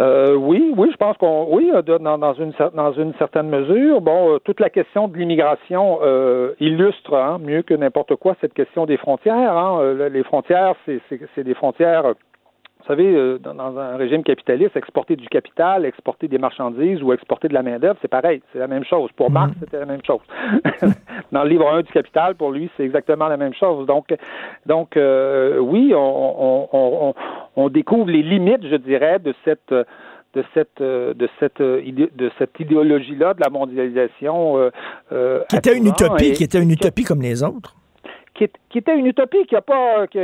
Euh, 0.00 0.34
oui, 0.34 0.72
oui, 0.76 0.88
je 0.90 0.96
pense 0.96 1.18
qu'on, 1.18 1.46
oui, 1.50 1.70
euh, 1.74 1.82
dans, 1.82 2.32
une 2.34 2.52
dans 2.74 2.92
une 2.92 3.12
certaine 3.14 3.48
mesure. 3.50 4.00
Bon, 4.00 4.34
euh, 4.34 4.38
toute 4.38 4.58
la 4.58 4.70
question 4.70 5.08
de 5.08 5.16
l'immigration 5.16 5.98
illustre 6.58 7.14
hein, 7.14 7.38
mieux 7.38 7.62
que 7.62 7.74
n'importe 7.74 8.16
quoi 8.16 8.34
cette 8.40 8.54
question 8.54 8.86
des 8.86 8.96
frontières. 8.96 9.56
Hein. 9.56 10.08
Les 10.10 10.24
frontières, 10.24 10.74
c'est 10.86 11.44
des 11.44 11.54
frontières. 11.54 12.14
Vous 12.80 12.86
savez, 12.86 13.38
dans, 13.38 13.78
un 13.78 13.96
régime 13.96 14.22
capitaliste, 14.22 14.76
exporter 14.76 15.16
du 15.16 15.28
capital, 15.28 15.84
exporter 15.84 16.28
des 16.28 16.38
marchandises 16.38 17.02
ou 17.02 17.12
exporter 17.12 17.48
de 17.48 17.54
la 17.54 17.62
main-d'œuvre, 17.62 17.98
c'est 18.02 18.08
pareil, 18.08 18.42
c'est 18.52 18.58
la 18.58 18.66
même 18.66 18.84
chose. 18.84 19.10
Pour 19.16 19.30
Marx, 19.30 19.52
mm-hmm. 19.52 19.60
c'était 19.60 19.78
la 19.78 19.86
même 19.86 20.00
chose. 20.04 20.20
dans 21.32 21.44
le 21.44 21.48
livre 21.48 21.70
1 21.70 21.82
du 21.82 21.92
Capital, 21.92 22.34
pour 22.34 22.50
lui, 22.50 22.70
c'est 22.76 22.84
exactement 22.84 23.28
la 23.28 23.36
même 23.36 23.54
chose. 23.54 23.86
Donc, 23.86 24.14
donc 24.66 24.96
oui, 24.96 25.92
on, 25.94 26.68
on, 26.72 27.14
on 27.56 27.68
découvre 27.68 28.10
les 28.10 28.22
limites, 28.22 28.66
je 28.68 28.76
dirais, 28.76 29.18
de 29.18 29.34
cette 29.44 29.74
de 30.34 30.44
cette 30.54 30.80
de 30.80 31.28
cette 31.40 31.60
de 31.60 32.30
cette 32.38 32.60
idéologie 32.60 33.16
là 33.16 33.34
de 33.34 33.40
la 33.40 33.50
mondialisation 33.50 34.58
euh, 34.58 34.70
euh, 35.12 35.42
qui 35.48 35.56
était 35.56 35.76
une 35.76 35.88
utopie 35.88 36.32
qui 36.32 36.44
était 36.44 36.62
une 36.62 36.70
utopie 36.70 37.02
comme 37.02 37.22
les 37.22 37.42
autres 37.42 37.74
qui, 38.70 38.78
était 38.78 38.96
une 38.96 39.06
utopie 39.06 39.44
qui 39.46 39.56
a 39.56 39.60
pas 39.60 40.06
qui, 40.06 40.20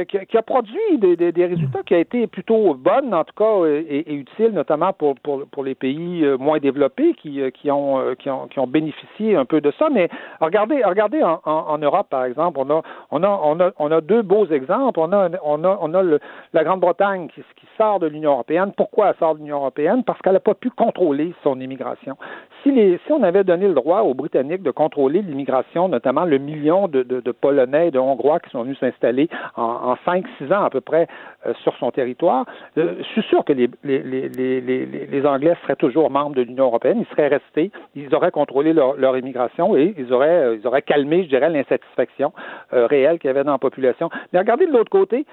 produit 0.46 0.98
des, 0.98 1.46
résultats 1.46 1.82
qui 1.84 1.94
a 1.94 1.98
été 1.98 2.26
plutôt 2.26 2.74
bonne 2.74 3.12
en 3.12 3.24
tout 3.24 3.34
cas 3.36 3.66
et, 3.66 4.14
utile 4.14 4.50
notamment 4.52 4.92
pour, 4.92 5.14
pour, 5.16 5.64
les 5.64 5.74
pays 5.74 6.24
euh, 6.24 6.38
moins 6.38 6.58
développés 6.58 7.14
qui, 7.14 7.40
euh, 7.40 7.50
qui, 7.50 7.70
ont, 7.70 7.98
euh, 7.98 8.14
qui, 8.14 8.30
ont, 8.30 8.46
qui 8.46 8.58
ont 8.58 8.66
bénéficié 8.66 9.36
un 9.36 9.44
peu 9.44 9.60
de 9.60 9.72
ça. 9.78 9.88
Mais 9.90 10.08
regardez 10.40 10.82
regardez 10.84 11.22
en, 11.22 11.78
Europe 11.78 12.08
par 12.10 12.24
exemple, 12.24 12.58
on 12.60 12.70
a 12.70 12.82
on 13.10 13.22
a 13.22 13.28
on 13.28 13.60
a 13.60 13.72
on 13.78 13.90
a 13.90 14.00
deux 14.00 14.22
beaux 14.22 14.46
exemples. 14.46 15.00
On 15.00 15.12
a 15.12 15.28
on 15.44 15.64
a 15.64 15.78
on 15.80 15.94
a 15.94 16.18
la 16.52 16.64
Grande-Bretagne 16.64 17.28
qui, 17.28 17.42
sort 17.76 18.00
de 18.00 18.06
l'Union 18.06 18.32
européenne. 18.32 18.72
Pourquoi 18.74 19.08
elle 19.08 19.16
sort 19.16 19.34
de 19.34 19.40
l'Union 19.40 19.58
européenne? 19.58 20.02
Parce 20.02 20.18
qu'elle 20.22 20.32
n'a 20.32 20.40
pas 20.40 20.54
pu 20.54 20.70
contrôler 20.70 21.34
son 21.42 21.60
immigration. 21.60 22.16
Si 22.62 22.72
les 22.72 22.98
si 23.06 23.12
on 23.12 23.22
avait 23.22 23.44
donné 23.44 23.68
le 23.68 23.74
droit 23.74 24.00
aux 24.00 24.14
Britanniques 24.14 24.62
de 24.62 24.70
contrôler 24.70 25.20
l'immigration, 25.20 25.88
notamment 25.88 26.24
le 26.24 26.38
million 26.38 26.88
de, 26.88 27.02
de, 27.02 27.20
de 27.20 27.32
Polonais 27.32 27.90
de 27.90 27.98
Hongrois 28.06 28.40
qui 28.40 28.50
sont 28.50 28.62
venus 28.62 28.78
s'installer 28.78 29.28
en, 29.56 29.62
en 29.62 29.94
5-6 30.06 30.52
ans 30.52 30.64
à 30.64 30.70
peu 30.70 30.80
près 30.80 31.06
euh, 31.46 31.54
sur 31.62 31.76
son 31.76 31.90
territoire, 31.90 32.46
euh, 32.78 32.94
je 32.98 33.04
suis 33.04 33.22
sûr 33.22 33.44
que 33.44 33.52
les, 33.52 33.68
les, 33.84 34.02
les, 34.02 34.28
les, 34.60 34.86
les 34.86 35.26
Anglais 35.26 35.56
seraient 35.62 35.76
toujours 35.76 36.10
membres 36.10 36.34
de 36.36 36.42
l'Union 36.42 36.66
européenne, 36.66 36.98
ils 37.00 37.14
seraient 37.14 37.28
restés, 37.28 37.70
ils 37.94 38.14
auraient 38.14 38.30
contrôlé 38.30 38.72
leur, 38.72 38.96
leur 38.96 39.16
immigration 39.16 39.76
et 39.76 39.94
ils 39.96 40.12
auraient, 40.12 40.28
euh, 40.28 40.56
ils 40.60 40.66
auraient 40.66 40.82
calmé, 40.82 41.24
je 41.24 41.28
dirais, 41.28 41.50
l'insatisfaction 41.50 42.32
réelle 42.70 43.18
qu'il 43.18 43.28
y 43.28 43.30
avait 43.30 43.44
dans 43.44 43.52
la 43.52 43.58
population. 43.58 44.10
Mais 44.32 44.38
regardez 44.38 44.66
de 44.66 44.72
l'autre 44.72 44.90
côté, 44.90 45.26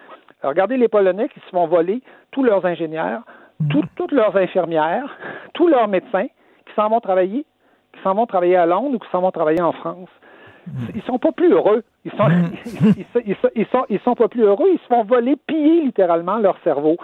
regardez 0.44 0.78
les 0.78 0.88
Polonais 0.88 1.30
qui 1.30 1.40
se 1.40 1.50
font 1.50 1.68
voler 1.68 2.02
tous 2.32 2.44
leurs 2.44 2.66
ingénieurs, 2.66 3.22
toutes 3.96 4.12
leurs 4.12 4.36
infirmières, 4.36 5.18
tous 5.54 5.68
leurs 5.68 5.88
médecins 5.88 6.28
qui 6.66 6.74
s'en 6.76 6.90
vont 6.90 7.00
travailler, 7.00 7.46
qui 7.94 8.02
s'en 8.02 8.14
vont 8.14 8.26
travailler 8.26 8.56
à 8.56 8.66
Londres 8.66 8.96
ou 8.96 9.00
qui 9.00 9.10
s'en 9.12 9.22
vont 9.22 9.32
travailler 9.32 9.62
en 9.62 9.74
France. 9.74 10.10
Ils 10.96 11.02
sont 11.04 11.20
pas 11.20 11.32
plus 11.32 11.52
heureux. 11.52 11.84
Ils 12.06 12.12
sont, 12.12 12.28
ils, 12.98 13.06
sont, 13.36 13.50
ils, 13.56 13.66
sont, 13.68 13.86
ils 13.90 14.00
sont 14.00 14.16
pas 14.16 14.28
plus 14.28 14.44
heureux. 14.44 14.68
Ils 14.72 14.80
se 14.80 14.88
font 14.88 15.04
voler, 15.04 15.36
piller 15.48 15.82
littéralement 15.82 16.38
leur 16.38 16.58
cerveau. 16.64 16.98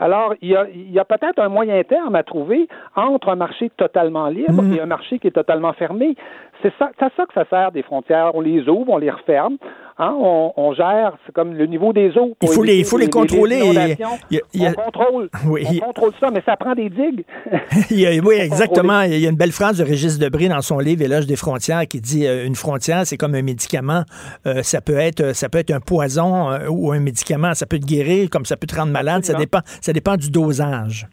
Alors, 0.00 0.34
il 0.40 0.50
y 0.50 0.56
a, 0.56 0.66
il 0.72 0.92
y 0.92 0.98
a 0.98 1.04
peut-être 1.04 1.40
un 1.40 1.48
moyen 1.48 1.82
terme 1.82 2.14
à 2.14 2.22
trouver 2.22 2.68
entre 2.94 3.30
un 3.30 3.36
marché 3.36 3.70
totalement 3.70 4.28
libre 4.28 4.62
mm. 4.62 4.74
et 4.74 4.80
un 4.80 4.86
marché 4.86 5.18
qui 5.18 5.26
est 5.26 5.32
totalement 5.32 5.72
fermé. 5.72 6.14
C'est 6.62 6.72
ça, 6.78 6.90
c'est 6.98 7.12
ça 7.16 7.24
que 7.26 7.34
ça 7.34 7.44
sert 7.48 7.72
des 7.72 7.82
frontières. 7.82 8.32
On 8.34 8.40
les 8.40 8.68
ouvre, 8.68 8.90
on 8.90 8.98
les 8.98 9.10
referme. 9.10 9.56
Hein, 10.00 10.14
on, 10.16 10.72
gère, 10.74 11.16
c'est 11.26 11.32
comme 11.32 11.54
le 11.54 11.66
niveau 11.66 11.92
des 11.92 12.16
eaux. 12.16 12.36
il 12.40 12.48
faut 12.48 12.62
les, 12.62 12.78
il 12.78 12.84
faut 12.84 12.98
les, 12.98 13.10
contrôler. 13.10 13.60
on, 13.62 14.72
contrôle, 14.72 15.28
oui. 15.48 15.66
on 15.82 15.86
contrôle 15.86 16.12
ça, 16.20 16.30
mais 16.32 16.40
ça 16.46 16.56
prend 16.56 16.76
des 16.76 16.88
digues. 16.88 17.24
oui, 18.24 18.34
exactement. 18.36 19.02
Il 19.02 19.18
y 19.18 19.26
a 19.26 19.30
une 19.30 19.36
belle 19.36 19.50
phrase 19.50 19.78
de 19.78 19.82
Régis 19.84 20.18
Debré 20.18 20.48
dans 20.48 20.60
son 20.60 20.78
livre 20.78 21.02
Éloge 21.02 21.26
des 21.26 21.34
frontières 21.34 21.86
qui 21.88 22.00
dit 22.00 22.28
euh, 22.28 22.46
une 22.46 22.54
frontière, 22.54 23.06
c'est 23.06 23.16
comme 23.16 23.34
un 23.34 23.42
médicament. 23.42 24.04
Euh, 24.46 24.62
ça 24.62 24.80
peut 24.80 24.98
être, 24.98 25.34
ça 25.34 25.48
peut 25.48 25.58
être 25.58 25.72
un 25.72 25.80
poison 25.80 26.52
euh, 26.52 26.68
ou 26.68 26.92
un 26.92 27.00
médicament. 27.00 27.54
Ça 27.54 27.66
peut 27.66 27.80
te 27.80 27.86
guérir, 27.86 28.30
comme 28.30 28.44
ça 28.44 28.56
peut 28.56 28.68
te 28.68 28.76
rendre 28.76 28.92
malade. 28.92 29.24
Ça 29.24 29.34
dépend, 29.34 29.62
ça 29.80 29.92
dépend 29.92 30.16
du 30.16 30.30
dosage. 30.30 31.08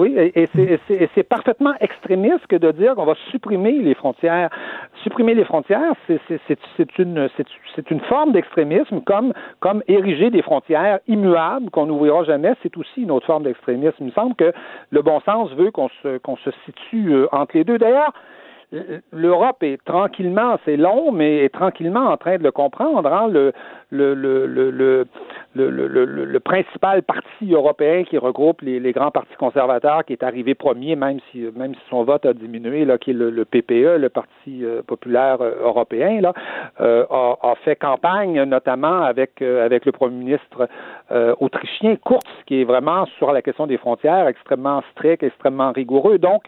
Oui, 0.00 0.16
et 0.16 0.48
c'est 1.14 1.22
parfaitement 1.24 1.74
extrémiste 1.78 2.46
que 2.46 2.56
de 2.56 2.72
dire 2.72 2.94
qu'on 2.94 3.04
va 3.04 3.16
supprimer 3.30 3.72
les 3.72 3.94
frontières. 3.94 4.48
Supprimer 5.02 5.34
les 5.34 5.44
frontières, 5.44 5.92
c'est 6.06 6.98
une, 6.98 7.28
une 7.90 8.00
forme 8.00 8.32
d'extrémisme, 8.32 9.02
comme, 9.02 9.34
comme 9.58 9.82
ériger 9.88 10.30
des 10.30 10.40
frontières 10.40 11.00
immuables 11.06 11.68
qu'on 11.68 11.84
n'ouvrira 11.84 12.24
jamais, 12.24 12.54
c'est 12.62 12.74
aussi 12.78 13.02
une 13.02 13.10
autre 13.10 13.26
forme 13.26 13.42
d'extrémisme. 13.42 13.96
Il 14.00 14.06
me 14.06 14.12
semble 14.12 14.34
que 14.36 14.54
le 14.88 15.02
bon 15.02 15.20
sens 15.20 15.52
veut 15.52 15.70
qu'on 15.70 15.90
se, 16.02 16.16
qu'on 16.16 16.36
se 16.38 16.50
situe 16.64 17.12
euh, 17.12 17.26
entre 17.32 17.58
les 17.58 17.64
deux. 17.64 17.76
D'ailleurs, 17.76 18.14
l'Europe 19.12 19.62
est 19.62 19.82
tranquillement, 19.84 20.56
c'est 20.64 20.76
long, 20.76 21.10
mais 21.10 21.44
est 21.44 21.52
tranquillement 21.52 22.06
en 22.08 22.16
train 22.16 22.38
de 22.38 22.44
le 22.44 22.52
comprendre. 22.52 23.12
Hein. 23.12 23.28
Le, 23.28 23.52
le, 23.90 24.14
le, 24.14 24.46
le, 24.46 25.06
le, 25.54 26.40
principal 26.40 27.02
parti 27.02 27.52
européen 27.52 28.04
qui 28.04 28.16
regroupe 28.16 28.62
les, 28.62 28.78
les, 28.78 28.92
grands 28.92 29.10
partis 29.10 29.34
conservateurs, 29.36 30.04
qui 30.04 30.12
est 30.12 30.22
arrivé 30.22 30.54
premier, 30.54 30.94
même 30.94 31.18
si, 31.30 31.44
même 31.56 31.74
si 31.74 31.80
son 31.90 32.04
vote 32.04 32.24
a 32.24 32.32
diminué, 32.32 32.84
là, 32.84 32.98
qui 32.98 33.10
est 33.10 33.14
le, 33.14 33.44
PPE, 33.44 33.98
le 33.98 34.08
Parti 34.08 34.64
euh, 34.64 34.82
populaire 34.82 35.40
euh, 35.40 35.54
européen, 35.62 36.20
là, 36.20 36.32
euh, 36.80 37.04
a, 37.10 37.36
a, 37.42 37.54
fait 37.64 37.74
campagne 37.74 38.40
notamment 38.44 39.02
avec, 39.02 39.42
avec 39.42 39.84
le 39.84 39.92
premier 39.92 40.16
ministre 40.16 40.68
autrichien 41.40 41.96
Kurz, 41.96 42.20
qui 42.46 42.60
est 42.60 42.64
vraiment 42.64 43.06
sur 43.18 43.32
la 43.32 43.42
question 43.42 43.66
des 43.66 43.78
frontières 43.78 44.28
extrêmement 44.28 44.82
strict, 44.92 45.22
extrêmement 45.22 45.72
rigoureux. 45.72 46.18
Donc, 46.18 46.44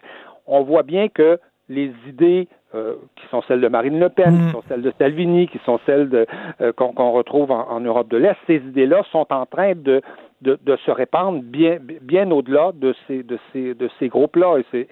on 0.47 0.62
voit 0.62 0.83
bien 0.83 1.09
que 1.09 1.39
les 1.69 1.93
idées 2.09 2.49
euh, 2.75 2.95
qui 3.17 3.27
sont 3.29 3.43
celles 3.43 3.61
de 3.61 3.69
Marine 3.69 4.01
Le 4.01 4.09
Pen, 4.09 4.35
qui 4.35 4.49
mm. 4.49 4.53
sont 4.53 4.63
celles 4.67 4.83
de 4.83 4.93
Salvini, 4.99 5.47
qui 5.47 5.59
sont 5.67 5.79
celles 5.85 6.09
de, 6.09 6.27
euh, 6.61 6.73
qu'on, 6.73 7.13
retrouve 7.13 7.51
en, 7.51 7.81
Europe 7.81 8.09
de 8.09 8.17
l'Est, 8.17 8.37
ces 8.47 8.57
idées-là 8.57 9.03
sont 9.13 9.27
en 9.31 9.45
train 9.45 9.75
de, 9.75 10.01
de, 10.41 10.77
se 10.87 10.91
répandre 10.91 11.43
bien, 11.43 11.77
bien 12.01 12.31
au-delà 12.31 12.73
de 12.73 12.95
ces, 13.07 13.23
de 13.23 13.39
ces, 13.53 13.75
de 13.75 13.91
ces 13.99 14.09
groupes-là, 14.09 14.59
et, 14.73 14.89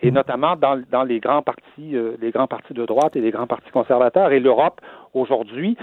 et 0.00 0.10
notamment 0.10 0.56
dans, 0.56 0.82
dans 0.90 1.04
les 1.04 1.20
grands 1.20 1.42
partis, 1.42 1.94
euh, 1.94 2.16
les 2.20 2.30
grands 2.30 2.46
partis 2.46 2.72
de 2.72 2.86
droite 2.86 3.14
et 3.14 3.20
les 3.20 3.30
grands 3.30 3.46
partis 3.46 3.70
conservateurs. 3.70 4.32
Et 4.32 4.40
l'Europe, 4.40 4.80
aujourd'hui, 5.14 5.76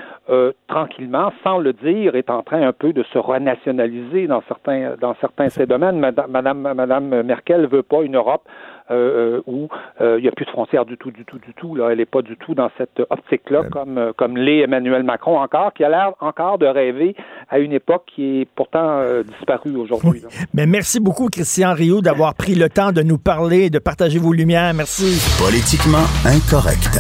tranquillement, 0.68 1.32
sans 1.44 1.58
le 1.58 1.74
dire, 1.74 2.16
est 2.16 2.30
en 2.30 2.42
train 2.44 2.62
un 2.62 2.74
peu 2.74 2.94
de 2.94 3.04
se 3.04 3.18
renationaliser 3.18 4.28
dans 4.28 4.42
certains, 4.48 4.96
dans 5.00 5.16
certains 5.16 5.46
de 5.46 5.50
ces 5.52 5.66
domaines. 5.66 6.00
Madame, 6.00 6.30
Madame, 6.30 6.74
Madame 6.74 7.24
Merkel 7.24 7.68
veut 7.68 7.84
pas 7.84 8.04
une 8.04 8.16
Europe 8.16 8.48
euh, 8.92 9.38
euh, 9.38 9.42
où 9.48 9.68
euh, 10.00 10.20
il 10.20 10.22
n'y 10.22 10.28
a 10.28 10.32
plus 10.32 10.46
de 10.46 10.52
frontières 10.52 10.86
du 10.86 10.96
tout, 10.96 11.10
du 11.10 11.26
tout, 11.26 11.40
du 11.40 11.54
tout. 11.56 11.76
Là. 11.76 11.90
Elle 11.92 11.98
n'est 11.98 12.06
pas 12.06 12.22
du 12.22 12.38
tout 12.38 12.54
dans 12.54 12.70
cette 12.78 13.02
optique-là, 13.10 13.64
comme, 13.72 14.14
comme 14.16 14.38
l'est 14.38 14.60
Emmanuel 14.60 15.02
Macron 15.02 15.40
encore, 15.40 15.74
qui 15.74 15.84
a 15.84 15.90
l'air 15.90 16.12
encore 16.20 16.60
de 16.60 16.68
rêver 16.68 17.16
à 17.50 17.58
une 17.58 17.74
époque 17.74 18.04
qui 18.14 18.42
est 18.42 18.46
pourtant 18.56 19.02
disparue 19.24 19.76
aujourd'hui. 19.76 20.24
Mais 20.54 20.68
merci 20.68 21.00
beaucoup, 21.00 21.30
Christian 21.30 21.74
Rio, 21.74 22.02
d'avoir 22.02 22.36
pris 22.36 22.54
le 22.54 22.70
temps 22.70 22.92
de 22.92 23.02
nous 23.02 23.18
parler, 23.18 23.72
de 23.72 23.80
partager 23.80 24.20
vos 24.20 24.34
lumières. 24.34 24.74
Merci. 24.76 25.18
Politiquement 25.44 26.06
incorrect. 26.26 27.00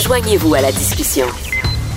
Joignez-vous 0.00 0.54
à 0.54 0.60
la 0.60 0.70
discussion. 0.70 1.26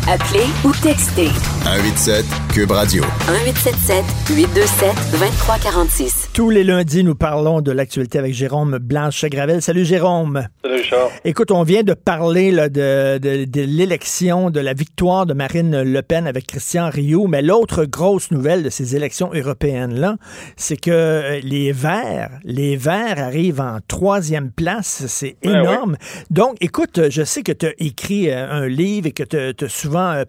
Appelez 0.07 0.47
ou 0.66 0.72
textez. 0.82 1.30
187 1.64 2.26
Cube 2.53 2.72
Radio. 2.72 3.03
1877 3.03 4.03
827 4.36 5.12
2346. 5.12 6.30
Tous 6.34 6.49
les 6.49 6.64
lundis, 6.64 7.03
nous 7.03 7.14
parlons 7.14 7.62
de 7.62 7.72
l'actualité 7.72 8.18
avec 8.18 8.34
Jérôme 8.34 8.80
Blanche-Gravel. 8.80 9.62
Salut 9.62 9.86
Jérôme. 9.86 10.47
Salut 10.64 10.76
Richard. 10.76 11.09
Écoute, 11.24 11.51
on 11.51 11.64
vient 11.64 11.84
de 11.84 11.93
parler 11.93 12.51
là, 12.51 12.68
de, 12.68 13.20
de, 13.20 13.45
de 13.45 13.62
l'élection, 13.62 14.49
de 14.49 14.59
la 14.59 14.74
victoire 14.74 15.26
de 15.26 15.34
Marine 15.34 15.84
Le 15.84 16.01
Pen 16.01 16.26
avec 16.26 16.47
Christian 16.47 16.89
Rio, 16.89 17.28
mais 17.28 17.41
l'autre 17.41 17.86
grosse 17.86 18.32
nouvelle 18.32 18.64
de 18.64 18.70
ces 18.70 18.95
élections 18.95 19.30
européennes-là, 19.34 20.16
c'est 20.57 20.78
que 20.78 20.91
euh, 20.91 21.39
les 21.43 21.72
Verts, 21.72 22.32
les 22.43 22.76
Verts 22.76 23.20
arrivent 23.20 23.62
en 23.62 23.78
troisième 23.88 24.51
place. 24.51 25.03
C'est 25.07 25.38
énorme. 25.43 25.97
Donc, 26.32 26.55
écoute, 26.59 27.09
je 27.09 27.24
sais 27.24 27.43
que 27.43 27.51
tu 27.51 27.68
as 27.68 27.74
écrit 27.78 28.30
euh, 28.30 28.49
un 28.49 28.68
livre 28.68 29.07
et 29.07 29.12
que 29.12 29.24
tu 29.24 29.66
as 29.66 29.70
souvent 29.70 30.12
euh, 30.14 30.26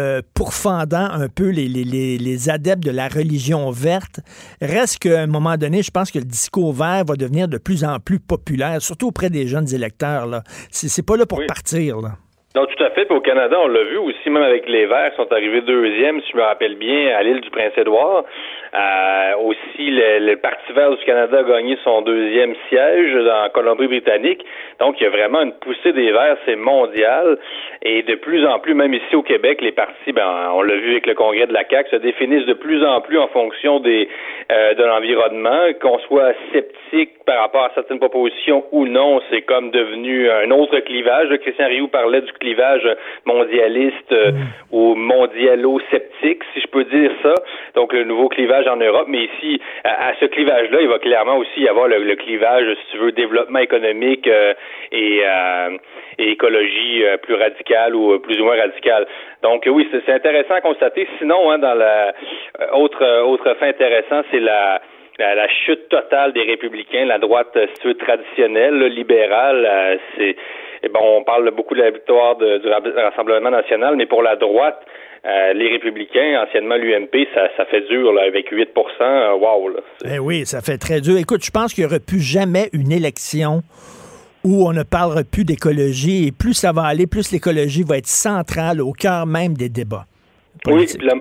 parlé 0.00 0.40
pourfendant 0.50 1.08
un 1.12 1.28
peu 1.28 1.50
les, 1.50 1.68
les, 1.68 2.18
les 2.18 2.50
adeptes 2.50 2.84
de 2.84 2.90
la 2.90 3.08
religion 3.08 3.70
verte 3.70 4.20
Reste 4.60 4.98
qu'à 4.98 5.20
un 5.20 5.26
moment 5.26 5.56
donné, 5.56 5.82
je 5.82 5.90
pense 5.90 6.10
que 6.10 6.18
le 6.18 6.24
discours 6.24 6.72
vert 6.72 7.04
va 7.06 7.14
devenir 7.14 7.46
de 7.46 7.58
plus 7.58 7.84
en 7.84 7.98
plus 7.98 8.18
populaire, 8.18 8.80
surtout 8.80 9.08
auprès 9.08 9.30
des 9.30 9.46
jeunes 9.46 9.72
électeurs. 9.74 10.26
Là. 10.26 10.42
C'est, 10.70 11.06
pas 11.06 11.16
là 11.16 11.26
pour 11.26 11.40
partir. 11.46 12.00
Là. 12.00 12.10
Non, 12.56 12.66
tout 12.66 12.82
à 12.82 12.90
fait. 12.90 13.04
Puis 13.04 13.16
au 13.16 13.20
Canada, 13.20 13.56
on 13.62 13.68
l'a 13.68 13.84
vu 13.84 13.98
aussi, 13.98 14.28
même 14.28 14.42
avec 14.42 14.68
les 14.68 14.86
Verts, 14.86 15.12
sont 15.16 15.30
arrivés 15.30 15.60
deuxième, 15.62 16.20
si 16.22 16.32
je 16.32 16.36
me 16.36 16.42
rappelle 16.42 16.76
bien, 16.76 17.14
à 17.16 17.22
l'île 17.22 17.40
du 17.40 17.50
Prince-Édouard. 17.50 18.24
Euh, 18.72 19.36
aussi, 19.44 19.90
le, 19.90 20.36
Parti 20.36 20.72
vert 20.72 20.90
du 20.90 21.04
Canada 21.04 21.38
a 21.38 21.42
gagné 21.42 21.76
son 21.82 22.02
deuxième 22.02 22.54
siège 22.68 23.16
en 23.16 23.48
Colombie-Britannique. 23.50 24.44
Donc, 24.78 25.00
il 25.00 25.04
y 25.04 25.06
a 25.06 25.10
vraiment 25.10 25.42
une 25.42 25.52
poussée 25.54 25.92
des 25.92 26.12
Verts, 26.12 26.36
c'est 26.46 26.56
mondial. 26.56 27.38
Et 27.82 28.02
de 28.02 28.14
plus 28.14 28.46
en 28.46 28.58
plus, 28.58 28.74
même 28.74 28.94
ici 28.94 29.16
au 29.16 29.22
Québec, 29.22 29.60
les 29.60 29.72
partis, 29.72 30.12
ben, 30.12 30.50
on 30.54 30.62
l'a 30.62 30.76
vu 30.76 30.92
avec 30.92 31.06
le 31.06 31.14
congrès 31.14 31.46
de 31.46 31.52
la 31.52 31.64
CAQ, 31.68 31.90
se 31.90 31.96
définissent 31.96 32.46
de 32.46 32.54
plus 32.54 32.84
en 32.84 33.00
plus 33.00 33.18
en 33.18 33.28
fonction 33.28 33.80
des 33.80 34.08
euh, 34.52 34.74
de 34.74 34.84
l'environnement. 34.84 35.72
Qu'on 35.80 35.98
soit 36.00 36.32
sceptique 36.52 37.24
par 37.26 37.40
rapport 37.40 37.64
à 37.64 37.70
certaines 37.74 37.98
propositions 37.98 38.64
ou 38.72 38.86
non, 38.86 39.20
c'est 39.30 39.42
comme 39.42 39.70
devenu 39.70 40.30
un 40.30 40.50
autre 40.50 40.78
clivage. 40.80 41.28
Christian 41.38 41.66
Rioux 41.66 41.88
parlait 41.88 42.20
du 42.20 42.32
clivage 42.32 42.88
mondialiste 43.24 44.12
euh, 44.12 44.32
mm. 44.32 44.36
ou 44.72 44.94
mondialo-sceptique, 44.94 46.42
si 46.54 46.60
je 46.60 46.66
peux 46.68 46.84
dire 46.84 47.10
ça. 47.22 47.34
Donc, 47.74 47.92
le 47.92 48.04
nouveau 48.04 48.28
clivage 48.28 48.59
en 48.68 48.76
Europe. 48.76 49.06
Mais 49.08 49.24
ici, 49.24 49.60
à, 49.84 50.12
ce 50.18 50.26
clivage-là, 50.26 50.80
il 50.80 50.88
va 50.88 50.98
clairement 50.98 51.36
aussi 51.36 51.60
y 51.60 51.68
avoir 51.68 51.88
le, 51.88 52.14
clivage, 52.16 52.66
si 52.74 52.92
tu 52.92 52.98
veux, 52.98 53.12
développement 53.12 53.58
économique 53.58 54.26
euh, 54.26 54.54
et, 54.92 55.20
euh, 55.24 55.76
et, 56.18 56.30
écologie 56.32 57.04
plus 57.22 57.34
radicale 57.34 57.94
ou 57.94 58.18
plus 58.18 58.40
ou 58.40 58.44
moins 58.44 58.56
radicale. 58.56 59.06
Donc, 59.42 59.64
oui, 59.66 59.88
c'est 59.90 60.12
intéressant 60.12 60.54
à 60.54 60.60
constater. 60.60 61.08
Sinon, 61.18 61.50
hein, 61.50 61.58
dans 61.58 61.74
la 61.74 62.12
autre 62.72 63.22
autre 63.22 63.54
fait 63.54 63.68
intéressant, 63.68 64.22
c'est 64.30 64.40
la 64.40 64.80
chute 65.64 65.88
totale 65.88 66.32
des 66.32 66.42
républicains, 66.42 67.04
la 67.04 67.18
droite, 67.18 67.56
si 67.74 67.80
tu 67.80 67.88
veux, 67.88 67.94
traditionnelle, 67.94 68.78
libérale, 68.86 69.98
c'est 70.16 70.36
et 70.82 70.88
bon, 70.88 71.18
on 71.18 71.24
parle 71.24 71.50
beaucoup 71.50 71.74
de 71.74 71.82
la 71.82 71.90
victoire 71.90 72.36
du 72.36 72.68
Rassemblement 72.68 73.50
national, 73.50 73.96
mais 73.96 74.06
pour 74.06 74.22
la 74.22 74.36
droite, 74.36 74.80
euh, 75.26 75.52
les 75.52 75.68
républicains, 75.68 76.42
anciennement 76.46 76.76
l'UMP, 76.76 77.26
ça, 77.34 77.48
ça, 77.56 77.66
fait 77.66 77.82
dur 77.82 78.12
là, 78.12 78.22
avec 78.22 78.48
8 78.50 78.70
euh, 79.00 79.34
Wow! 79.34 79.68
Là. 79.68 79.80
Eh 80.14 80.18
oui, 80.18 80.46
ça 80.46 80.62
fait 80.62 80.78
très 80.78 81.00
dur. 81.00 81.18
Écoute, 81.18 81.44
je 81.44 81.50
pense 81.50 81.74
qu'il 81.74 81.84
n'y 81.84 81.90
aurait 81.90 82.00
plus 82.00 82.20
jamais 82.20 82.70
une 82.72 82.90
élection 82.90 83.60
où 84.44 84.66
on 84.66 84.72
ne 84.72 84.82
parlera 84.82 85.22
plus 85.22 85.44
d'écologie 85.44 86.28
et 86.28 86.32
plus 86.32 86.54
ça 86.54 86.72
va 86.72 86.84
aller, 86.84 87.06
plus 87.06 87.32
l'écologie 87.32 87.82
va 87.86 87.98
être 87.98 88.06
centrale 88.06 88.80
au 88.80 88.92
cœur 88.92 89.26
même 89.26 89.52
des 89.52 89.68
débats. 89.68 90.06
Oui, 90.66 90.86
puis 90.86 91.06
la, 91.06 91.14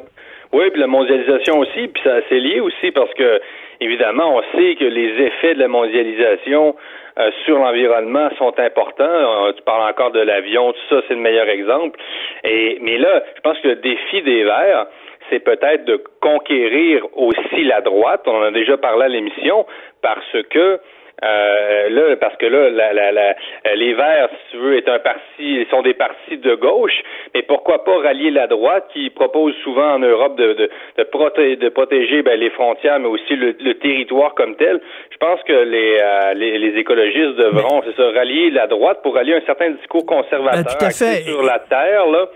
oui, 0.53 0.69
puis 0.71 0.79
la 0.79 0.87
mondialisation 0.87 1.59
aussi, 1.59 1.87
puis 1.87 2.01
ça 2.03 2.21
c'est 2.29 2.39
lié 2.39 2.61
aussi 2.61 2.91
parce 2.91 3.13
que 3.15 3.41
évidemment, 3.81 4.37
on 4.37 4.41
sait 4.57 4.75
que 4.75 4.85
les 4.85 5.25
effets 5.25 5.55
de 5.55 5.59
la 5.59 5.67
mondialisation 5.67 6.75
euh, 7.19 7.31
sur 7.45 7.59
l'environnement 7.59 8.29
sont 8.37 8.57
importants. 8.59 9.03
Euh, 9.03 9.51
tu 9.53 9.61
parles 9.63 9.89
encore 9.89 10.11
de 10.11 10.21
l'avion, 10.21 10.71
tout 10.71 10.95
ça, 10.95 11.01
c'est 11.07 11.15
le 11.15 11.21
meilleur 11.21 11.49
exemple. 11.49 11.99
Et 12.43 12.79
mais 12.81 12.97
là, 12.97 13.23
je 13.35 13.41
pense 13.41 13.59
que 13.59 13.69
le 13.69 13.75
défi 13.75 14.21
des 14.21 14.43
Verts, 14.43 14.87
c'est 15.29 15.39
peut-être 15.39 15.85
de 15.85 16.01
conquérir 16.21 17.05
aussi 17.15 17.63
la 17.63 17.81
droite. 17.81 18.21
On 18.25 18.35
en 18.35 18.43
a 18.43 18.51
déjà 18.51 18.77
parlé 18.77 19.05
à 19.05 19.07
l'émission 19.09 19.65
parce 20.01 20.35
que 20.49 20.79
euh, 21.23 21.89
là, 21.89 22.15
parce 22.17 22.35
que 22.37 22.45
là, 22.45 22.69
la, 22.69 22.93
la, 22.93 23.11
la, 23.11 23.35
les 23.75 23.93
Verts, 23.93 24.29
si 24.29 24.51
tu 24.51 24.57
veux, 24.57 24.77
est 24.77 24.87
un 24.87 24.99
parti, 24.99 25.67
sont 25.69 25.81
des 25.81 25.93
partis 25.93 26.37
de 26.37 26.55
gauche, 26.55 27.01
mais 27.33 27.41
pourquoi 27.41 27.83
pas 27.83 27.97
rallier 27.99 28.31
la 28.31 28.47
droite 28.47 28.85
qui 28.93 29.09
propose 29.09 29.53
souvent 29.63 29.95
en 29.95 29.99
Europe 29.99 30.37
de, 30.37 30.53
de, 30.53 30.69
de, 30.97 31.55
de 31.55 31.69
protéger 31.69 32.21
ben, 32.21 32.39
les 32.39 32.49
frontières, 32.51 32.99
mais 32.99 33.07
aussi 33.07 33.35
le, 33.35 33.53
territoire 33.79 34.33
comme 34.35 34.55
tel. 34.55 34.79
Je 35.11 35.17
pense 35.17 35.41
que 35.43 35.53
les, 35.53 35.97
euh, 36.01 36.33
les, 36.33 36.57
les, 36.57 36.79
écologistes 36.79 37.35
devront, 37.35 37.81
c'est 37.85 37.95
ça, 37.95 38.09
rallier 38.11 38.49
la 38.51 38.67
droite 38.67 39.01
pour 39.03 39.15
rallier 39.15 39.35
un 39.35 39.45
certain 39.45 39.71
discours 39.71 40.05
conservateur 40.05 40.77
ben, 40.79 40.91
sur 40.91 41.43
la 41.43 41.59
terre, 41.59 42.05
là, 42.07 42.27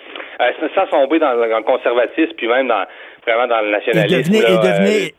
euh, 0.41 0.51
sans 0.75 0.86
dans, 0.91 1.07
dans 1.07 1.57
le 1.57 1.63
conservatisme, 1.63 2.34
puis 2.38 2.47
même 2.47 2.67
dans 2.67 2.86
vraiment 3.26 3.47
dans 3.47 3.61
le 3.61 3.71
nationalisme. 3.71 4.34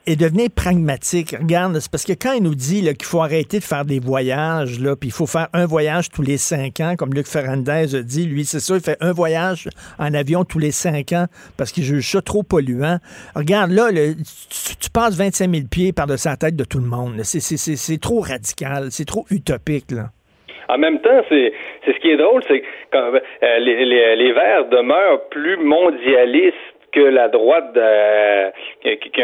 Et 0.05 0.15
devenez, 0.15 0.49
pragmatique. 0.49 1.35
Regarde, 1.39 1.77
c'est 1.79 1.91
parce 1.91 2.05
que 2.05 2.13
quand 2.13 2.33
il 2.33 2.43
nous 2.43 2.55
dit 2.55 2.81
qu'il 2.81 3.05
faut 3.05 3.21
arrêter 3.21 3.59
de 3.59 3.63
faire 3.63 3.85
des 3.85 3.99
voyages, 3.99 4.79
là, 4.79 4.95
puis 4.95 5.09
il 5.09 5.11
faut 5.11 5.27
faire 5.27 5.47
un 5.53 5.65
voyage 5.65 6.09
tous 6.09 6.21
les 6.21 6.37
cinq 6.37 6.79
ans, 6.79 6.95
comme 6.97 7.13
Luc 7.13 7.27
Ferrandez 7.27 7.95
a 7.95 8.01
dit, 8.01 8.25
lui, 8.25 8.45
c'est 8.45 8.59
ça, 8.59 8.75
il 8.75 8.81
fait 8.81 8.97
un 9.01 9.11
voyage 9.11 9.67
en 9.99 10.13
avion 10.13 10.43
tous 10.43 10.59
les 10.59 10.71
cinq 10.71 11.13
ans 11.13 11.25
parce 11.57 11.71
qu'il 11.71 11.83
juge 11.83 12.09
ça 12.09 12.21
trop 12.21 12.43
polluant. 12.43 12.97
Regarde, 13.35 13.71
là, 13.71 13.89
tu, 13.91 14.89
passes 14.93 15.17
25 15.17 15.49
000 15.49 15.67
pieds 15.69 15.91
par-dessus 15.91 16.27
la 16.27 16.37
tête 16.37 16.55
de 16.55 16.63
tout 16.63 16.79
le 16.79 16.87
monde. 16.87 17.19
C'est 17.23 18.01
trop 18.01 18.21
radical, 18.21 18.87
c'est 18.91 19.05
trop 19.05 19.25
utopique, 19.31 19.91
là. 19.91 20.09
En 20.67 20.79
même 20.79 20.99
temps, 20.99 21.21
c'est 21.29 21.53
ce 21.85 21.99
qui 21.99 22.09
est 22.09 22.17
drôle, 22.17 22.41
c'est 22.47 22.61
que 22.61 22.97
euh, 22.97 23.59
les, 23.59 23.85
les, 23.85 24.15
les 24.15 24.33
Verts 24.33 24.67
demeurent 24.69 25.29
plus 25.29 25.57
mondialistes 25.57 26.74
que 26.95 27.01
la 27.01 27.27
droite, 27.27 27.75
euh, 27.75 28.49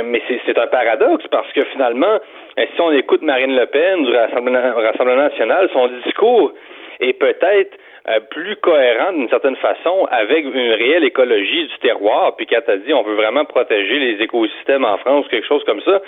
mais 0.04 0.22
c'est 0.46 0.58
un 0.58 0.68
paradoxe 0.68 1.26
parce 1.32 1.52
que 1.54 1.64
finalement, 1.72 2.20
euh, 2.60 2.66
si 2.76 2.82
on 2.82 2.92
écoute 2.92 3.22
Marine 3.22 3.56
Le 3.56 3.66
Pen 3.66 4.04
du 4.04 4.12
Rassemblement, 4.14 5.16
national, 5.16 5.70
son 5.72 5.88
discours 6.04 6.52
est 7.00 7.14
peut-être 7.14 7.78
euh, 8.10 8.20
plus 8.30 8.58
cohérent 8.58 9.14
d'une 9.14 9.30
certaine 9.30 9.56
façon 9.56 10.06
avec 10.12 10.44
une 10.44 10.74
réelle 10.74 11.06
écologie 11.06 11.68
du 11.68 11.78
terroir. 11.80 12.36
Puis 12.36 12.46
quand 12.46 12.60
tu 12.68 12.78
dit 12.80 12.94
on 12.94 13.04
veut 13.04 13.16
vraiment 13.16 13.46
protéger 13.46 14.00
les 14.00 14.24
écosystèmes 14.24 14.84
en 14.84 14.98
France, 14.98 15.26
quelque 15.30 15.48
chose 15.48 15.64
comme 15.64 15.82
ça, 15.82 16.02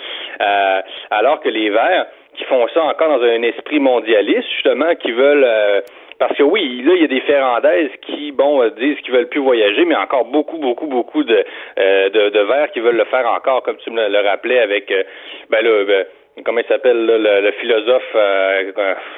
alors 1.10 1.40
que 1.40 1.48
les 1.48 1.70
Verts 1.70 2.06
qui 2.36 2.44
font 2.44 2.66
ça 2.74 2.82
encore 2.82 3.18
dans 3.18 3.24
un 3.24 3.42
esprit 3.42 3.78
mondialiste, 3.78 4.50
justement, 4.50 4.94
qui 4.96 5.12
veulent 5.12 5.46
parce 6.28 6.38
que 6.38 6.42
oui, 6.42 6.82
là, 6.82 6.94
il 6.94 7.02
y 7.02 7.04
a 7.04 7.08
des 7.08 7.20
Ferrandaises 7.20 7.90
qui, 8.06 8.32
bon, 8.32 8.62
euh, 8.62 8.70
disent 8.70 8.96
qu'ils 9.04 9.12
veulent 9.12 9.28
plus 9.28 9.40
voyager, 9.40 9.84
mais 9.84 9.94
encore 9.94 10.24
beaucoup, 10.24 10.56
beaucoup, 10.56 10.86
beaucoup 10.86 11.22
de, 11.22 11.44
euh, 11.78 12.08
de, 12.08 12.30
de 12.30 12.40
verts 12.40 12.70
qui 12.72 12.80
veulent 12.80 12.96
le 12.96 13.04
faire 13.04 13.30
encore, 13.30 13.62
comme 13.62 13.76
tu 13.84 13.90
me 13.90 14.08
le 14.08 14.26
rappelais 14.26 14.60
avec, 14.60 14.90
euh, 14.90 15.02
ben 15.50 15.62
là, 15.62 15.84
ben, 15.84 16.06
comment 16.42 16.60
il 16.60 16.66
s'appelle, 16.66 17.04
le, 17.06 17.52
philosophe 17.60 18.14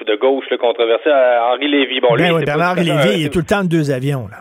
de 0.05 0.17
gauche, 0.17 0.47
le 0.51 0.59
controversé, 0.59 1.09
Henri 1.11 1.69
Lévy. 1.69 2.01
Bon, 2.01 2.15
lui, 2.17 2.25
ben 2.25 2.35
oui, 2.35 2.45
Henri 2.49 2.85
Lévy, 2.85 3.21
il 3.21 3.27
est 3.27 3.33
tout 3.33 3.39
le 3.39 3.47
temps 3.47 3.63
de 3.63 3.69
deux 3.69 3.93
avions, 3.93 4.27
là 4.29 4.39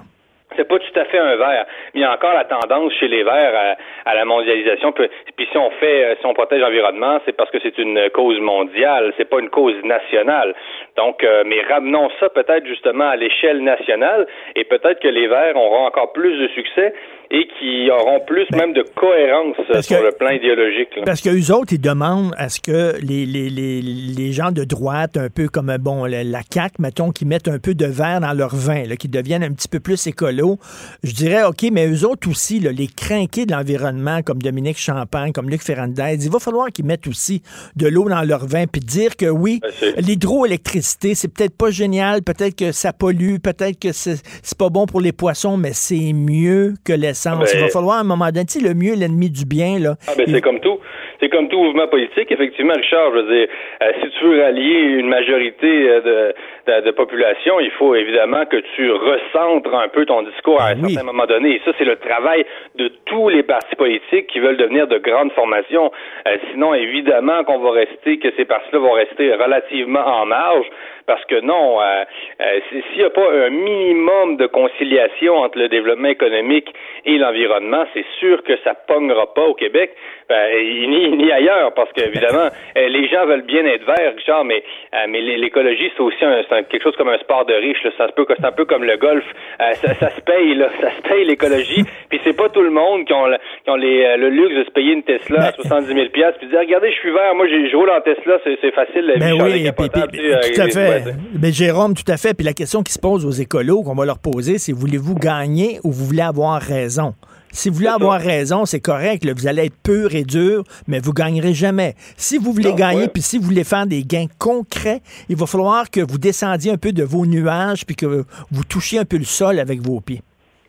c'est 0.56 0.68
pas 0.68 0.80
tout 0.80 0.99
à 0.99 1.06
fait 1.06 1.18
un 1.18 1.36
vert. 1.36 1.66
Mais 1.93 1.99
il 1.99 2.01
y 2.01 2.06
a 2.06 2.14
encore 2.14 2.34
la 2.34 2.45
tendance 2.45 2.93
chez 2.93 3.08
les 3.08 3.24
verts 3.24 3.76
à, 4.06 4.16
la 4.16 4.26
mondialisation. 4.26 4.91
Puis 4.91 5.47
si 5.51 5.58
on 5.58 5.70
fait, 5.72 6.06
euh, 6.06 6.16
si 6.20 6.26
on 6.26 6.34
protège 6.34 6.62
l'environnement, 6.62 7.20
c'est 7.26 7.36
parce 7.36 7.49
que 7.51 7.60
c'est 7.62 7.78
une 7.78 8.10
cause 8.12 8.39
mondiale, 8.39 9.14
c'est 9.18 9.30
pas 9.30 9.39
une 9.39 9.49
cause 9.49 9.76
nationale. 9.84 10.53
Donc, 10.97 11.24
euh, 11.24 11.43
mais 11.45 11.62
ramenons 11.62 12.10
ça 12.20 12.30
peut-être 12.30 12.66
justement 12.66 13.10
à 13.10 13.16
l'échelle 13.16 13.62
nationale 13.62 14.28
et 14.56 14.64
peut-être 14.64 14.99
que 14.99 15.08
les 15.08 15.28
verts 15.28 15.56
auront 15.56 15.86
encore 15.86 16.14
plus 16.14 16.38
de 16.38 16.47
succès 16.49 16.93
et 17.32 17.47
qui 17.59 17.89
auront 17.89 18.19
plus 18.26 18.45
ben, 18.51 18.59
même 18.59 18.73
de 18.73 18.84
cohérence 18.95 19.55
sur 19.86 20.01
le 20.01 20.11
plan 20.11 20.30
idéologique. 20.30 20.89
Parce 21.05 21.21
que 21.21 21.30
eux 21.30 21.53
autres, 21.53 21.73
ils 21.73 21.82
demandent 21.82 22.34
à 22.38 22.49
ce 22.49 22.59
que 22.59 22.95
les, 23.01 23.26
les, 23.26 23.49
les, 23.49 23.82
les 23.82 24.32
gens 24.32 24.51
de 24.51 24.63
droite, 24.63 25.17
un 25.17 25.30
peu 25.30 25.47
comme 25.47 25.76
bon 25.80 26.05
la, 26.05 26.23
la 26.23 26.41
CAQ, 26.51 26.76
mettons, 26.80 27.11
qui 27.11 27.26
mettent 27.26 27.47
un 27.47 27.59
peu 27.59 27.73
de 27.73 27.86
verre 27.86 28.21
dans 28.21 28.34
leur 28.34 28.55
vin, 28.55 28.84
là, 28.84 28.95
qui 28.95 29.07
deviennent 29.07 29.43
un 29.43 29.51
petit 29.51 29.67
peu 29.67 29.80
plus 29.80 30.07
écolo. 30.07 30.57
Je 31.03 31.13
dirais, 31.13 31.43
OK, 31.43 31.65
mais 31.71 31.88
eux 31.88 32.05
autres 32.05 32.30
aussi, 32.30 32.59
là, 32.59 32.71
les 32.71 32.88
crinqués 32.88 33.45
de 33.45 33.53
l'environnement, 33.53 34.21
comme 34.21 34.41
Dominique 34.41 34.78
Champagne, 34.78 35.32
comme 35.32 35.49
Luc 35.49 35.61
Ferrandez, 35.61 36.17
il 36.23 36.30
va 36.30 36.39
falloir 36.39 36.67
qu'ils 36.67 36.86
mettent 36.86 37.07
aussi 37.07 37.41
de 37.76 37.88
l'eau 37.88 38.07
dans 38.09 38.21
leur 38.21 38.45
vin, 38.45 38.65
puis 38.67 38.82
dire 38.82 39.15
que 39.15 39.26
oui, 39.26 39.59
ben, 39.82 39.95
l'hydroélectricité, 39.97 41.15
c'est 41.15 41.28
peut-être 41.28 41.57
pas 41.57 41.71
génial, 41.71 42.21
peut-être 42.21 42.55
que 42.55 42.71
ça 42.71 42.93
pollue, 42.93 43.38
peut-être 43.38 43.80
que 43.80 43.91
c'est 43.91 44.21
pas 44.57 44.69
bon 44.69 44.86
pour 44.86 45.01
les 45.01 45.11
poissons, 45.11 45.57
mais 45.57 45.73
c'est 45.73 46.13
mieux 46.13 46.76
que 46.84 46.93
les 46.93 47.14
ben, 47.24 47.45
Il 47.53 47.59
va 47.61 47.70
falloir 47.70 47.97
à 47.97 48.01
un 48.01 48.03
moment 48.03 48.30
donné, 48.32 48.45
le 48.61 48.74
mieux 48.74 48.95
l'ennemi 48.95 49.30
du 49.30 49.45
bien. 49.45 49.80
Là. 49.80 49.95
Ah 50.07 50.11
ben, 50.18 50.26
c'est 50.28 50.41
comme 50.41 50.59
tout. 50.59 50.80
C'est 51.20 51.30
comme 51.30 51.47
tout 51.47 51.61
mouvement 51.63 51.88
politique. 51.88 52.32
Effectivement, 52.32 52.74
Richard, 52.76 53.11
je 53.13 53.20
veux 53.20 53.36
dire, 53.36 53.47
euh, 53.82 53.91
si 54.01 54.09
tu 54.09 54.26
veux 54.26 54.41
rallier 54.41 54.99
une 54.99 55.07
majorité 55.07 55.89
euh, 55.89 56.01
de, 56.01 56.36
de, 56.68 56.91
population, 56.91 57.59
il 57.59 57.72
faut 57.72 57.95
évidemment 57.95 58.45
que 58.45 58.57
tu 58.76 58.91
recentres 58.91 59.74
un 59.74 59.88
peu 59.88 60.05
ton 60.05 60.24
discours 60.24 60.61
à 60.61 60.70
un 60.70 60.76
ben 60.76 60.89
certain 60.89 61.05
moment 61.05 61.26
donné. 61.26 61.55
Et 61.55 61.61
ça, 61.63 61.72
c'est 61.78 61.86
le 61.86 61.97
travail 61.97 62.45
de 62.76 62.88
tous 63.05 63.30
les 63.30 63.43
partis 63.43 63.76
politiques 63.76 64.28
qui 64.28 64.39
veulent 64.39 64.57
devenir 64.57 64.88
de 64.88 64.97
grandes 64.97 65.32
formations. 65.34 65.91
Euh, 66.28 66.38
sinon, 66.51 66.74
évidemment 66.74 67.43
qu'on 67.43 67.59
va 67.59 67.72
rester, 67.72 68.18
que 68.18 68.30
ces 68.36 68.45
partis-là 68.45 68.80
vont 68.80 68.93
rester 68.93 69.34
relativement 69.34 70.05
en 70.05 70.26
marge. 70.26 70.66
Parce 71.07 71.24
que 71.26 71.39
non, 71.39 71.80
euh, 71.80 72.03
euh, 72.41 72.59
s'il 72.70 72.97
n'y 72.97 73.03
a 73.03 73.11
pas 73.11 73.30
un 73.32 73.51
minimum 73.51 74.38
de 74.38 74.47
conciliation 74.47 75.38
entre 75.38 75.59
le 75.59 75.70
développement 75.70 76.07
économique 76.07 76.74
et 77.05 77.20
l'environnement, 77.20 77.86
c'est 77.93 78.05
sûr 78.20 78.41
que 78.43 78.57
ça 78.63 78.74
pognera 78.74 79.32
pas 79.36 79.43
au 79.43 79.53
Québec, 79.53 79.95
ben, 80.28 80.49
ni, 80.89 81.09
ni 81.11 81.32
ailleurs, 81.32 81.76
parce 81.76 81.91
que 81.93 82.01
évidemment, 82.01 82.49
euh, 82.76 82.88
les 82.88 83.07
gens 83.07 83.28
veulent 83.28 83.43
bien 83.43 83.63
être 83.66 83.86
verts, 83.86 84.16
Richard, 84.16 84.45
mais 84.45 84.63
mais 85.07 85.22
l'écologie 85.22 85.91
c'est 85.95 86.01
aussi 86.01 86.26
un, 86.26 86.55
quelque 86.64 86.84
chose 86.84 86.95
comme 86.97 87.10
un 87.10 87.18
sport 87.20 87.45
de 87.45 87.53
riche. 87.53 87.78
C'est 87.84 88.03
un 88.03 88.10
peu 88.16 88.26
c'est 88.28 88.45
un 88.45 88.51
peu 88.51 88.66
comme 88.66 88.84
le 88.84 88.97
golf, 88.97 89.24
ça, 89.60 89.93
ça, 89.95 90.10
se 90.10 90.22
paye 90.22 90.56
là, 90.56 90.70
ça 90.82 90.89
se 90.95 91.01
paye 91.08 91.26
l'écologie. 91.26 91.84
puis 92.10 92.20
c'est 92.24 92.36
pas 92.36 92.49
tout 92.49 92.62
le 92.62 92.72
monde 92.72 93.06
qui 93.06 93.14
ont, 93.14 93.26
qui 93.64 93.70
ont 93.70 93.76
les, 93.76 94.18
le 94.18 94.30
luxe 94.30 94.56
de 94.56 94.64
se 94.64 94.72
payer 94.72 94.93
une 94.93 95.03
Tesla 95.03 95.47
à 95.47 95.51
70 95.53 95.88
000 95.88 96.10
pièces 96.10 96.36
puis 96.39 96.47
dire 96.47 96.60
regardez, 96.60 96.91
je 96.91 96.97
suis 96.97 97.12
vert, 97.12 97.36
moi 97.36 97.47
je 97.47 97.76
roule 97.76 97.89
en 97.89 98.01
Tesla, 98.01 98.38
c'est 98.43 98.72
facile 98.74 99.06
la 99.06 99.14
vie. 99.14 99.20
Ben 99.20 99.43
oui, 99.43 99.70
tout 99.76 100.62
à 100.62 100.68
fait. 100.70 101.03
Mais 101.41 101.51
Jérôme, 101.51 101.93
tout 101.93 102.10
à 102.12 102.18
fait. 102.18 102.34
Puis 102.34 102.45
la 102.45 102.53
question 102.53 102.84
qui 102.84 102.93
se 102.93 102.99
pose 102.99 103.26
aux 103.26 103.32
écolos, 103.32 103.84
qu'on 103.84 103.95
va 103.95 104.06
leur 104.06 104.20
poser, 104.20 104.58
c'est 104.58 104.74
voulez-vous 104.74 105.16
gagner 105.16 105.80
ou 105.84 105.91
vous 105.91 106.06
voulez 106.06 106.22
avoir 106.22 106.62
raison? 106.62 107.14
Si 107.56 107.70
vous 107.70 107.76
voulez 107.76 107.88
avoir 107.88 108.20
raison, 108.20 108.66
c'est 108.66 108.82
correct. 108.82 109.26
vous 109.26 109.47
allez 109.47 109.68
être 109.68 109.78
pur 109.82 110.14
et 110.14 110.26
dur, 110.26 110.66
mais 110.88 110.99
vous 110.99 111.14
gagnerez 111.14 111.53
jamais. 111.53 111.95
Si 112.18 112.38
vous 112.38 112.51
voulez 112.51 112.74
gagner, 112.74 113.08
puis 113.08 113.22
si 113.22 113.38
vous 113.38 113.45
voulez 113.45 113.64
faire 113.64 113.88
des 113.88 114.03
gains 114.03 114.28
concrets, 114.38 115.01
il 115.30 115.38
va 115.38 115.45
falloir 115.45 115.89
que 115.89 116.01
vous 116.01 116.18
descendiez 116.18 116.74
un 116.74 116.78
peu 116.78 116.91
de 116.91 117.03
vos 117.03 117.26
nuages, 117.26 117.86
puis 117.86 117.95
que 117.95 118.26
vous 118.51 118.64
touchiez 118.66 118.99
un 118.99 119.06
peu 119.06 119.18
le 119.18 119.24
sol 119.24 119.60
avec 119.60 119.82
vos 119.82 120.01
pieds. 120.01 120.22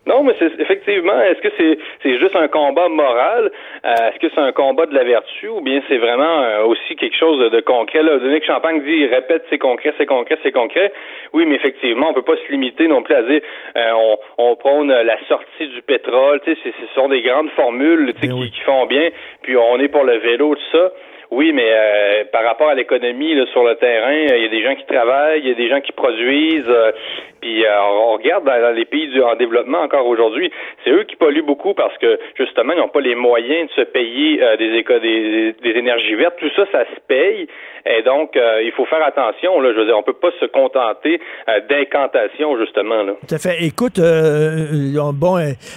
Non, 0.06 0.22
mais 0.22 0.34
c'est 0.38 0.60
effectivement, 0.60 1.20
est-ce 1.20 1.40
que 1.40 1.48
c'est 1.58 1.78
c'est 2.02 2.18
juste 2.20 2.36
un 2.36 2.46
combat 2.46 2.88
moral? 2.88 3.50
Euh, 3.84 3.90
est-ce 3.90 4.20
que 4.20 4.32
c'est 4.32 4.40
un 4.40 4.52
combat 4.52 4.86
de 4.86 4.94
la 4.94 5.02
vertu 5.02 5.48
ou 5.48 5.60
bien 5.60 5.82
c'est 5.88 5.98
vraiment 5.98 6.42
euh, 6.42 6.64
aussi 6.64 6.94
quelque 6.94 7.16
chose 7.16 7.50
de, 7.50 7.60
concret? 7.60 8.04
Là, 8.04 8.18
Dominique 8.18 8.46
Champagne 8.46 8.80
dit 8.82 9.06
répète 9.06 9.44
c'est 9.50 9.58
concret, 9.58 9.92
c'est 9.98 10.06
concret, 10.06 10.38
c'est 10.44 10.52
concret. 10.52 10.92
Oui, 11.32 11.44
mais 11.44 11.56
effectivement, 11.56 12.10
on 12.10 12.14
peut 12.14 12.22
pas 12.22 12.36
se 12.36 12.52
limiter 12.52 12.86
non 12.86 13.02
plus 13.02 13.14
à 13.16 13.22
dire 13.22 13.40
euh, 13.76 13.90
on, 13.96 14.18
on 14.38 14.56
prône 14.56 14.92
la 14.92 15.18
sortie 15.26 15.66
du 15.66 15.82
pétrole. 15.82 16.40
Tu 16.44 16.54
sais, 16.54 16.72
ce 16.80 16.94
sont 16.94 17.08
des 17.08 17.22
grandes 17.22 17.50
formules 17.50 18.14
tu 18.14 18.20
sais, 18.20 18.28
ben 18.28 18.42
qui, 18.42 18.50
qui, 18.52 18.60
font 18.60 18.86
bien, 18.86 19.08
puis 19.42 19.56
on 19.56 19.80
est 19.80 19.88
pour 19.88 20.04
le 20.04 20.18
vélo, 20.18 20.54
tout 20.54 20.78
ça. 20.78 20.92
Oui, 21.32 21.52
mais 21.52 21.68
euh, 21.68 22.24
par 22.32 22.44
rapport 22.44 22.68
à 22.68 22.74
l'économie 22.74 23.34
sur 23.50 23.64
le 23.64 23.74
terrain, 23.74 24.14
il 24.14 24.42
y 24.42 24.44
a 24.44 24.48
des 24.48 24.62
gens 24.62 24.76
qui 24.76 24.86
travaillent, 24.86 25.40
il 25.40 25.48
y 25.48 25.50
a 25.50 25.54
des 25.54 25.68
gens 25.68 25.80
qui 25.80 25.90
produisent, 25.90 26.72
Puis 27.46 27.64
euh, 27.64 27.80
on 27.80 28.14
regarde 28.14 28.44
dans, 28.44 28.74
les 28.74 28.84
pays 28.86 29.06
du, 29.06 29.22
en 29.22 29.36
développement 29.36 29.82
encore 29.82 30.04
aujourd'hui, 30.04 30.50
c'est 30.82 30.90
eux 30.90 31.04
qui 31.04 31.14
polluent 31.14 31.46
beaucoup 31.46 31.74
parce 31.74 31.96
que 31.98 32.18
justement 32.36 32.72
ils 32.72 32.80
n'ont 32.80 32.88
pas 32.88 33.00
les 33.00 33.14
moyens 33.14 33.68
de 33.68 33.82
se 33.82 33.86
payer 33.86 34.42
euh, 34.42 34.56
des, 34.56 34.82
des, 34.82 35.54
des 35.62 35.78
énergies 35.78 36.16
vertes. 36.16 36.34
Tout 36.40 36.50
ça, 36.56 36.64
ça 36.72 36.84
se 36.92 37.00
paye. 37.06 37.46
Et 37.88 38.02
donc, 38.02 38.36
euh, 38.36 38.62
il 38.64 38.72
faut 38.72 38.84
faire 38.86 39.04
attention. 39.06 39.60
Là, 39.60 39.72
je 39.72 39.78
veux 39.78 39.86
dire, 39.86 39.96
on 39.96 40.02
peut 40.02 40.12
pas 40.12 40.32
se 40.40 40.46
contenter 40.46 41.20
d'incantations, 41.70 42.58
justement. 42.58 43.04
Là. 43.04 43.12
Tout 43.28 43.34
à 43.36 43.38
fait. 43.38 43.62
Écoute, 43.62 44.00
bon, 44.00 45.36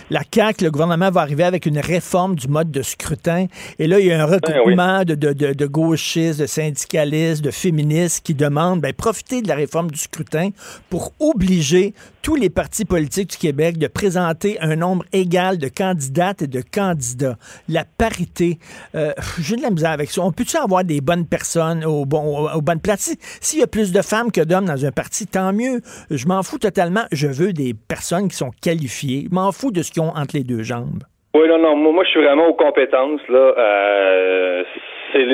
la 0.09 0.22
CAQ, 0.34 0.63
le 0.63 0.72
gouvernement 0.72 1.11
va 1.11 1.22
arriver 1.22 1.43
avec 1.43 1.67
une 1.67 1.78
réforme 1.78 2.34
du 2.34 2.47
mode 2.47 2.72
de 2.72 2.82
scrutin. 2.82 3.45
Et 3.78 3.86
là, 3.86 3.99
il 3.99 4.07
y 4.07 4.11
a 4.11 4.24
un 4.24 4.26
ben 4.26 4.34
regroupement 4.34 5.03
de, 5.03 5.13
de, 5.13 5.53
de, 5.53 5.65
gauchistes, 5.67 6.41
de 6.41 6.47
syndicalistes, 6.47 7.45
de 7.45 7.51
féministes 7.51 8.26
qui 8.26 8.34
demandent 8.34 8.82
ben, 8.82 8.91
profiter 8.91 9.43
de 9.43 9.47
la 9.47 9.55
réforme 9.55 9.91
du 9.91 9.99
scrutin 9.99 10.49
pour 10.89 11.11
tous 12.22 12.36
les 12.36 12.49
partis 12.49 12.86
politiques 12.86 13.32
du 13.32 13.38
Québec 13.38 13.78
de 13.78 13.88
présenter 13.88 14.60
un 14.62 14.76
nombre 14.76 15.05
égal 15.14 15.57
de 15.57 15.68
candidates 15.68 16.41
et 16.41 16.47
de 16.47 16.62
candidats. 16.62 17.36
La 17.68 17.84
parité. 17.86 18.57
J'ai 19.39 19.55
de 19.55 19.62
la 19.62 19.70
misère 19.70 19.91
avec 19.91 20.10
ça. 20.10 20.22
On 20.22 20.32
peut-tu 20.32 20.57
avoir 20.57 20.84
des 20.84 21.01
bonnes 21.01 21.28
personnes 21.28 21.86
au 21.86 22.05
bon, 22.05 22.49
aux 22.49 22.62
bonnes 22.62 22.82
places. 22.82 23.16
S'il 23.41 23.60
y 23.60 23.64
a 23.64 23.68
plus 23.68 23.91
de 23.91 24.01
femmes 24.01 24.32
que 24.32 24.41
d'hommes 24.41 24.66
dans 24.66 24.86
un 24.86 24.91
parti, 24.91 25.28
tant 25.28 25.53
mieux. 25.53 25.82
Je 26.10 26.28
m'en 26.28 26.43
fous 26.43 26.60
totalement. 26.60 27.03
Je 27.12 27.28
veux 27.28 27.53
des 27.53 27.74
personnes 27.74 28.28
qui 28.28 28.36
sont 28.36 28.51
qualifiées. 28.62 29.28
Je 29.30 29.36
m'en 29.36 29.51
fous 29.51 29.72
de 29.72 29.82
ce 29.82 29.91
qu'ils 29.91 30.01
ont 30.01 30.16
entre 30.16 30.36
les 30.36 30.43
deux 30.43 30.64
jambes. 30.64 31.03
Oui, 31.36 31.47
non, 31.47 31.60
non. 31.60 31.76
Moi, 31.76 32.03
je 32.05 32.10
suis 32.10 32.24
vraiment 32.24 32.47
aux 32.47 32.55
compétences. 32.55 33.22
Là. 33.30 33.53
Euh, 33.57 34.64
c'est 35.14 35.26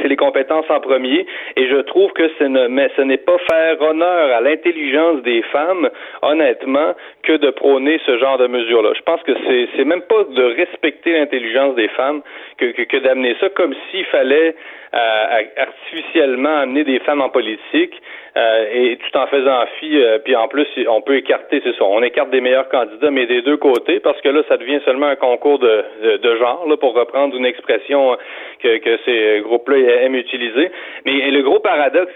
c'est 0.00 0.08
les 0.08 0.16
compétences 0.16 0.66
en 0.68 0.80
premier. 0.80 1.26
Et 1.56 1.68
je 1.68 1.76
trouve 1.76 2.12
que 2.12 2.28
ce 2.38 2.44
ne, 2.44 2.68
mais 2.68 2.90
ce 2.96 3.02
n'est 3.02 3.18
pas 3.18 3.38
faire 3.50 3.80
honneur 3.80 4.36
à 4.36 4.40
l'intelligence 4.40 5.22
des 5.22 5.42
femmes, 5.42 5.88
honnêtement, 6.22 6.94
que 7.22 7.36
de 7.36 7.50
prôner 7.50 8.00
ce 8.06 8.18
genre 8.18 8.38
de 8.38 8.46
mesures-là. 8.46 8.92
Je 8.96 9.02
pense 9.02 9.22
que 9.22 9.32
c'est, 9.76 9.84
même 9.84 10.02
pas 10.02 10.24
de 10.24 10.42
respecter 10.42 11.12
l'intelligence 11.12 11.74
des 11.74 11.88
femmes 11.88 12.22
que, 12.58 12.66
que, 12.72 12.82
que 12.82 12.96
d'amener 12.98 13.34
ça 13.40 13.48
comme 13.50 13.74
s'il 13.90 14.04
fallait 14.06 14.54
euh, 14.94 15.42
artificiellement 15.56 16.60
amener 16.60 16.82
des 16.82 16.98
femmes 17.00 17.20
en 17.20 17.28
politique 17.28 17.92
euh, 18.36 18.64
et 18.72 18.96
tout 18.96 19.18
en 19.18 19.26
faisant 19.26 19.66
fi, 19.78 20.00
euh, 20.00 20.18
puis 20.18 20.34
en 20.34 20.48
plus 20.48 20.66
on 20.88 21.02
peut 21.02 21.16
écarter, 21.16 21.60
c'est 21.62 21.74
ça, 21.76 21.84
on 21.84 22.02
écarte 22.02 22.30
des 22.30 22.40
meilleurs 22.40 22.70
candidats, 22.70 23.10
mais 23.10 23.26
des 23.26 23.42
deux 23.42 23.58
côtés, 23.58 24.00
parce 24.00 24.18
que 24.22 24.30
là 24.30 24.42
ça 24.48 24.56
devient 24.56 24.80
seulement 24.86 25.08
un 25.08 25.16
concours 25.16 25.58
de, 25.58 25.84
de, 26.16 26.36
genre, 26.36 26.64
là, 26.66 26.76
pour 26.78 26.94
reprendre 26.94 27.36
une 27.36 27.44
expression 27.44 28.16
que, 28.62 28.78
que 28.78 28.98
ces 29.04 29.40
groupes-là 29.40 30.04
aiment 30.04 30.14
utiliser. 30.14 30.70
Mais 31.04 31.30
le 31.30 31.42
gros 31.42 31.60
paradoxe, 31.60 32.14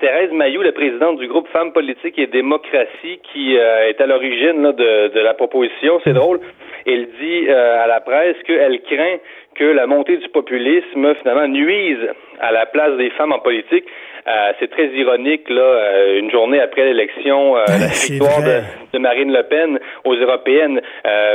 Thérèse 0.00 0.32
Mayou, 0.32 0.62
la 0.62 0.72
présidente 0.72 1.18
du 1.18 1.28
groupe 1.28 1.46
Femmes 1.52 1.72
politiques 1.72 2.18
et 2.18 2.26
démocratie, 2.26 3.20
qui 3.32 3.54
est 3.54 4.00
à 4.00 4.06
l'origine 4.06 4.72
de, 4.72 5.08
de 5.08 5.20
la 5.20 5.34
proposition, 5.34 6.00
c'est 6.02 6.14
drôle, 6.14 6.40
elle 6.86 7.06
dit 7.20 7.48
à 7.48 7.86
la 7.86 8.00
presse 8.00 8.36
qu'elle 8.44 8.80
craint 8.82 9.18
que 9.54 9.64
la 9.64 9.86
montée 9.86 10.16
du 10.16 10.28
populisme 10.28 11.14
finalement 11.16 11.48
nuise 11.48 12.08
à 12.40 12.52
la 12.52 12.66
place 12.66 12.96
des 12.96 13.10
femmes 13.10 13.32
en 13.32 13.38
politique. 13.38 13.84
Euh, 14.26 14.52
c'est 14.60 14.70
très 14.70 14.86
ironique, 14.86 15.48
là, 15.48 15.62
euh, 15.62 16.20
une 16.20 16.30
journée 16.30 16.60
après 16.60 16.84
l'élection, 16.84 17.56
euh, 17.56 17.64
la 17.66 17.88
victoire 17.88 18.40
de, 18.40 18.98
Marine 18.98 19.32
Le 19.32 19.42
Pen 19.42 19.80
aux 20.04 20.14
européennes. 20.14 20.80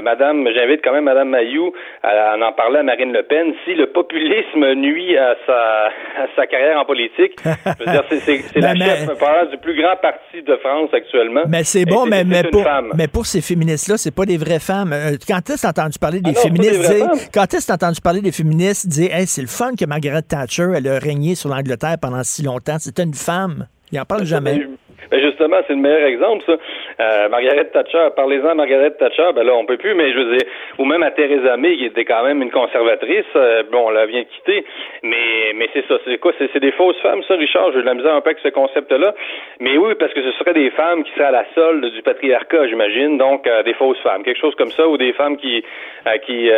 Madame, 0.03 0.47
j'invite 0.55 0.81
quand 0.83 0.93
même 0.93 1.03
Madame 1.05 1.29
Mayou 1.29 1.73
à, 2.03 2.35
en 2.37 2.51
parler 2.53 2.79
à 2.79 2.83
Marine 2.83 3.11
Le 3.11 3.23
Pen. 3.23 3.53
Si 3.65 3.73
le 3.73 3.87
populisme 3.87 4.73
nuit 4.75 5.17
à 5.17 5.35
sa, 5.45 5.87
à 5.87 6.27
sa 6.35 6.47
carrière 6.47 6.79
en 6.79 6.85
politique, 6.85 7.33
je 7.43 7.83
veux 7.83 7.91
dire, 7.91 8.03
c'est 8.09 8.59
la 8.59 8.75
chef 8.75 9.09
du 9.51 9.57
plus 9.57 9.81
grand 9.81 9.95
parti 9.97 10.43
de 10.43 10.55
France 10.57 10.91
actuellement. 10.93 11.43
Mais 11.49 11.63
c'est 11.63 11.85
bon, 11.85 12.05
mais, 12.05 12.23
mais, 12.23 12.43
pour, 12.43 12.63
mais 12.95 13.07
pour 13.07 13.25
ces 13.25 13.41
féministes-là, 13.41 13.97
c'est 13.97 14.15
pas 14.15 14.25
des 14.25 14.37
vraies 14.37 14.59
femmes. 14.59 14.93
quand 15.27 15.49
est-ce 15.49 15.63
que 15.63 15.67
entendu 15.67 15.99
parler 15.99 16.21
des 16.21 16.33
ah 16.35 16.39
féministes 16.39 16.93
dire, 16.93 17.07
quand 17.33 17.53
est-ce 17.53 17.67
que 17.67 17.73
entendu 17.73 17.99
parler 18.01 18.21
des 18.21 18.31
féministes 18.31 18.87
dire, 18.87 19.13
hey, 19.13 19.25
c'est 19.25 19.41
le 19.41 19.47
fun 19.47 19.71
que 19.77 19.85
Margaret 19.85 20.21
Thatcher, 20.21 20.67
elle 20.77 20.87
a 20.87 20.99
régné 20.99 21.35
sur 21.35 21.49
l'Angleterre 21.49 21.97
pendant 21.99 22.23
si 22.23 22.43
longtemps. 22.43 22.76
C'était 22.79 23.03
une 23.03 23.13
femme. 23.13 23.67
Il 23.91 23.99
en 23.99 24.05
parle 24.05 24.25
jamais. 24.25 24.67
Ben 25.11 25.21
justement, 25.21 25.57
c'est 25.67 25.73
le 25.73 25.79
meilleur 25.79 26.07
exemple, 26.07 26.43
ça. 26.45 26.57
Euh, 26.99 27.29
Margaret 27.29 27.65
Thatcher, 27.65 28.09
parlez-en 28.15 28.49
à 28.49 28.53
Margaret 28.55 28.91
Thatcher, 28.91 29.29
ben 29.35 29.43
là, 29.43 29.55
on 29.55 29.65
peut 29.65 29.77
plus, 29.77 29.93
mais 29.93 30.11
je 30.11 30.17
veux 30.17 30.37
dire, 30.37 30.47
ou 30.77 30.85
même 30.85 31.03
à 31.03 31.11
Theresa 31.11 31.55
May, 31.57 31.77
qui 31.77 31.85
était 31.85 32.05
quand 32.05 32.23
même 32.23 32.41
une 32.41 32.51
conservatrice, 32.51 33.25
euh, 33.35 33.63
bon, 33.71 33.87
on 33.87 33.89
la 33.89 34.05
vient 34.05 34.21
de 34.21 34.27
quitter, 34.27 34.65
mais, 35.03 35.53
mais 35.55 35.69
c'est 35.73 35.85
ça, 35.87 35.95
c'est 36.05 36.17
quoi, 36.17 36.33
c'est, 36.37 36.59
des 36.59 36.71
fausses 36.71 36.99
femmes, 37.01 37.21
ça, 37.27 37.35
Richard, 37.35 37.71
j'ai 37.71 37.81
de 37.81 37.85
la 37.85 37.93
misère 37.93 38.15
un 38.15 38.21
peu 38.21 38.31
avec 38.31 38.39
ce 38.43 38.49
concept-là, 38.49 39.13
mais 39.59 39.77
oui, 39.77 39.93
parce 39.99 40.13
que 40.13 40.21
ce 40.21 40.31
seraient 40.39 40.53
des 40.53 40.71
femmes 40.71 41.03
qui 41.03 41.11
seraient 41.13 41.25
à 41.25 41.31
la 41.31 41.45
solde 41.55 41.85
du 41.85 42.01
patriarcat, 42.01 42.67
j'imagine, 42.67 43.17
donc 43.17 43.47
euh, 43.47 43.63
des 43.63 43.73
fausses 43.73 43.99
femmes, 43.99 44.23
quelque 44.23 44.39
chose 44.39 44.55
comme 44.55 44.71
ça, 44.71 44.87
ou 44.87 44.97
des 44.97 45.13
femmes 45.13 45.37
qui, 45.37 45.63
euh, 46.07 46.17
qui, 46.17 46.49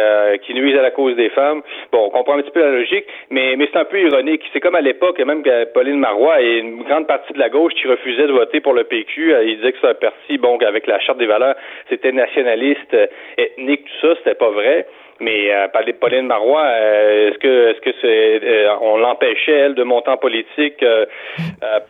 qui 0.45 0.53
nuisent 0.53 0.77
à 0.77 0.81
la 0.81 0.91
cause 0.91 1.15
des 1.15 1.29
femmes. 1.29 1.61
Bon, 1.91 2.05
on 2.05 2.09
comprend 2.09 2.37
un 2.37 2.41
petit 2.41 2.51
peu 2.51 2.61
la 2.61 2.71
logique, 2.71 3.05
mais, 3.29 3.55
mais 3.57 3.67
c'est 3.71 3.79
un 3.79 3.85
peu 3.85 3.99
ironique. 3.99 4.41
C'est 4.53 4.59
comme 4.59 4.75
à 4.75 4.81
l'époque, 4.81 5.19
même 5.19 5.43
Pauline 5.73 5.99
Marois 5.99 6.41
et 6.41 6.59
une 6.59 6.83
grande 6.83 7.07
partie 7.07 7.33
de 7.33 7.39
la 7.39 7.49
gauche 7.49 7.73
qui 7.73 7.87
refusait 7.87 8.27
de 8.27 8.31
voter 8.39 8.61
pour 8.61 8.73
le 8.73 8.83
PQ. 8.83 9.33
Euh, 9.33 9.43
il 9.43 9.57
disait 9.57 9.73
que 9.73 9.77
c'est 9.81 9.87
un 9.87 9.93
parti, 9.93 10.37
bon, 10.37 10.57
avec 10.57 10.87
la 10.87 10.99
charte 10.99 11.17
des 11.17 11.25
valeurs, 11.25 11.55
c'était 11.89 12.11
nationaliste, 12.11 12.93
euh, 12.93 13.07
ethnique, 13.37 13.83
tout 13.85 14.07
ça, 14.07 14.15
c'était 14.17 14.35
pas 14.35 14.49
vrai. 14.49 14.87
Mais 15.21 15.53
euh, 15.53 15.67
Pauline 15.99 16.27
Marois, 16.27 16.63
euh, 16.63 17.29
est-ce 17.29 17.39
que 17.39 17.71
est-ce 17.71 17.81
que 17.81 17.95
c'est 18.01 18.67
on 18.81 18.97
l'empêchait 18.97 19.51
elle 19.51 19.75
de 19.75 19.83
monter 19.83 20.09
en 20.09 20.17
politique 20.17 20.83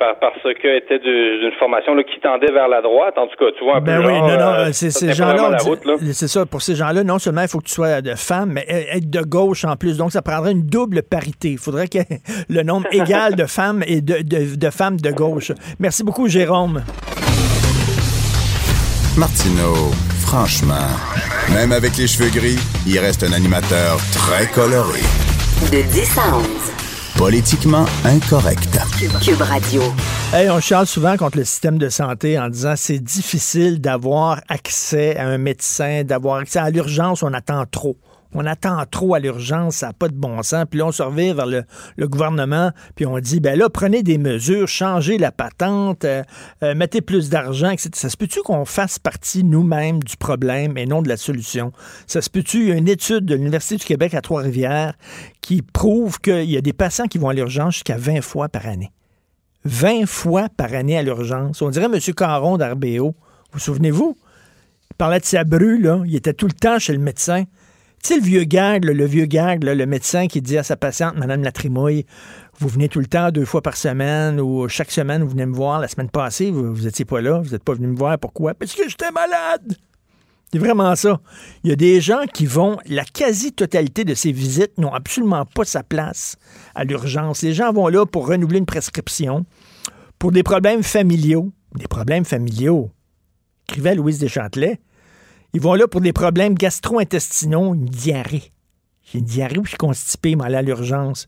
parce 0.10 0.42
qu'elle 0.62 0.78
était 0.78 1.00
d'une 1.00 1.52
formation 1.60 1.94
là, 1.94 2.04
qui 2.04 2.20
tendait 2.20 2.52
vers 2.52 2.68
la 2.68 2.82
droite? 2.82 3.18
En 3.18 3.28
tout 3.28 3.38
cas, 3.38 3.52
tu 3.58 3.64
vois 3.64 3.78
un 3.78 3.82
ben 3.82 4.02
peu. 4.02 4.08
oui, 4.08 4.20
non, 4.20 4.38
non, 4.38 4.74
c'est 4.74 4.92
ces 4.92 5.14
gens-là. 5.14 5.58
C'est 6.12 6.28
ça. 6.28 6.46
Pour 6.46 6.62
ces 6.62 6.76
gens-là, 6.76 7.04
non 7.04 7.20
seulement 7.20 7.42
il 7.42 7.48
faut 7.48 7.60
que 7.60 7.68
tu 7.68 7.74
sois 7.74 8.02
de 8.02 8.16
femme, 8.16 8.54
mais 8.54 8.66
être 8.68 9.10
de 9.10 9.22
gauche 9.22 9.66
en 9.66 9.76
plus. 9.76 9.98
Donc 9.98 10.12
ça 10.12 10.22
prendrait 10.22 10.52
une 10.52 10.66
double 10.66 11.02
parité. 11.04 11.50
Il 11.50 11.58
faudrait 11.58 11.88
que 11.88 12.00
le 12.50 12.64
nombre 12.64 12.88
égal 12.92 13.36
de 13.36 13.46
femmes 13.46 13.84
et 13.88 14.02
de, 14.02 14.24
de, 14.24 14.58
de 14.60 14.70
femmes 14.70 14.98
de 14.98 15.12
gauche. 15.12 15.52
Merci 15.80 16.04
beaucoup, 16.04 16.28
Jérôme. 16.28 16.82
Martineau, 19.18 19.92
franchement, 20.26 20.88
même 21.54 21.72
avec 21.72 21.98
les 21.98 22.08
cheveux 22.08 22.30
gris, 22.30 22.60
il 22.86 23.00
reste 23.00 23.24
un 23.24 23.34
animateur 23.34 24.00
très 24.14 24.48
coloré. 24.48 25.00
De 25.72 25.82
10 25.82 26.18
à 26.18 27.18
Politiquement 27.18 27.86
incorrect. 28.06 28.80
Cube 29.22 29.42
Radio. 29.42 29.82
Hey, 30.34 30.50
on 30.50 30.62
charle 30.62 30.88
souvent 30.88 31.18
contre 31.18 31.38
le 31.38 31.44
système 31.44 31.78
de 31.78 31.90
santé 31.90 32.40
en 32.40 32.50
disant 32.50 32.76
c'est 32.78 33.00
difficile 33.00 33.82
d'avoir 33.82 34.40
accès 34.48 35.18
à 35.18 35.28
un 35.28 35.38
médecin, 35.38 36.04
d'avoir 36.04 36.38
accès 36.38 36.60
à 36.60 36.70
l'urgence, 36.70 37.24
on 37.24 37.34
attend 37.34 37.66
trop 37.66 37.98
on 38.34 38.46
attend 38.46 38.84
trop 38.90 39.16
à 39.16 39.20
l'urgence, 39.20 39.78
ça 39.78 39.88
n'a 39.88 39.94
pas 39.94 40.08
de 40.08 40.14
bon 40.14 40.42
sens. 40.44 40.66
Puis 40.70 40.80
là, 40.80 40.86
on 40.86 40.92
se 40.92 41.02
revient 41.02 41.34
vers 41.34 41.48
le, 41.48 42.08
gouvernement, 42.08 42.72
puis 42.96 43.06
on 43.06 43.18
dit, 43.20 43.40
ben 43.40 43.58
là, 43.58 43.70
prenez 43.70 44.04
des 44.04 44.18
mesures, 44.18 44.68
changez 44.68 45.18
la 45.18 45.32
patente, 45.32 46.06
euh, 46.06 46.24
euh, 46.64 46.76
mettez 46.76 47.02
plus 47.02 47.30
d'argent, 47.30 47.70
etc. 47.70 47.90
Ça 47.94 48.10
se 48.10 48.18
peut-tu 48.18 48.42
qu'on 48.42 48.66
fasse 48.66 49.00
partie 49.00 49.44
nous-mêmes 49.44 50.04
du 50.04 50.18
problème 50.18 50.78
et 50.78 50.86
non 50.86 51.02
de 51.02 51.10
la 51.10 51.18
solution? 51.18 51.72
Ça 52.08 52.22
se 52.22 52.30
peut-tu, 52.30 52.60
il 52.60 52.70
y 52.70 52.72
a 52.72 52.76
une 52.76 52.88
étude 52.88 53.26
de 53.26 53.36
l'Université 53.36 53.78
du 53.78 53.86
Québec 53.86 54.14
à 54.14 54.22
Trois-Rivières 54.22 54.94
qui 55.42 55.62
prouve 55.62 56.20
qu'il 56.20 56.50
y 56.50 56.58
a 56.58 56.62
des 56.62 56.74
patients 56.74 57.08
qui 57.08 57.18
vont 57.18 57.30
à 57.30 57.34
l'urgence 57.34 57.76
jusqu'à 57.76 57.98
20 57.98 58.22
fois 58.22 58.50
par 58.50 58.68
année. 58.68 58.92
20 59.66 60.06
fois 60.06 60.48
par 60.56 60.74
année 60.74 60.98
à 60.98 61.02
l'urgence. 61.04 61.62
On 61.62 61.70
dirait 61.70 61.86
M. 61.86 62.00
Caron 62.16 62.58
d'Arbéo. 62.58 63.16
Vous 63.52 63.60
souvenez-vous? 63.60 64.18
Il 64.92 64.96
parlait 64.96 65.20
de 65.20 65.26
sa 65.26 65.44
bru, 65.44 65.82
là. 65.82 66.02
Il 66.06 66.16
était 66.16 66.34
tout 66.34 66.48
le 66.48 66.54
temps 66.54 66.80
chez 66.80 66.94
le 66.94 67.00
médecin. 67.00 67.44
Tu 68.02 68.14
sais, 68.14 68.16
le 68.16 68.26
vieux 68.26 68.44
gag, 68.46 68.86
le 68.86 69.06
vieux 69.06 69.26
gag, 69.26 69.64
le 69.64 69.86
médecin 69.86 70.28
qui 70.28 70.42
dit 70.42 70.58
à 70.58 70.64
sa 70.64 70.78
patiente, 70.78 71.16
Madame 71.18 71.44
Latrimouille, 71.44 72.06
vous 72.60 72.70
venez 72.70 72.88
tout 72.88 73.00
le 73.00 73.08
temps, 73.08 73.30
deux 73.32 73.44
fois 73.44 73.62
par 73.62 73.76
semaine, 73.76 74.40
ou 74.40 74.70
chaque 74.70 74.92
semaine, 74.92 75.22
vous 75.22 75.30
venez 75.30 75.46
me 75.46 75.54
voir. 75.54 75.80
La 75.80 75.90
semaine 75.90 76.10
passée, 76.10 76.50
vous 76.50 76.80
n'étiez 76.80 77.04
pas 77.06 77.20
là, 77.20 77.40
vous 77.40 77.52
n'êtes 77.52 77.64
pas 77.64 77.74
venu 77.74 77.88
me 77.88 77.98
voir. 77.98 78.18
Pourquoi? 78.18 78.54
Parce 78.54 78.74
que 78.74 78.88
j'étais 78.88 79.12
malade. 79.12 79.76
C'est 80.52 80.60
vraiment 80.60 80.96
ça. 80.96 81.20
Il 81.64 81.70
y 81.70 81.74
a 81.74 81.76
des 81.76 82.02
gens 82.02 82.24
qui 82.34 82.46
vont, 82.46 82.78
la 82.88 83.04
quasi-totalité 83.04 84.04
de 84.04 84.16
ces 84.16 84.32
visites 84.32 84.78
n'ont 84.78 84.94
absolument 84.94 85.46
pas 85.46 85.64
sa 85.64 85.84
place 85.84 86.38
à 86.76 86.86
l'urgence. 86.86 87.44
Les 87.44 87.54
gens 87.54 87.72
vont 87.72 87.88
là 87.88 88.06
pour 88.06 88.28
renouveler 88.28 88.60
une 88.60 88.66
prescription, 88.66 89.46
pour 90.18 90.32
des 90.32 90.44
problèmes 90.44 90.84
familiaux. 90.84 91.52
Des 91.76 91.88
problèmes 91.88 92.26
familiaux. 92.26 92.90
Écrivait 93.68 93.94
Louise 93.94 94.20
Deschâtelet. 94.20 94.80
Ils 95.54 95.62
vont 95.62 95.74
là 95.74 95.88
pour 95.88 96.02
des 96.02 96.14
problèmes 96.14 96.54
gastro-intestinaux, 96.54 97.74
une 97.74 97.86
diarrhée. 97.86 98.52
J'ai 99.04 99.20
une 99.20 99.26
diarrhée 99.26 99.58
où 99.58 99.64
je 99.64 99.70
suis 99.70 99.78
constipé, 99.78 100.36
mais 100.36 100.54
à 100.54 100.62
l'urgence. 100.62 101.28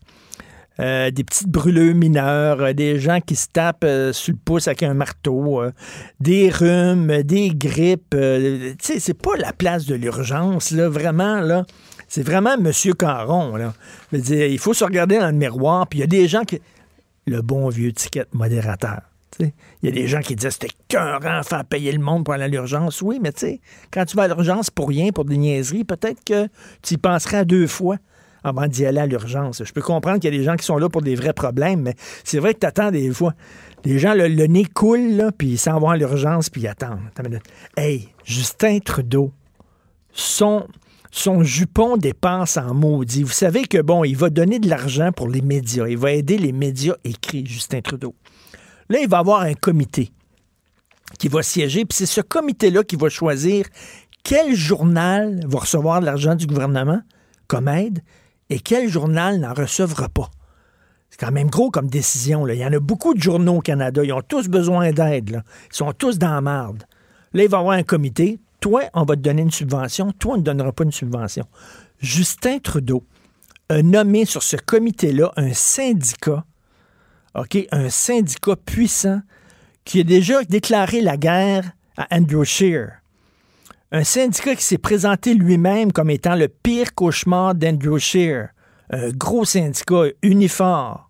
Euh, 0.80 1.10
des 1.10 1.22
petites 1.22 1.48
brûlures 1.48 1.94
mineures, 1.94 2.60
euh, 2.62 2.72
des 2.72 2.98
gens 2.98 3.20
qui 3.20 3.36
se 3.36 3.46
tapent 3.52 3.84
euh, 3.84 4.12
sur 4.12 4.32
le 4.32 4.38
pouce 4.42 4.68
avec 4.68 4.82
un 4.82 4.94
marteau, 4.94 5.62
des 6.18 6.48
rhumes, 6.48 7.22
des 7.22 7.50
grippes. 7.50 8.10
tu 8.10 8.76
sais, 8.80 8.98
c'est 8.98 9.14
pas 9.14 9.36
la 9.36 9.52
place 9.52 9.84
de 9.84 9.94
l'urgence, 9.94 10.70
là, 10.70 10.88
vraiment, 10.88 11.40
là. 11.40 11.64
C'est 12.08 12.22
vraiment 12.22 12.58
Monsieur 12.58 12.94
Caron, 12.94 13.56
là. 13.56 13.74
il 14.12 14.58
faut 14.58 14.74
se 14.74 14.84
regarder 14.84 15.18
dans 15.18 15.30
le 15.30 15.36
miroir, 15.36 15.86
puis 15.86 15.98
il 15.98 16.02
y 16.02 16.04
a 16.04 16.08
des 16.08 16.28
gens 16.28 16.42
qui... 16.42 16.60
Le 17.26 17.40
bon 17.40 17.68
vieux 17.68 17.92
ticket 17.92 18.26
modérateur. 18.32 19.00
Il 19.40 19.52
y 19.82 19.88
a 19.88 19.90
des 19.90 20.06
gens 20.06 20.20
qui 20.20 20.36
disent 20.36 20.50
c'était 20.60 20.96
à 20.96 21.42
faire 21.42 21.64
payer 21.64 21.92
le 21.92 21.98
monde 21.98 22.24
pour 22.24 22.34
aller 22.34 22.44
à 22.44 22.48
l'urgence. 22.48 23.02
Oui, 23.02 23.18
mais 23.20 23.32
tu 23.32 23.40
sais, 23.40 23.60
quand 23.90 24.04
tu 24.04 24.16
vas 24.16 24.24
à 24.24 24.28
l'urgence 24.28 24.70
pour 24.70 24.88
rien, 24.88 25.10
pour 25.10 25.24
des 25.24 25.36
niaiseries, 25.36 25.84
peut-être 25.84 26.22
que 26.24 26.48
tu 26.82 26.94
y 26.94 26.96
penserais 26.98 27.44
deux 27.44 27.66
fois 27.66 27.96
avant 28.44 28.66
d'y 28.66 28.84
aller 28.84 29.00
à 29.00 29.06
l'urgence. 29.06 29.62
Je 29.64 29.72
peux 29.72 29.82
comprendre 29.82 30.18
qu'il 30.18 30.32
y 30.32 30.34
a 30.34 30.38
des 30.38 30.44
gens 30.44 30.56
qui 30.56 30.64
sont 30.64 30.76
là 30.76 30.88
pour 30.88 31.02
des 31.02 31.14
vrais 31.14 31.32
problèmes, 31.32 31.82
mais 31.82 31.94
c'est 32.24 32.38
vrai 32.38 32.54
que 32.54 32.60
tu 32.60 32.66
attends 32.66 32.90
des 32.90 33.10
fois. 33.12 33.34
Les 33.84 33.98
gens, 33.98 34.14
le, 34.14 34.28
nez 34.28 34.64
coule, 34.64 35.30
puis 35.36 35.50
ils 35.50 35.58
s'en 35.58 35.78
vont 35.78 35.90
à 35.90 35.96
l'urgence, 35.96 36.50
puis 36.50 36.62
ils 36.62 36.68
attendent. 36.68 37.00
Hey, 37.76 38.08
Justin 38.24 38.78
Trudeau, 38.78 39.32
son, 40.12 40.66
son 41.10 41.42
jupon 41.42 41.96
dépense 41.96 42.56
en 42.56 42.74
maudit. 42.74 43.22
Vous 43.22 43.30
savez 43.30 43.64
que, 43.64 43.78
bon, 43.78 44.04
il 44.04 44.16
va 44.16 44.30
donner 44.30 44.58
de 44.60 44.68
l'argent 44.68 45.10
pour 45.10 45.28
les 45.28 45.40
médias. 45.40 45.88
Il 45.88 45.98
va 45.98 46.12
aider 46.12 46.38
les 46.38 46.52
médias 46.52 46.94
écrits, 47.04 47.44
Justin 47.46 47.80
Trudeau. 47.80 48.14
Là, 48.92 48.98
il 49.00 49.08
va 49.08 49.18
avoir 49.18 49.40
un 49.40 49.54
comité 49.54 50.12
qui 51.18 51.28
va 51.28 51.42
siéger, 51.42 51.86
puis 51.86 51.96
c'est 51.96 52.04
ce 52.04 52.20
comité-là 52.20 52.84
qui 52.84 52.96
va 52.96 53.08
choisir 53.08 53.64
quel 54.22 54.54
journal 54.54 55.40
va 55.46 55.60
recevoir 55.60 56.00
de 56.00 56.04
l'argent 56.04 56.34
du 56.34 56.46
gouvernement 56.46 57.00
comme 57.46 57.68
aide 57.68 58.00
et 58.50 58.60
quel 58.60 58.90
journal 58.90 59.40
n'en 59.40 59.54
recevra 59.54 60.10
pas. 60.10 60.30
C'est 61.08 61.18
quand 61.18 61.32
même 61.32 61.48
gros 61.48 61.70
comme 61.70 61.88
décision. 61.88 62.44
Là. 62.44 62.52
Il 62.52 62.60
y 62.60 62.66
en 62.66 62.72
a 62.74 62.80
beaucoup 62.80 63.14
de 63.14 63.22
journaux 63.22 63.56
au 63.56 63.60
Canada. 63.62 64.04
Ils 64.04 64.12
ont 64.12 64.20
tous 64.20 64.48
besoin 64.48 64.90
d'aide. 64.92 65.42
Ils 65.70 65.74
sont 65.74 65.94
tous 65.94 66.18
dans 66.18 66.34
la 66.34 66.42
marde. 66.42 66.84
Là, 67.32 67.44
il 67.44 67.48
va 67.48 67.56
y 67.56 67.60
avoir 67.60 67.76
un 67.78 67.84
comité. 67.84 68.40
Toi, 68.60 68.82
on 68.92 69.04
va 69.04 69.16
te 69.16 69.22
donner 69.22 69.40
une 69.40 69.50
subvention. 69.50 70.12
Toi, 70.12 70.34
on 70.34 70.36
ne 70.36 70.42
donnera 70.42 70.70
pas 70.70 70.84
une 70.84 70.92
subvention. 70.92 71.46
Justin 71.98 72.58
Trudeau 72.58 73.04
a 73.70 73.80
nommé 73.80 74.26
sur 74.26 74.42
ce 74.42 74.56
comité-là 74.56 75.32
un 75.36 75.54
syndicat, 75.54 76.44
Un 77.34 77.88
syndicat 77.88 78.56
puissant 78.56 79.20
qui 79.84 80.00
a 80.00 80.04
déjà 80.04 80.44
déclaré 80.44 81.00
la 81.00 81.16
guerre 81.16 81.72
à 81.96 82.06
Andrew. 82.16 82.44
Un 83.90 84.04
syndicat 84.04 84.54
qui 84.54 84.62
s'est 84.62 84.78
présenté 84.78 85.34
lui-même 85.34 85.92
comme 85.92 86.10
étant 86.10 86.34
le 86.34 86.48
pire 86.48 86.94
cauchemar 86.94 87.54
d'Andrew. 87.54 87.98
Un 88.90 89.10
gros 89.10 89.44
syndicat 89.44 90.04
uniforme. 90.22 91.00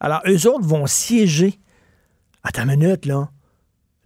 Alors, 0.00 0.20
eux 0.26 0.48
autres 0.48 0.66
vont 0.66 0.86
siéger. 0.86 1.60
Attends 2.42 2.68
une 2.68 2.80
minute, 2.80 3.06
là. 3.06 3.28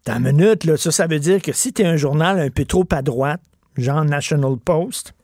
Attends 0.05 0.19
une 0.19 0.37
minute, 0.37 0.65
là. 0.65 0.77
Ça, 0.77 0.91
ça 0.91 1.07
veut 1.07 1.19
dire 1.19 1.41
que 1.41 1.53
si 1.53 1.73
tu 1.73 1.83
es 1.83 1.87
un 1.87 1.97
journal 1.97 2.39
un 2.39 2.51
peu 2.51 2.65
trop 2.65 2.87
à 2.91 3.03
droite, 3.03 3.41
genre 3.77 4.05
National 4.05 4.57
Post, 4.63 5.15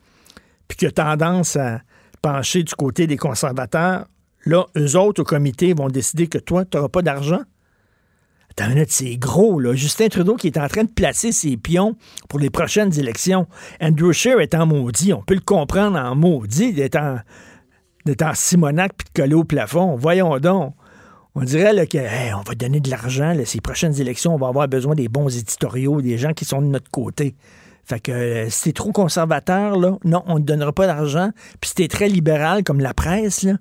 puis 0.68 0.76
qui 0.76 0.87
a 0.87 0.91
tendance 0.91 1.57
à 1.57 1.80
pencher 2.22 2.62
du 2.62 2.74
côté 2.74 3.07
des 3.07 3.16
conservateurs, 3.16 4.07
là, 4.45 4.66
eux 4.76 4.97
autres 4.97 5.22
au 5.22 5.24
comité 5.24 5.74
vont 5.74 5.88
décider 5.88 6.26
que 6.26 6.38
toi, 6.38 6.64
tu 6.64 6.76
n'auras 6.76 6.88
pas 6.88 7.03
d'argent. 7.03 7.43
Attends 8.51 8.74
c'est 8.88 9.16
gros, 9.16 9.59
là. 9.61 9.72
Justin 9.74 10.09
Trudeau 10.09 10.36
qui 10.36 10.49
est 10.49 10.59
en 10.59 10.68
train 10.68 10.84
de 10.84 10.90
placer 10.90 11.32
ses 11.32 11.57
pions 11.57 11.97
pour 12.28 12.38
les 12.38 12.51
prochaines 12.51 12.99
élections. 12.99 13.47
Andrew 13.80 14.12
Scheer 14.12 14.40
est 14.40 14.55
en 14.55 14.66
maudit. 14.66 15.14
On 15.14 15.22
peut 15.22 15.34
le 15.34 15.40
comprendre 15.40 15.99
en 15.99 16.14
maudit 16.14 16.74
d'être 16.74 16.97
en, 16.97 17.16
en 18.07 18.34
Simonac 18.34 18.93
puis 18.95 19.07
de 19.14 19.22
coller 19.22 19.34
au 19.34 19.45
plafond. 19.45 19.97
Voyons 19.97 20.38
donc. 20.38 20.74
On 21.34 21.45
dirait 21.45 21.72
là, 21.72 21.86
que 21.86 21.97
on 22.34 22.43
va 22.43 22.55
donner 22.55 22.80
de 22.80 22.90
l'argent. 22.90 23.34
Ces 23.47 23.62
prochaines 23.62 23.99
élections, 23.99 24.34
on 24.34 24.38
va 24.38 24.49
avoir 24.49 24.68
besoin 24.68 24.95
des 24.95 25.09
bons 25.09 25.34
éditoriaux, 25.34 26.03
des 26.03 26.18
gens 26.18 26.34
qui 26.34 26.45
sont 26.45 26.61
de 26.61 26.66
notre 26.66 26.90
côté. 26.90 27.34
Fait 27.84 28.01
que 28.01 28.12
euh, 28.12 28.51
si 28.51 28.64
t'es 28.64 28.72
trop 28.72 28.93
conservateur, 28.93 29.78
là, 29.78 29.97
non, 30.05 30.22
on 30.26 30.38
ne 30.38 30.45
donnera 30.45 30.72
pas 30.72 30.86
d'argent. 30.86 31.30
Puis 31.61 31.70
si 31.70 31.74
t'es 31.74 31.88
très 31.88 32.09
libéral, 32.09 32.64
comme 32.64 32.80
la 32.80 32.93
presse, 32.93 33.45
là, 33.45 33.55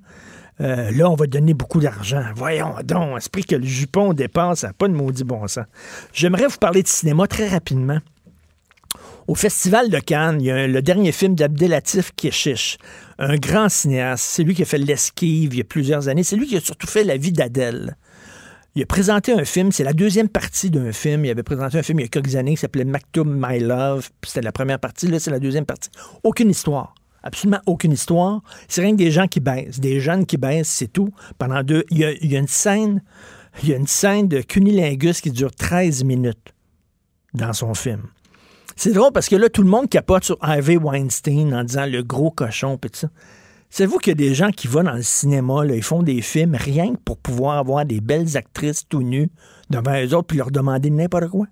euh, 0.61 0.91
là, 0.91 1.09
on 1.09 1.15
va 1.15 1.25
donner 1.25 1.53
beaucoup 1.53 1.79
d'argent. 1.79 2.23
Voyons 2.35 2.75
donc, 2.83 3.17
esprit 3.17 3.43
que 3.43 3.55
le 3.55 3.65
jupon 3.65 4.13
dépense, 4.13 4.59
ça 4.59 4.73
pas 4.73 4.87
de 4.87 4.93
maudit 4.93 5.23
bon 5.23 5.47
sens. 5.47 5.65
J'aimerais 6.13 6.47
vous 6.47 6.57
parler 6.57 6.83
de 6.83 6.87
cinéma 6.87 7.27
très 7.27 7.47
rapidement. 7.47 7.99
Au 9.27 9.35
Festival 9.35 9.89
de 9.89 9.99
Cannes, 9.99 10.41
il 10.41 10.47
y 10.47 10.51
a 10.51 10.67
le 10.67 10.81
dernier 10.81 11.11
film 11.11 11.35
d'Abdelatif 11.35 12.11
Keshish, 12.15 12.77
un 13.17 13.37
grand 13.37 13.69
cinéaste. 13.69 14.23
C'est 14.25 14.43
lui 14.43 14.53
qui 14.53 14.63
a 14.63 14.65
fait 14.65 14.77
L'Esquive 14.77 15.53
il 15.53 15.57
y 15.57 15.61
a 15.61 15.63
plusieurs 15.63 16.09
années. 16.09 16.23
C'est 16.23 16.35
lui 16.35 16.47
qui 16.47 16.57
a 16.57 16.59
surtout 16.59 16.87
fait 16.87 17.03
La 17.03 17.17
vie 17.17 17.31
d'Adèle. 17.31 17.95
Il 18.75 18.83
a 18.83 18.85
présenté 18.85 19.33
un 19.33 19.43
film, 19.43 19.71
c'est 19.71 19.83
la 19.83 19.93
deuxième 19.93 20.29
partie 20.29 20.69
d'un 20.69 20.91
film. 20.91 21.25
Il 21.25 21.31
avait 21.31 21.43
présenté 21.43 21.77
un 21.77 21.83
film 21.83 21.99
il 21.99 22.03
y 22.03 22.05
a 22.05 22.09
quelques 22.09 22.35
années 22.35 22.51
qui 22.51 22.61
s'appelait 22.61 22.85
Maktoum 22.85 23.37
My 23.37 23.59
Love. 23.59 24.09
C'était 24.23 24.41
la 24.41 24.51
première 24.51 24.79
partie, 24.79 25.07
là 25.07 25.19
c'est 25.19 25.31
la 25.31 25.39
deuxième 25.39 25.65
partie. 25.65 25.89
Aucune 26.23 26.49
histoire. 26.49 26.93
Absolument 27.23 27.61
aucune 27.65 27.91
histoire. 27.91 28.41
C'est 28.67 28.81
rien 28.81 28.91
que 28.91 28.97
des 28.97 29.11
gens 29.11 29.27
qui 29.27 29.39
baissent, 29.39 29.79
des 29.79 29.99
jeunes 29.99 30.25
qui 30.25 30.37
baissent, 30.37 30.69
c'est 30.69 30.91
tout. 30.91 31.09
Pendant 31.37 31.63
deux. 31.63 31.83
Il 31.91 31.97
y, 31.99 32.05
a, 32.35 32.39
une 32.39 32.47
scène. 32.47 33.03
Il 33.63 33.69
y 33.69 33.73
a 33.73 33.77
une 33.77 33.87
scène 33.87 34.27
de 34.27 34.41
cunilingus 34.41 35.21
qui 35.21 35.31
dure 35.31 35.51
13 35.51 36.03
minutes 36.03 36.53
dans 37.33 37.53
son 37.53 37.73
film. 37.73 38.07
C'est 38.75 38.93
drôle 38.93 39.11
parce 39.11 39.29
que 39.29 39.35
là, 39.35 39.49
tout 39.49 39.61
le 39.61 39.69
monde 39.69 39.89
capote 39.89 40.23
sur 40.23 40.37
Harvey 40.41 40.77
Weinstein 40.77 41.53
en 41.53 41.63
disant 41.63 41.85
le 41.85 42.01
gros 42.01 42.31
cochon, 42.31 42.79
et 42.83 42.89
tout 42.89 42.99
ça. 42.99 43.09
Savez-vous 43.69 43.99
qu'il 43.99 44.11
y 44.11 44.25
a 44.25 44.29
des 44.29 44.35
gens 44.35 44.49
qui 44.49 44.67
vont 44.67 44.83
dans 44.83 44.93
le 44.93 45.01
cinéma, 45.01 45.63
là, 45.63 45.75
ils 45.75 45.83
font 45.83 46.03
des 46.03 46.21
films 46.21 46.55
rien 46.55 46.93
que 46.93 46.99
pour 47.05 47.17
pouvoir 47.17 47.57
avoir 47.57 47.85
des 47.85 48.01
belles 48.01 48.35
actrices 48.35 48.85
tout 48.87 49.01
nues 49.01 49.29
devant 49.69 49.93
eux 49.93 50.13
autres 50.13 50.27
puis 50.27 50.37
leur 50.37 50.51
demander 50.51 50.89
n'importe 50.89 51.29
quoi? 51.29 51.45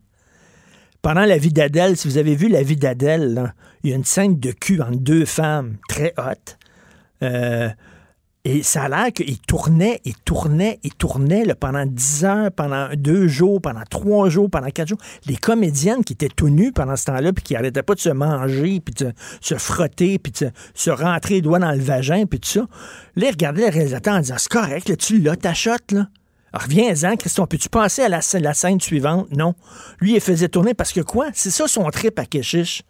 Pendant 1.02 1.26
la 1.26 1.38
vie 1.38 1.54
d'Adèle, 1.54 1.96
si 1.96 2.08
vous 2.08 2.18
avez 2.18 2.36
vu 2.36 2.50
la 2.50 2.62
vie 2.62 2.76
d'Adèle, 2.76 3.54
il 3.84 3.90
y 3.90 3.94
a 3.94 3.96
une 3.96 4.04
scène 4.04 4.40
de 4.40 4.52
cul 4.52 4.82
entre 4.82 4.98
deux 4.98 5.26
femmes 5.26 5.78
très 5.88 6.14
hautes. 6.18 6.58
Euh, 7.24 7.70
et 8.46 8.64
ça 8.64 8.84
a 8.84 8.90
l'air 8.90 9.12
qu'il 9.14 9.40
tournait, 9.40 10.00
il 10.06 10.16
tournait, 10.16 10.80
il 10.84 10.94
tournait 10.94 11.44
pendant 11.56 11.86
dix 11.86 12.24
heures, 12.24 12.52
pendant 12.52 12.90
deux 12.96 13.28
jours, 13.28 13.62
pendant 13.62 13.84
trois 13.90 14.30
jours, 14.30 14.50
pendant 14.50 14.70
quatre 14.70 14.88
jours. 14.88 14.98
Les 15.26 15.36
comédiennes 15.36 16.04
qui 16.04 16.14
étaient 16.14 16.30
tout 16.30 16.50
nues 16.50 16.72
pendant 16.72 16.96
ce 16.96 17.06
temps-là, 17.06 17.34
puis 17.34 17.44
qui 17.44 17.54
n'arrêtaient 17.54 17.84
pas 17.84 17.96
de 17.96 18.00
se 18.00 18.10
manger, 18.10 18.80
puis 18.80 18.94
de 18.94 19.14
se 19.42 19.56
frotter, 19.56 20.20
puis 20.20 20.32
de 20.32 20.52
se 20.74 20.90
rentrer 20.90 21.36
les 21.36 21.42
doigts 21.42 21.60
dans 21.60 21.72
le 21.72 21.80
vagin, 21.82 22.26
puis 22.26 22.40
tout 22.40 22.50
ça. 22.50 22.62
Là, 23.16 23.28
ils 23.28 23.32
regardaient 23.32 23.68
le 23.68 23.74
réalisateur 23.74 24.16
en 24.16 24.20
disant 24.20 24.38
C'est 24.38 24.52
correct, 24.52 24.88
là, 24.88 24.96
tu 24.96 25.20
l'as, 25.20 25.36
ta 25.36 25.54
là. 25.92 26.08
Reviens-en, 26.54 27.16
Christian. 27.16 27.48
Peux-tu 27.48 27.70
passer 27.70 28.02
à 28.02 28.10
la, 28.10 28.20
la, 28.40 28.54
scène 28.54 28.82
suivante? 28.82 29.28
Non. 29.32 29.56
Lui, 30.00 30.16
il 30.16 30.22
faisait 30.22 30.50
tourner 30.50 30.74
parce 30.74 30.92
que 30.92 31.02
quoi? 31.02 31.28
C'est 31.34 31.52
ça 31.52 31.68
son 31.68 31.90
trip 31.90 32.18
à 32.20 32.26
Keshish 32.26 32.84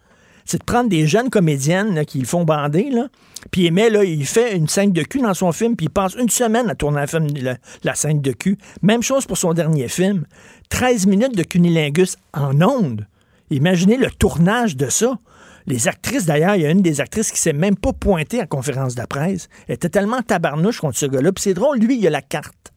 c'est 0.50 0.58
de 0.58 0.64
prendre 0.64 0.88
des 0.88 1.06
jeunes 1.06 1.30
comédiennes 1.30 2.04
qui 2.04 2.18
le 2.18 2.26
font 2.26 2.44
bander, 2.44 2.90
là, 2.90 3.08
puis 3.50 3.66
il, 3.66 3.72
met, 3.72 3.88
là, 3.88 4.02
il 4.02 4.26
fait 4.26 4.56
une 4.56 4.68
scène 4.68 4.92
de 4.92 5.02
cul 5.02 5.20
dans 5.20 5.34
son 5.34 5.52
film, 5.52 5.76
puis 5.76 5.86
il 5.86 5.90
passe 5.90 6.14
une 6.14 6.28
semaine 6.28 6.68
à 6.68 6.74
tourner 6.74 7.04
la, 7.40 7.56
la, 7.84 7.94
scène 7.94 8.20
de 8.20 8.32
cul. 8.32 8.58
Même 8.82 9.02
chose 9.02 9.26
pour 9.26 9.38
son 9.38 9.54
dernier 9.54 9.88
film. 9.88 10.26
13 10.70 11.06
minutes 11.06 11.36
de 11.36 11.42
cunilingus 11.42 12.16
en 12.34 12.60
ondes. 12.62 13.06
Imaginez 13.50 13.96
le 13.96 14.10
tournage 14.10 14.76
de 14.76 14.88
ça. 14.88 15.18
Les 15.66 15.88
actrices, 15.88 16.26
d'ailleurs, 16.26 16.56
il 16.56 16.62
y 16.62 16.66
a 16.66 16.70
une 16.70 16.82
des 16.82 17.00
actrices 17.00 17.30
qui 17.30 17.38
s'est 17.38 17.52
même 17.52 17.76
pas 17.76 17.92
pointée 17.92 18.40
à 18.40 18.46
conférence 18.46 18.94
de 18.94 19.04
presse. 19.04 19.48
Elle 19.68 19.76
était 19.76 19.88
tellement 19.88 20.22
tabarnouche 20.22 20.80
contre 20.80 20.98
ce 20.98 21.06
gars-là. 21.06 21.32
Puis 21.32 21.42
c'est 21.42 21.54
drôle, 21.54 21.78
lui, 21.78 21.98
il 21.98 22.06
a 22.06 22.10
la 22.10 22.22
carte. 22.22 22.72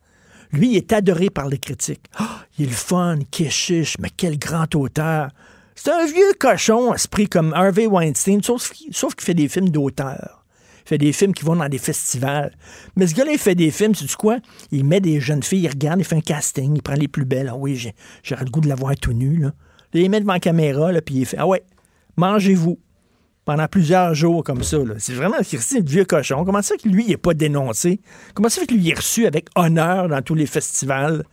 Lui, 0.53 0.73
il 0.73 0.77
est 0.77 0.93
adoré 0.93 1.31
par 1.31 1.47
les 1.47 1.57
critiques. 1.57 2.05
Ah, 2.15 2.45
il 2.57 2.65
est 2.65 2.69
le 2.69 2.75
fun, 2.75 3.17
chiche, 3.49 3.95
mais 3.99 4.09
quel 4.15 4.37
grand 4.37 4.73
auteur. 4.75 5.31
C'est 5.75 5.91
un 5.91 6.05
vieux 6.05 6.33
cochon, 6.39 6.93
esprit 6.93 7.27
comme 7.27 7.53
Harvey 7.53 7.87
Weinstein, 7.87 8.41
sauf, 8.43 8.71
qu'il 8.71 8.93
fait 8.93 9.33
des 9.33 9.49
films 9.49 9.69
d'auteur. 9.69 10.45
Il 10.85 10.89
fait 10.89 10.97
des 10.99 11.11
films 11.11 11.33
qui 11.33 11.43
vont 11.43 11.55
dans 11.55 11.67
des 11.67 11.79
festivals. 11.79 12.55
Mais 12.95 13.07
ce 13.07 13.15
gars-là, 13.15 13.31
il 13.31 13.39
fait 13.39 13.55
des 13.55 13.71
films, 13.71 13.93
tu 13.93 14.07
sais 14.07 14.15
quoi? 14.15 14.37
Il 14.71 14.85
met 14.85 14.99
des 14.99 15.19
jeunes 15.19 15.41
filles, 15.41 15.63
il 15.63 15.69
regarde, 15.69 15.99
il 15.99 16.05
fait 16.05 16.17
un 16.17 16.21
casting, 16.21 16.75
il 16.75 16.83
prend 16.83 16.93
les 16.93 17.07
plus 17.07 17.25
belles. 17.25 17.49
Ah 17.51 17.57
oui, 17.57 17.91
j'aurais 18.21 18.45
le 18.45 18.51
goût 18.51 18.61
de 18.61 18.69
la 18.69 18.75
voir 18.75 18.93
tout 18.95 19.13
nu, 19.13 19.37
là. 19.37 19.53
il 19.93 20.01
les 20.01 20.09
met 20.09 20.19
devant 20.19 20.33
la 20.33 20.39
caméra, 20.39 20.91
puis 21.01 21.15
il 21.15 21.25
fait 21.25 21.37
Ah 21.39 21.47
ouais, 21.47 21.63
mangez-vous. 22.15 22.77
Pendant 23.45 23.67
plusieurs 23.67 24.13
jours 24.13 24.43
comme 24.43 24.63
ça. 24.63 24.77
C'est 24.99 25.13
vraiment 25.13 25.35
un 25.35 25.81
vieux 25.81 26.05
cochon. 26.05 26.45
Comment 26.45 26.61
ça 26.61 26.75
que 26.77 26.87
lui, 26.87 27.03
il 27.03 27.09
n'est 27.09 27.17
pas 27.17 27.33
dénoncé? 27.33 27.99
Comment 28.33 28.47
ça 28.47 28.65
que 28.65 28.73
lui, 28.73 28.81
il 28.81 28.91
est 28.91 28.95
reçu 28.95 29.25
avec 29.25 29.47
honneur 29.55 30.07
dans 30.07 30.21
tous 30.21 30.35
les 30.35 30.45
festivals? 30.45 31.23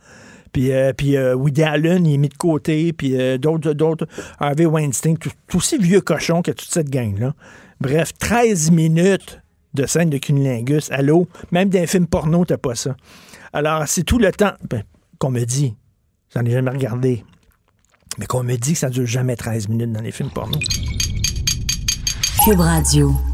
Puis, 0.51 0.73
euh, 0.73 0.91
puis 0.93 1.15
euh, 1.15 1.35
Woody 1.35 1.63
Allen, 1.63 2.05
il 2.05 2.15
est 2.15 2.17
mis 2.17 2.29
de 2.29 2.37
côté. 2.37 2.91
Puis 2.93 3.19
euh, 3.19 3.37
d'autres, 3.37 3.73
d'autres, 3.73 4.07
Harvey 4.39 4.65
Weinstein, 4.65 5.17
tout, 5.17 5.31
aussi 5.53 5.77
vieux 5.77 6.01
cochon 6.01 6.41
que 6.41 6.51
toute 6.51 6.69
cette 6.69 6.89
gang-là. 6.89 7.33
Bref, 7.79 8.11
13 8.19 8.71
minutes 8.71 9.39
de 9.73 9.85
scène 9.85 10.09
de 10.09 10.17
cunilingus. 10.17 10.91
Allô? 10.91 11.27
Même 11.51 11.69
dans 11.69 11.79
un 11.79 11.87
film 11.87 12.07
porno, 12.07 12.43
t'as 12.45 12.57
pas 12.57 12.75
ça. 12.75 12.95
Alors, 13.53 13.87
c'est 13.87 14.03
tout 14.03 14.19
le 14.19 14.31
temps 14.31 14.53
ben, 14.69 14.83
qu'on 15.17 15.31
me 15.31 15.43
dit. 15.43 15.75
J'en 16.33 16.43
ai 16.43 16.51
jamais 16.51 16.71
regardé. 16.71 17.23
Mais 18.17 18.25
qu'on 18.25 18.43
me 18.43 18.55
dit 18.55 18.73
que 18.73 18.79
ça 18.79 18.89
dure 18.89 19.05
jamais 19.05 19.35
13 19.35 19.69
minutes 19.69 19.91
dans 19.93 20.01
les 20.01 20.11
films 20.11 20.31
porno. 20.31 20.59
Cube 22.43 22.61
Radio. 22.63 23.30